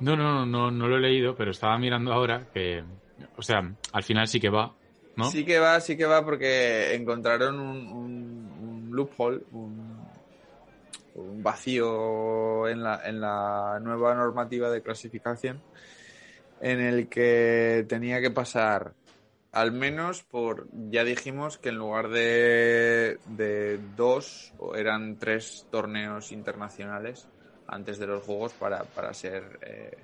No, 0.00 0.16
no, 0.16 0.46
no, 0.46 0.70
no 0.70 0.86
lo 0.86 0.96
he 0.96 1.00
leído, 1.00 1.34
pero 1.34 1.50
estaba 1.50 1.76
mirando 1.78 2.12
ahora 2.12 2.46
que... 2.52 2.84
O 3.36 3.42
sea, 3.42 3.68
al 3.92 4.02
final 4.04 4.28
sí 4.28 4.38
que 4.38 4.48
va, 4.50 4.72
¿no? 5.16 5.24
Sí 5.24 5.44
que 5.44 5.58
va, 5.58 5.80
sí 5.80 5.96
que 5.96 6.04
va 6.04 6.24
porque 6.24 6.94
encontraron 6.94 7.58
un, 7.58 7.88
un- 7.88 8.52
un 8.60 8.88
loophole, 8.92 9.40
un, 9.52 9.97
un 11.18 11.42
vacío 11.42 12.68
en 12.68 12.82
la, 12.82 13.00
en 13.04 13.20
la 13.20 13.78
nueva 13.80 14.14
normativa 14.14 14.70
de 14.70 14.82
clasificación 14.82 15.60
en 16.60 16.80
el 16.80 17.08
que 17.08 17.84
tenía 17.88 18.20
que 18.20 18.30
pasar 18.30 18.94
al 19.52 19.72
menos 19.72 20.22
por, 20.22 20.68
ya 20.90 21.04
dijimos 21.04 21.58
que 21.58 21.70
en 21.70 21.76
lugar 21.76 22.08
de, 22.08 23.18
de 23.26 23.80
dos, 23.96 24.52
eran 24.74 25.18
tres 25.18 25.66
torneos 25.70 26.32
internacionales 26.32 27.26
antes 27.66 27.98
de 27.98 28.06
los 28.06 28.22
juegos 28.24 28.52
para, 28.52 28.84
para 28.84 29.12
ser 29.14 29.58
eh, 29.62 29.96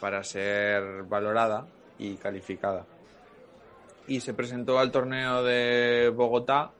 para 0.00 0.22
ser 0.24 1.04
valorada 1.04 1.66
y 1.98 2.16
calificada. 2.16 2.84
Y 4.06 4.20
se 4.20 4.34
presentó 4.34 4.78
al 4.78 4.90
torneo 4.90 5.42
de 5.42 6.12
Bogotá. 6.14 6.72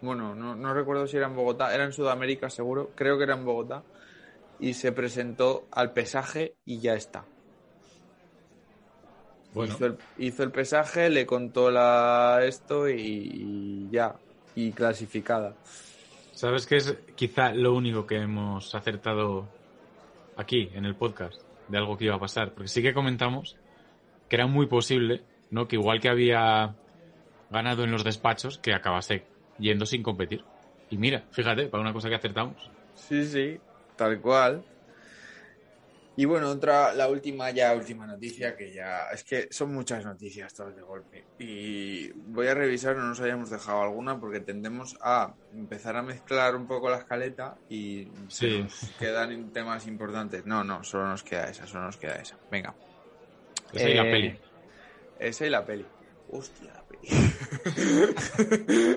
Bueno, 0.00 0.34
no, 0.34 0.54
no 0.54 0.74
recuerdo 0.74 1.06
si 1.06 1.16
era 1.16 1.26
en 1.26 1.36
Bogotá, 1.36 1.74
era 1.74 1.84
en 1.84 1.92
Sudamérica 1.92 2.50
seguro, 2.50 2.90
creo 2.94 3.16
que 3.16 3.24
era 3.24 3.34
en 3.34 3.44
Bogotá. 3.44 3.82
Y 4.58 4.74
se 4.74 4.92
presentó 4.92 5.66
al 5.70 5.92
pesaje 5.92 6.54
y 6.64 6.80
ya 6.80 6.94
está. 6.94 7.24
Bueno, 9.52 9.74
Hizo, 9.74 9.86
el, 9.86 9.98
hizo 10.18 10.42
el 10.42 10.50
pesaje, 10.50 11.10
le 11.10 11.26
contó 11.26 11.70
la 11.70 12.40
esto 12.42 12.88
y, 12.88 12.94
y 12.96 13.88
ya. 13.90 14.14
Y 14.54 14.72
clasificada. 14.72 15.54
¿sabes 16.36 16.66
qué 16.66 16.76
es 16.76 16.94
quizá 17.14 17.54
lo 17.54 17.74
único 17.74 18.06
que 18.06 18.16
hemos 18.16 18.74
acertado 18.74 19.48
aquí 20.36 20.68
en 20.74 20.84
el 20.84 20.94
podcast 20.94 21.40
de 21.68 21.78
algo 21.78 21.96
que 21.96 22.04
iba 22.04 22.14
a 22.14 22.20
pasar? 22.20 22.52
Porque 22.52 22.68
sí 22.68 22.82
que 22.82 22.92
comentamos 22.92 23.56
que 24.28 24.36
era 24.36 24.46
muy 24.46 24.66
posible, 24.66 25.24
¿no? 25.50 25.66
Que 25.66 25.76
igual 25.76 26.00
que 26.00 26.10
había 26.10 26.74
ganado 27.50 27.84
en 27.84 27.90
los 27.90 28.04
despachos, 28.04 28.58
que 28.58 28.74
acabase 28.74 29.24
yendo 29.58 29.86
sin 29.86 30.02
competir. 30.02 30.44
Y 30.90 30.96
mira, 30.98 31.24
fíjate, 31.30 31.66
para 31.66 31.80
una 31.82 31.92
cosa 31.92 32.08
que 32.08 32.14
acertamos. 32.14 32.70
Sí, 32.94 33.24
sí, 33.26 33.58
tal 33.96 34.20
cual. 34.20 34.64
Y 36.18 36.24
bueno, 36.24 36.48
otra, 36.48 36.94
la 36.94 37.08
última 37.10 37.50
ya, 37.50 37.74
última 37.74 38.06
noticia, 38.06 38.56
que 38.56 38.72
ya, 38.72 39.08
es 39.12 39.22
que 39.22 39.48
son 39.50 39.74
muchas 39.74 40.02
noticias 40.02 40.54
todas 40.54 40.74
de 40.74 40.80
golpe. 40.80 41.26
Y 41.38 42.10
voy 42.12 42.46
a 42.46 42.54
revisar, 42.54 42.96
no 42.96 43.02
nos 43.06 43.20
hayamos 43.20 43.50
dejado 43.50 43.82
alguna, 43.82 44.18
porque 44.18 44.40
tendemos 44.40 44.96
a 45.02 45.34
empezar 45.54 45.94
a 45.96 46.02
mezclar 46.02 46.56
un 46.56 46.66
poco 46.66 46.88
la 46.88 46.96
escaleta 46.98 47.58
y 47.68 48.08
se 48.28 48.48
Sí. 48.50 48.62
nos 48.62 48.90
quedan 48.98 49.52
temas 49.52 49.86
importantes. 49.86 50.46
No, 50.46 50.64
no, 50.64 50.82
solo 50.84 51.06
nos 51.08 51.22
queda 51.22 51.50
esa, 51.50 51.66
solo 51.66 51.84
nos 51.84 51.98
queda 51.98 52.14
esa. 52.14 52.38
Venga. 52.50 52.74
Esa 53.74 53.90
y 53.90 53.94
la 53.94 54.06
Eh, 54.06 54.10
peli. 54.10 54.38
Esa 55.18 55.46
y 55.46 55.50
la 55.50 55.66
peli. 55.66 55.84
Hostia, 56.30 56.72
la 56.72 56.82
peli. 56.84 57.08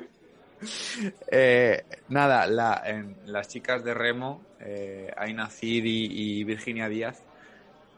Eh, 1.31 1.83
nada, 2.09 2.47
la, 2.47 2.81
en, 2.85 3.15
las 3.25 3.47
chicas 3.47 3.83
de 3.83 3.93
remo, 3.93 4.41
eh, 4.59 5.11
Aina 5.15 5.49
Cid 5.49 5.83
y, 5.85 6.43
Virginia 6.43 6.89
Díaz, 6.89 7.21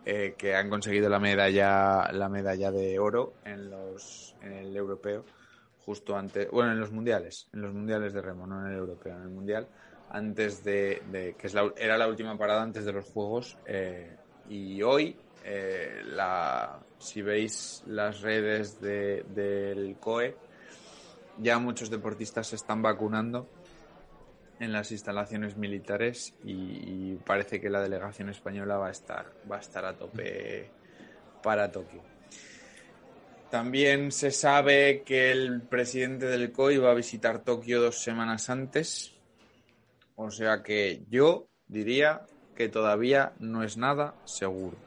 eh, 0.06 0.36
que 0.38 0.56
han 0.56 0.70
conseguido 0.70 1.10
la 1.10 1.20
medalla, 1.20 2.12
la 2.12 2.30
medalla 2.30 2.72
de 2.72 3.00
oro 3.00 3.34
en 3.46 3.70
los, 3.70 4.36
en 4.42 4.54
el 4.54 4.76
europeo, 4.76 5.26
justo 5.86 6.16
antes, 6.16 6.50
bueno, 6.52 6.72
en 6.72 6.80
los 6.80 6.92
mundiales, 6.92 7.48
en 7.54 7.62
los 7.62 7.74
mundiales 7.74 8.14
de 8.14 8.22
remo, 8.22 8.46
no 8.46 8.66
en 8.66 8.74
el 8.74 8.78
europeo, 8.80 9.16
en 9.16 9.24
el 9.24 9.30
mundial, 9.30 9.68
antes 10.12 10.64
de, 10.64 11.36
que 11.38 11.48
es 11.48 11.56
era 11.78 11.98
la 11.98 12.08
última 12.08 12.38
parada 12.38 12.62
antes 12.62 12.86
de 12.86 12.94
los 12.94 13.06
juegos, 13.06 13.58
y 14.50 14.82
hoy, 14.82 15.16
la, 16.06 16.80
si 17.00 17.22
veis 17.22 17.84
las 17.88 18.22
redes 18.22 18.80
de- 18.82 19.24
del 19.34 19.96
COE, 20.00 20.36
ya 21.42 21.60
muchos 21.60 21.90
deportistas 21.90 22.48
se 22.48 22.56
están 22.56 22.82
vacunando 22.82 23.50
en 24.60 24.72
las 24.72 24.92
instalaciones 24.92 25.58
militares 25.58 26.36
y, 26.44 26.52
y 26.52 27.20
parece 27.26 27.60
que 27.60 27.70
la 27.70 27.82
delegación 27.82 28.30
española 28.30 28.78
va 28.78 28.88
a 28.88 28.92
estar 28.92 29.34
va 29.52 29.58
a 29.58 29.60
estar 29.60 29.84
a 29.86 29.98
tope 29.98 30.70
para 31.42 31.72
Tokio. 31.72 32.02
También 33.50 34.12
se 34.12 34.32
sabe 34.32 35.04
que 35.04 35.32
el 35.32 35.62
presidente 35.64 36.28
del 36.28 36.52
COI 36.54 36.78
va 36.78 36.92
a 36.92 36.94
visitar 36.96 37.44
Tokio 37.44 37.82
dos 37.82 37.98
semanas 37.98 38.50
antes, 38.50 39.14
o 40.16 40.32
sea 40.32 40.64
que 40.64 41.04
yo 41.10 41.48
diría 41.68 42.22
que 42.56 42.70
todavía 42.70 43.34
no 43.40 43.64
es 43.64 43.76
nada 43.76 44.16
seguro. 44.24 44.78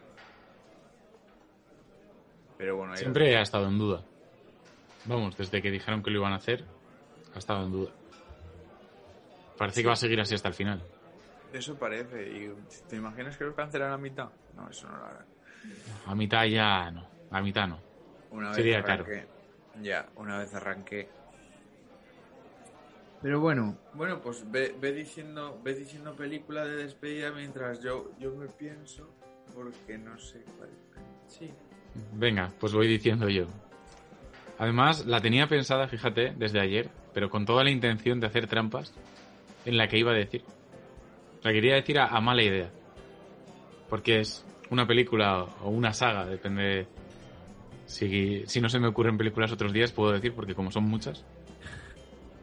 Pero 2.56 2.76
bueno, 2.76 2.96
Siempre 2.96 3.36
ha 3.36 3.42
estado 3.42 3.68
en 3.68 3.78
duda. 3.78 4.04
Vamos, 5.06 5.36
desde 5.36 5.60
que 5.60 5.70
dijeron 5.70 6.02
que 6.02 6.10
lo 6.10 6.20
iban 6.20 6.32
a 6.32 6.36
hacer, 6.36 6.64
ha 7.34 7.38
estado 7.38 7.64
en 7.64 7.72
duda. 7.72 7.90
Parece 9.58 9.82
que 9.82 9.86
va 9.86 9.92
a 9.92 9.96
seguir 9.96 10.20
así 10.20 10.34
hasta 10.34 10.48
el 10.48 10.54
final. 10.54 10.82
Eso 11.52 11.76
parece. 11.76 12.28
¿Y 12.28 12.52
¿Te 12.88 12.96
imaginas 12.96 13.36
que 13.36 13.44
lo 13.44 13.54
cancelan 13.54 13.92
a 13.92 13.98
mitad? 13.98 14.28
No, 14.56 14.68
eso 14.68 14.88
no 14.88 14.96
lo 14.96 15.04
harán. 15.04 15.26
A 16.06 16.14
mitad 16.14 16.44
ya 16.46 16.90
no. 16.90 17.06
A 17.30 17.40
mitad 17.40 17.68
no. 17.68 17.78
Una 18.30 18.48
vez 18.48 18.56
Sería 18.56 18.78
arranque. 18.78 19.26
Ya, 19.80 20.06
una 20.16 20.38
vez 20.38 20.52
arranque. 20.54 21.08
Pero 23.22 23.40
bueno. 23.40 23.78
Bueno, 23.94 24.20
pues 24.20 24.50
ve, 24.50 24.74
ve 24.80 24.92
diciendo 24.92 25.60
ve 25.62 25.74
diciendo 25.74 26.14
película 26.14 26.64
de 26.66 26.76
despedida 26.76 27.30
mientras 27.30 27.80
yo, 27.80 28.10
yo 28.18 28.34
me 28.34 28.48
pienso, 28.48 29.08
porque 29.54 29.96
no 29.96 30.18
sé 30.18 30.42
cuál. 30.58 30.70
Sí. 31.28 31.50
Venga, 32.14 32.52
pues 32.58 32.72
voy 32.72 32.88
diciendo 32.88 33.28
yo. 33.28 33.46
Además, 34.58 35.06
la 35.06 35.20
tenía 35.20 35.46
pensada, 35.46 35.88
fíjate, 35.88 36.32
desde 36.36 36.60
ayer, 36.60 36.90
pero 37.12 37.28
con 37.28 37.44
toda 37.44 37.64
la 37.64 37.70
intención 37.70 38.20
de 38.20 38.26
hacer 38.26 38.46
trampas 38.46 38.92
en 39.64 39.76
la 39.76 39.88
que 39.88 39.98
iba 39.98 40.12
a 40.12 40.14
decir. 40.14 40.42
La 41.42 41.52
quería 41.52 41.74
decir 41.74 41.98
a, 41.98 42.20
mala 42.20 42.42
idea. 42.42 42.70
Porque 43.88 44.20
es 44.20 44.44
una 44.70 44.86
película 44.86 45.44
o 45.62 45.70
una 45.70 45.92
saga, 45.92 46.24
depende. 46.26 46.86
Si, 47.86 48.44
si 48.46 48.60
no 48.60 48.68
se 48.68 48.78
me 48.78 48.88
ocurren 48.88 49.18
películas 49.18 49.52
otros 49.52 49.72
días, 49.72 49.92
puedo 49.92 50.12
decir, 50.12 50.32
porque 50.34 50.54
como 50.54 50.70
son 50.70 50.84
muchas, 50.84 51.24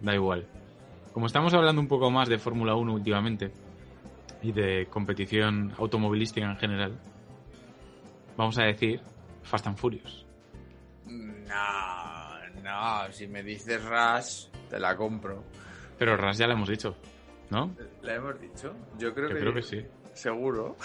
da 0.01 0.13
igual. 0.13 0.45
Como 1.13 1.25
estamos 1.25 1.53
hablando 1.53 1.81
un 1.81 1.87
poco 1.87 2.11
más 2.11 2.29
de 2.29 2.37
Fórmula 2.37 2.75
1 2.75 2.93
últimamente 2.93 3.51
y 4.43 4.51
de 4.51 4.87
competición 4.89 5.73
automovilística 5.77 6.45
en 6.45 6.57
general, 6.57 6.99
vamos 8.37 8.57
a 8.59 8.63
decir 8.63 9.01
Fast 9.43 9.67
and 9.67 9.77
Furious. 9.77 10.30
No, 11.11 12.61
no, 12.63 13.11
si 13.11 13.27
me 13.27 13.43
dices 13.43 13.83
Rush, 13.83 14.45
te 14.69 14.79
la 14.79 14.95
compro. 14.95 15.43
Pero 15.97 16.15
Ras 16.17 16.37
ya 16.37 16.47
lo 16.47 16.53
hemos 16.53 16.69
dicho, 16.69 16.95
¿no? 17.49 17.75
¿La 18.01 18.15
hemos 18.15 18.39
dicho? 18.39 18.73
Yo 18.97 19.13
creo 19.13 19.29
Yo 19.29 19.35
que 19.35 19.41
creo 19.41 19.53
que 19.53 19.61
sí. 19.61 19.85
Seguro. 20.13 20.75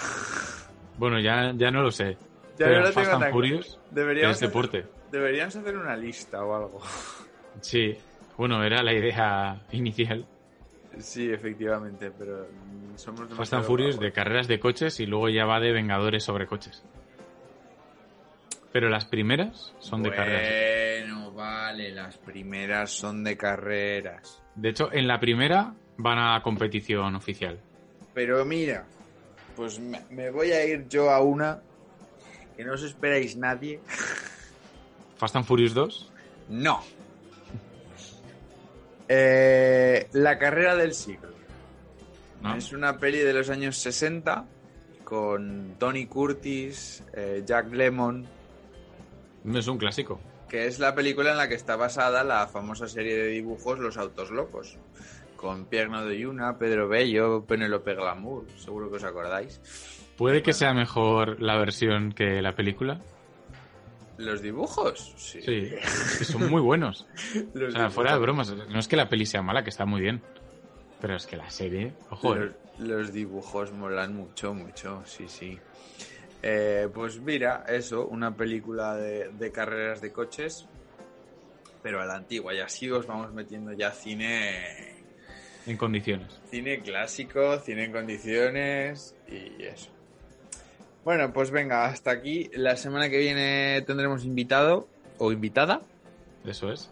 Bueno, 0.98 1.18
ya, 1.20 1.52
ya 1.56 1.70
no 1.70 1.82
lo 1.82 1.90
sé. 1.90 2.16
Ya 2.58 2.66
Pero 2.66 2.80
no 2.80 2.86
lo 2.86 2.92
Fast 2.92 3.10
tengo 3.10 3.24
and 3.24 3.32
Furious. 3.32 3.78
Deberíamos 3.90 4.36
es 4.36 4.40
deporte. 4.40 4.78
hacer- 4.80 4.90
deberíamos 5.10 5.56
hacer 5.56 5.76
una 5.76 5.96
lista 5.96 6.44
o 6.44 6.54
algo. 6.54 6.80
Sí. 7.62 7.96
Bueno, 8.36 8.62
era 8.62 8.82
la 8.82 8.92
idea 8.92 9.62
inicial. 9.72 10.26
Sí, 10.98 11.30
efectivamente, 11.30 12.10
pero 12.10 12.46
somos 12.96 13.28
Fast 13.34 13.54
and 13.54 13.64
Furious 13.64 13.98
de 13.98 14.12
carreras 14.12 14.46
de 14.46 14.60
coches 14.60 15.00
y 15.00 15.06
luego 15.06 15.30
ya 15.30 15.46
va 15.46 15.58
de 15.58 15.72
Vengadores 15.72 16.22
sobre 16.24 16.46
coches. 16.46 16.84
Pero 18.76 18.90
las 18.90 19.06
primeras 19.06 19.72
son 19.78 20.02
de 20.02 20.10
carreras. 20.10 21.06
Bueno, 21.08 21.32
vale, 21.32 21.92
las 21.92 22.18
primeras 22.18 22.90
son 22.90 23.24
de 23.24 23.34
carreras. 23.34 24.42
De 24.54 24.68
hecho, 24.68 24.92
en 24.92 25.08
la 25.08 25.18
primera 25.18 25.72
van 25.96 26.18
a 26.18 26.42
competición 26.42 27.16
oficial. 27.16 27.58
Pero 28.12 28.44
mira, 28.44 28.84
pues 29.56 29.80
me, 29.80 30.28
voy 30.28 30.50
a 30.50 30.62
ir 30.66 30.86
yo 30.90 31.08
a 31.08 31.22
una 31.22 31.62
que 32.54 32.66
no 32.66 32.74
os 32.74 32.82
esperáis 32.82 33.34
nadie. 33.34 33.80
Fast 35.16 35.36
and 35.36 35.46
Furious 35.46 35.72
2. 35.72 36.12
No. 36.50 36.82
Eh, 39.08 40.06
la 40.12 40.36
carrera 40.36 40.76
del 40.76 40.92
siglo. 40.92 41.30
¿no? 42.42 42.54
Es 42.54 42.74
una 42.74 42.98
peli 42.98 43.20
de 43.20 43.32
los 43.32 43.48
años 43.48 43.78
60 43.78 44.44
con 45.02 45.76
Tony 45.78 46.04
Curtis, 46.04 47.02
eh, 47.14 47.42
Jack 47.46 47.70
Es 49.54 49.68
un 49.68 49.78
clásico. 49.78 50.20
que 50.48 50.66
es 50.66 50.78
la 50.78 50.94
película 50.94 51.30
en 51.32 51.36
la 51.36 51.48
que 51.48 51.54
está 51.54 51.76
basada 51.76 52.24
la 52.24 52.46
famosa 52.48 52.88
serie 52.88 53.16
de 53.16 53.28
dibujos 53.28 53.78
Los 53.78 53.96
Autos 53.96 54.30
Locos, 54.30 54.76
con 55.36 55.66
Pierno 55.66 56.04
de 56.04 56.18
Yuna, 56.18 56.58
Pedro 56.58 56.88
Bello, 56.88 57.44
Penélope 57.44 57.94
Glamour, 57.94 58.46
seguro 58.58 58.90
que 58.90 58.96
os 58.96 59.04
acordáis. 59.04 59.60
Puede 60.16 60.42
que 60.42 60.52
sea 60.52 60.72
mejor 60.72 61.40
la 61.42 61.56
versión 61.58 62.12
que 62.12 62.40
la 62.42 62.54
película. 62.54 63.00
¿Los 64.18 64.40
dibujos? 64.40 65.12
Sí. 65.16 65.42
Sí, 65.42 65.70
es 65.74 66.16
que 66.18 66.24
son 66.24 66.48
muy 66.50 66.62
buenos. 66.62 67.06
O 67.54 67.70
sea, 67.70 67.90
fuera 67.90 68.14
de 68.14 68.18
bromas, 68.18 68.50
no 68.50 68.78
es 68.78 68.88
que 68.88 68.96
la 68.96 69.08
peli 69.08 69.26
sea 69.26 69.42
mala, 69.42 69.62
que 69.62 69.70
está 69.70 69.84
muy 69.84 70.00
bien. 70.00 70.22
Pero 71.00 71.16
es 71.16 71.26
que 71.26 71.36
la 71.36 71.50
serie, 71.50 71.92
ojo, 72.08 72.34
Los, 72.34 72.46
eh. 72.48 72.54
los 72.78 73.12
dibujos 73.12 73.72
molan 73.72 74.16
mucho, 74.16 74.54
mucho, 74.54 75.02
sí, 75.04 75.26
sí. 75.28 75.58
Eh, 76.42 76.88
pues 76.94 77.18
mira, 77.20 77.64
eso, 77.68 78.06
una 78.06 78.36
película 78.36 78.94
de, 78.96 79.30
de 79.30 79.50
carreras 79.52 80.00
de 80.00 80.12
coches, 80.12 80.66
pero 81.82 82.00
a 82.00 82.06
la 82.06 82.14
antigua. 82.16 82.54
Y 82.54 82.60
así 82.60 82.90
os 82.90 83.06
vamos 83.06 83.32
metiendo 83.32 83.72
ya 83.72 83.90
cine, 83.92 84.94
en 85.66 85.76
condiciones. 85.76 86.40
cine 86.50 86.80
clásico, 86.80 87.58
cine 87.60 87.84
en 87.86 87.92
condiciones 87.92 89.14
y 89.28 89.62
eso. 89.64 89.90
Bueno, 91.04 91.32
pues 91.32 91.50
venga, 91.50 91.86
hasta 91.86 92.10
aquí. 92.10 92.50
La 92.54 92.76
semana 92.76 93.08
que 93.08 93.18
viene 93.18 93.82
tendremos 93.86 94.24
invitado 94.24 94.88
o 95.18 95.32
invitada. 95.32 95.80
Eso 96.44 96.72
es. 96.72 96.90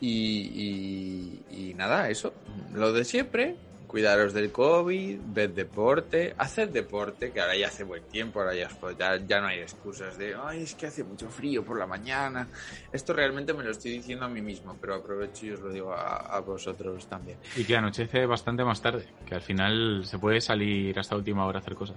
Y, 0.00 1.42
y- 1.50 1.70
y 1.70 1.74
nada, 1.74 2.08
eso. 2.10 2.32
Lo 2.72 2.92
de 2.92 3.04
siempre. 3.04 3.56
Cuidaros 3.88 4.34
del 4.34 4.52
COVID, 4.52 5.18
ved 5.24 5.48
deporte, 5.50 6.34
haced 6.36 6.68
deporte, 6.68 7.32
que 7.32 7.40
ahora 7.40 7.56
ya 7.56 7.68
hace 7.68 7.84
buen 7.84 8.02
tiempo, 8.04 8.38
ahora 8.38 8.54
ya, 8.54 8.68
ya, 8.98 9.16
ya 9.16 9.40
no 9.40 9.46
hay 9.46 9.60
excusas 9.60 10.18
de, 10.18 10.34
ay, 10.38 10.62
es 10.64 10.74
que 10.74 10.86
hace 10.88 11.02
mucho 11.04 11.30
frío 11.30 11.64
por 11.64 11.78
la 11.78 11.86
mañana. 11.86 12.48
Esto 12.92 13.14
realmente 13.14 13.54
me 13.54 13.64
lo 13.64 13.70
estoy 13.70 13.92
diciendo 13.92 14.26
a 14.26 14.28
mí 14.28 14.42
mismo, 14.42 14.76
pero 14.78 14.94
aprovecho 14.96 15.46
y 15.46 15.52
os 15.52 15.60
lo 15.60 15.70
digo 15.70 15.94
a, 15.94 16.16
a 16.18 16.40
vosotros 16.40 17.06
también. 17.08 17.38
Y 17.56 17.64
que 17.64 17.76
anochece 17.76 18.26
bastante 18.26 18.62
más 18.62 18.82
tarde, 18.82 19.06
que 19.26 19.34
al 19.34 19.40
final 19.40 20.04
se 20.04 20.18
puede 20.18 20.42
salir 20.42 20.98
hasta 20.98 21.16
última 21.16 21.46
hora 21.46 21.58
a 21.60 21.62
hacer 21.62 21.74
cosas. 21.74 21.96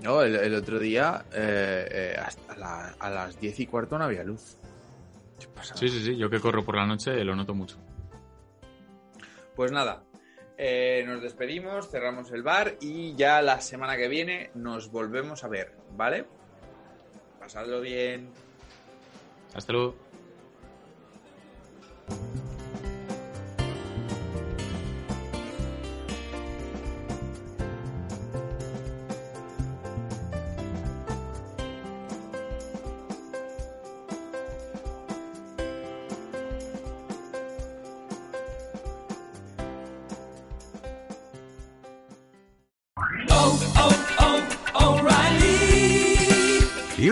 No, 0.00 0.22
el, 0.22 0.34
el 0.34 0.54
otro 0.56 0.80
día, 0.80 1.26
eh, 1.32 1.86
eh, 1.92 2.16
hasta 2.20 2.56
la- 2.56 2.96
a 2.98 3.08
las 3.08 3.38
diez 3.38 3.60
y 3.60 3.66
cuarto 3.68 3.96
no 3.98 4.04
había 4.04 4.24
luz. 4.24 4.56
¿Qué 5.38 5.46
pasa? 5.54 5.76
Sí, 5.76 5.88
sí, 5.90 6.02
sí, 6.02 6.16
yo 6.16 6.28
que 6.28 6.40
corro 6.40 6.64
por 6.64 6.74
la 6.74 6.86
noche 6.86 7.22
lo 7.24 7.36
noto 7.36 7.54
mucho. 7.54 7.76
Pues 9.54 9.70
nada, 9.70 10.02
eh, 10.62 11.04
nos 11.06 11.22
despedimos, 11.22 11.88
cerramos 11.88 12.30
el 12.32 12.42
bar 12.42 12.76
y 12.82 13.14
ya 13.14 13.40
la 13.40 13.62
semana 13.62 13.96
que 13.96 14.08
viene 14.08 14.50
nos 14.54 14.90
volvemos 14.90 15.42
a 15.42 15.48
ver, 15.48 15.72
¿vale? 15.96 16.26
Pasadlo 17.38 17.80
bien. 17.80 18.28
Hasta 19.54 19.72
luego. 19.72 20.09